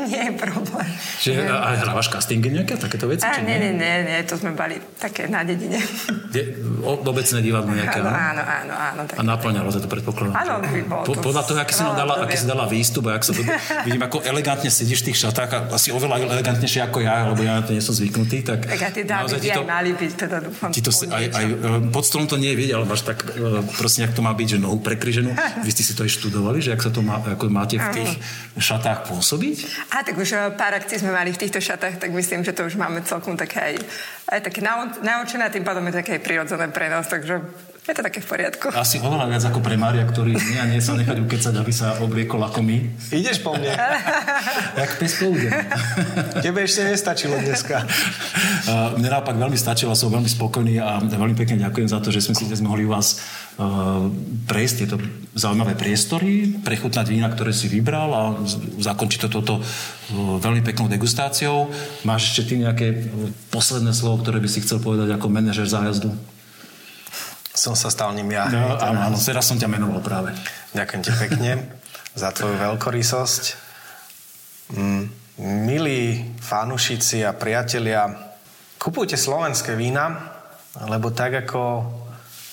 nie 0.05 0.21
je 0.29 0.33
problém. 0.37 0.87
Že 1.25 1.31
a, 1.49 1.73
hrávaš 1.81 2.13
castingy 2.13 2.53
nejaké, 2.53 2.77
takéto 2.77 3.09
veci? 3.09 3.25
A, 3.25 3.41
nie, 3.41 3.57
nie, 3.57 3.73
nie, 3.73 4.05
nie, 4.05 4.17
to 4.29 4.37
sme 4.37 4.53
boli 4.53 4.77
také 5.01 5.25
na 5.25 5.41
dedine. 5.41 5.81
Je, 6.29 6.61
obecné 6.85 7.41
divadlo 7.41 7.73
nejaké, 7.73 8.05
Áno, 8.05 8.13
áno? 8.13 8.41
áno, 8.45 8.73
áno. 8.77 9.01
Tak. 9.09 9.17
A 9.17 9.21
naplňalo 9.25 9.73
sa 9.73 9.81
to 9.81 9.89
predpokladám. 9.89 10.37
Áno, 10.37 10.53
by 10.61 10.81
bolo 10.85 11.03
po, 11.09 11.13
podľa 11.17 11.41
toho, 11.49 11.57
aký 11.57 11.73
si, 11.73 11.81
nám 11.81 11.97
dala, 11.97 12.13
aký 12.21 12.35
si 12.37 12.45
dala 12.45 12.65
výstup 12.69 13.09
a 13.09 13.17
jak 13.17 13.23
sa 13.25 13.33
to, 13.33 13.41
vidím, 13.89 14.03
ako 14.05 14.21
elegantne 14.21 14.69
sedíš 14.69 15.01
v 15.01 15.05
tých 15.09 15.17
šatách 15.25 15.49
a 15.49 15.59
asi 15.73 15.89
oveľa 15.89 16.21
elegantnejšie 16.37 16.85
ako 16.85 17.01
ja, 17.01 17.25
lebo 17.25 17.41
ja 17.41 17.65
to 17.65 17.73
nie 17.73 17.81
som 17.81 17.94
zvyknutý. 17.95 18.43
Tak, 18.43 18.59
Tak 18.67 18.81
a 18.83 18.89
tie 18.91 19.03
dámy 19.07 19.27
by 19.31 19.39
ti 19.39 19.51
aj 19.55 19.63
mali 19.63 19.91
byť, 19.95 20.11
teda 20.19 20.37
dúfam. 20.43 20.69
Ti 20.75 20.81
to 20.83 20.91
aj, 20.91 21.25
aj, 21.31 21.45
e, 21.47 21.89
pod 21.89 22.03
stolom 22.03 22.27
to 22.27 22.35
nie 22.35 22.51
je 22.51 22.57
vidieť, 22.59 22.73
ale 22.75 22.85
máš 22.85 23.07
tak, 23.07 23.23
e, 23.23 23.63
proste, 23.79 24.03
jak 24.03 24.11
to 24.11 24.19
má 24.19 24.35
byť, 24.35 24.47
že 24.55 24.57
nohu 24.59 24.83
prekryženú. 24.83 25.31
Vy 25.65 25.71
ste 25.71 25.83
si 25.87 25.95
to 25.95 26.03
aj 26.03 26.11
študovali, 26.11 26.59
že 26.59 26.75
ak 26.75 26.83
sa 26.83 26.91
to 26.91 26.99
má, 26.99 27.23
ako 27.23 27.47
máte 27.47 27.79
v 27.79 27.87
tých 27.95 28.11
šatách 28.59 29.07
pôsobiť? 29.07 29.55
A 29.95 30.03
tak 30.03 30.15
už 30.19 30.29
eh, 30.35 30.51
pár 30.55 30.75
akcií 30.75 30.99
sme 30.99 31.15
mali 31.15 31.31
v 31.31 31.39
týchto 31.39 31.63
šatách, 31.63 31.99
tak 32.01 32.09
myslím, 32.11 32.43
že 32.43 32.51
to 32.51 32.67
už 32.67 32.75
máme 32.75 33.03
celkom 33.07 33.39
také 33.39 33.59
aj, 33.59 33.75
aj 34.31 34.39
také 34.51 34.59
nau- 34.59 34.91
naučené 35.03 35.47
a 35.47 35.53
tým 35.53 35.63
pádom 35.63 35.85
je 35.87 35.93
také 36.03 36.19
prirodzené 36.19 36.67
pre 36.71 36.91
nás, 36.91 37.07
takže 37.07 37.39
je 37.85 37.93
to 37.93 38.01
také 38.01 38.17
v 38.17 38.27
poriadku. 38.27 38.65
Asi 38.73 38.97
oveľa 38.97 39.29
viac 39.29 39.43
ako 39.45 39.61
pre 39.61 39.77
Mária, 39.77 40.01
ktorý 40.09 40.33
nie 40.33 40.57
a 40.57 40.65
nie 40.65 40.81
sa 40.81 40.97
nechať 40.97 41.21
ukecať, 41.21 41.53
aby 41.53 41.69
sa 41.69 42.01
obliekol 42.01 42.41
ako 42.41 42.65
my. 42.65 42.81
Ideš 43.13 43.45
po 43.45 43.53
mne. 43.53 43.77
Jak 44.81 44.91
pes 44.97 45.13
po. 45.21 45.29
Tebe 46.45 46.65
ešte 46.65 46.81
nestačilo 46.89 47.37
dneska. 47.37 47.85
Uh, 48.65 48.97
Mne 48.97 49.13
naopak 49.13 49.37
veľmi 49.37 49.53
stačilo, 49.53 49.93
som 49.93 50.09
veľmi 50.09 50.25
spokojný 50.25 50.81
a 50.81 50.97
veľmi 50.97 51.37
pekne 51.37 51.61
ďakujem 51.61 51.85
za 51.85 52.01
to, 52.01 52.09
že 52.09 52.25
sme 52.25 52.33
si 52.33 52.49
dnes 52.49 52.65
mohli 52.65 52.81
u 52.81 52.89
vás 52.89 53.21
uh, 53.61 54.09
prejsť 54.49 54.75
tieto 54.81 54.97
zaujímavé 55.37 55.77
priestory, 55.77 56.49
prechutnať 56.65 57.05
vína, 57.05 57.29
ktoré 57.29 57.53
si 57.53 57.69
vybral 57.69 58.09
a 58.09 58.23
zakončiť 58.81 59.19
to 59.21 59.29
toto 59.29 59.53
uh, 59.61 60.41
veľmi 60.41 60.65
peknou 60.65 60.89
degustáciou. 60.89 61.69
Máš 62.09 62.33
ešte 62.33 62.41
ty 62.49 62.53
nejaké 62.65 62.87
uh, 62.89 63.29
posledné 63.53 63.93
slovo, 63.93 64.25
ktoré 64.25 64.41
by 64.41 64.49
si 64.49 64.65
chcel 64.65 64.81
povedať 64.81 65.13
ako 65.13 65.29
manažer 65.29 65.69
zájazdu? 65.69 66.09
Som 67.55 67.73
sa 67.73 67.87
stal 67.87 68.11
ním 68.11 68.35
ja. 68.35 68.51
No, 68.51 68.75
áno, 68.75 68.99
áno, 68.99 69.15
teraz 69.15 69.47
som 69.47 69.55
ťa 69.55 69.71
menoval 69.71 70.03
práve. 70.03 70.35
Ďakujem 70.75 71.01
ti 71.01 71.11
pekne 71.15 71.51
za 72.21 72.35
tvoju 72.35 72.59
veľkorysosť. 72.59 73.43
Mm, 74.75 75.03
milí 75.63 76.31
fanúšici 76.43 77.23
a 77.23 77.31
priatelia, 77.31 78.35
kupujte 78.75 79.15
slovenské 79.15 79.79
vína, 79.79 80.35
lebo 80.83 81.15
tak 81.15 81.47
ako 81.47 81.87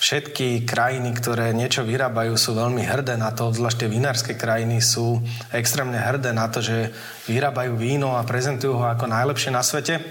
všetky 0.03 0.67
krajiny, 0.67 1.15
ktoré 1.15 1.55
niečo 1.55 1.87
vyrábajú, 1.87 2.35
sú 2.35 2.59
veľmi 2.59 2.83
hrdé 2.83 3.15
na 3.15 3.31
to, 3.31 3.55
zvlášť 3.55 3.87
tie 3.87 3.89
vinárske 3.91 4.33
krajiny 4.35 4.83
sú 4.83 5.23
extrémne 5.55 5.95
hrdé 5.95 6.35
na 6.35 6.51
to, 6.51 6.59
že 6.59 6.91
vyrábajú 7.31 7.79
víno 7.79 8.19
a 8.19 8.27
prezentujú 8.27 8.83
ho 8.83 8.85
ako 8.91 9.07
najlepšie 9.07 9.55
na 9.55 9.63
svete, 9.63 10.03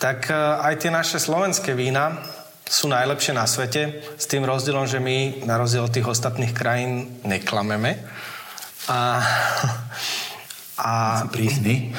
tak 0.00 0.32
e, 0.32 0.34
aj 0.64 0.74
tie 0.80 0.88
naše 0.88 1.20
slovenské 1.20 1.76
vína 1.76 2.24
sú 2.66 2.88
najlepšie 2.88 3.36
na 3.36 3.44
svete, 3.44 4.00
s 4.16 4.24
tým 4.24 4.48
rozdielom, 4.48 4.88
že 4.88 5.02
my 5.02 5.44
na 5.44 5.60
rozdiel 5.60 5.84
od 5.84 5.92
tých 5.92 6.08
ostatných 6.08 6.56
krajín 6.56 7.20
neklameme. 7.26 8.00
A, 8.88 9.22
a 10.78 10.92
Prísny. 11.28 11.94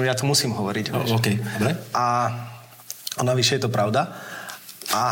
ja 0.00 0.14
to 0.16 0.24
musím 0.24 0.56
hovoriť. 0.56 0.86
O, 0.90 1.04
vieš. 1.04 1.10
OK, 1.14 1.26
dobre. 1.36 1.72
A, 1.94 2.06
a 3.18 3.22
navyše 3.22 3.60
je 3.60 3.62
to 3.68 3.70
pravda. 3.70 4.10
A 4.92 5.02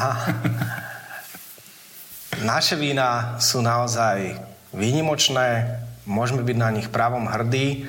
naše 2.43 2.75
vína 2.75 3.37
sú 3.39 3.61
naozaj 3.61 4.41
výnimočné, 4.73 5.79
môžeme 6.09 6.43
byť 6.43 6.57
na 6.57 6.71
nich 6.73 6.89
právom 6.89 7.29
hrdí. 7.29 7.87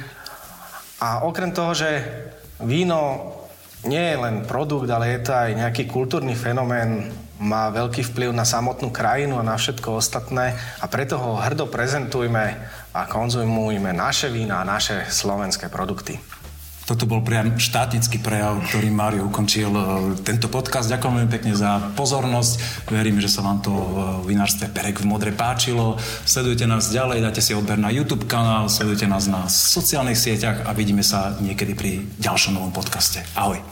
A 1.02 1.26
okrem 1.26 1.56
toho, 1.56 1.74
že 1.74 2.04
víno 2.62 3.34
nie 3.86 4.14
je 4.14 4.18
len 4.18 4.46
produkt, 4.46 4.90
ale 4.90 5.18
je 5.18 5.20
to 5.26 5.32
aj 5.34 5.58
nejaký 5.58 5.90
kultúrny 5.90 6.38
fenomén, 6.38 7.10
má 7.42 7.74
veľký 7.74 8.06
vplyv 8.14 8.30
na 8.38 8.46
samotnú 8.46 8.94
krajinu 8.94 9.42
a 9.42 9.48
na 9.48 9.58
všetko 9.58 9.98
ostatné 9.98 10.54
a 10.78 10.86
preto 10.86 11.18
ho 11.18 11.42
hrdo 11.42 11.66
prezentujme 11.66 12.46
a 12.94 13.02
konzumujme 13.10 13.90
naše 13.98 14.30
vína 14.30 14.62
a 14.62 14.68
naše 14.68 15.10
slovenské 15.10 15.66
produkty. 15.74 16.22
Toto 16.92 17.08
bol 17.08 17.24
priam 17.24 17.56
štátnický 17.56 18.20
prejav, 18.20 18.60
ktorým 18.68 18.92
Mário 18.92 19.24
ukončil 19.24 19.72
e, 19.72 19.84
tento 20.28 20.52
podcast. 20.52 20.92
Ďakujem 20.92 21.24
veľmi 21.24 21.32
pekne 21.32 21.56
za 21.56 21.80
pozornosť. 21.96 22.84
Verím, 22.92 23.24
že 23.24 23.32
sa 23.32 23.48
vám 23.48 23.64
to 23.64 23.72
v 23.72 24.28
vinárstve 24.36 24.68
Perek 24.68 25.00
v 25.00 25.08
Modre 25.08 25.32
páčilo. 25.32 25.96
Sledujte 26.28 26.68
nás 26.68 26.92
ďalej, 26.92 27.24
dajte 27.24 27.40
si 27.48 27.56
odber 27.56 27.80
na 27.80 27.96
YouTube 27.96 28.28
kanál, 28.28 28.68
sledujte 28.68 29.08
nás 29.08 29.32
na 29.32 29.48
sociálnych 29.48 30.20
sieťach 30.20 30.68
a 30.68 30.76
vidíme 30.76 31.00
sa 31.00 31.32
niekedy 31.40 31.80
pri 31.80 32.04
ďalšom 32.20 32.60
novom 32.60 32.76
podcaste. 32.76 33.24
Ahoj. 33.40 33.64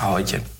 Ahojte. 0.00 0.51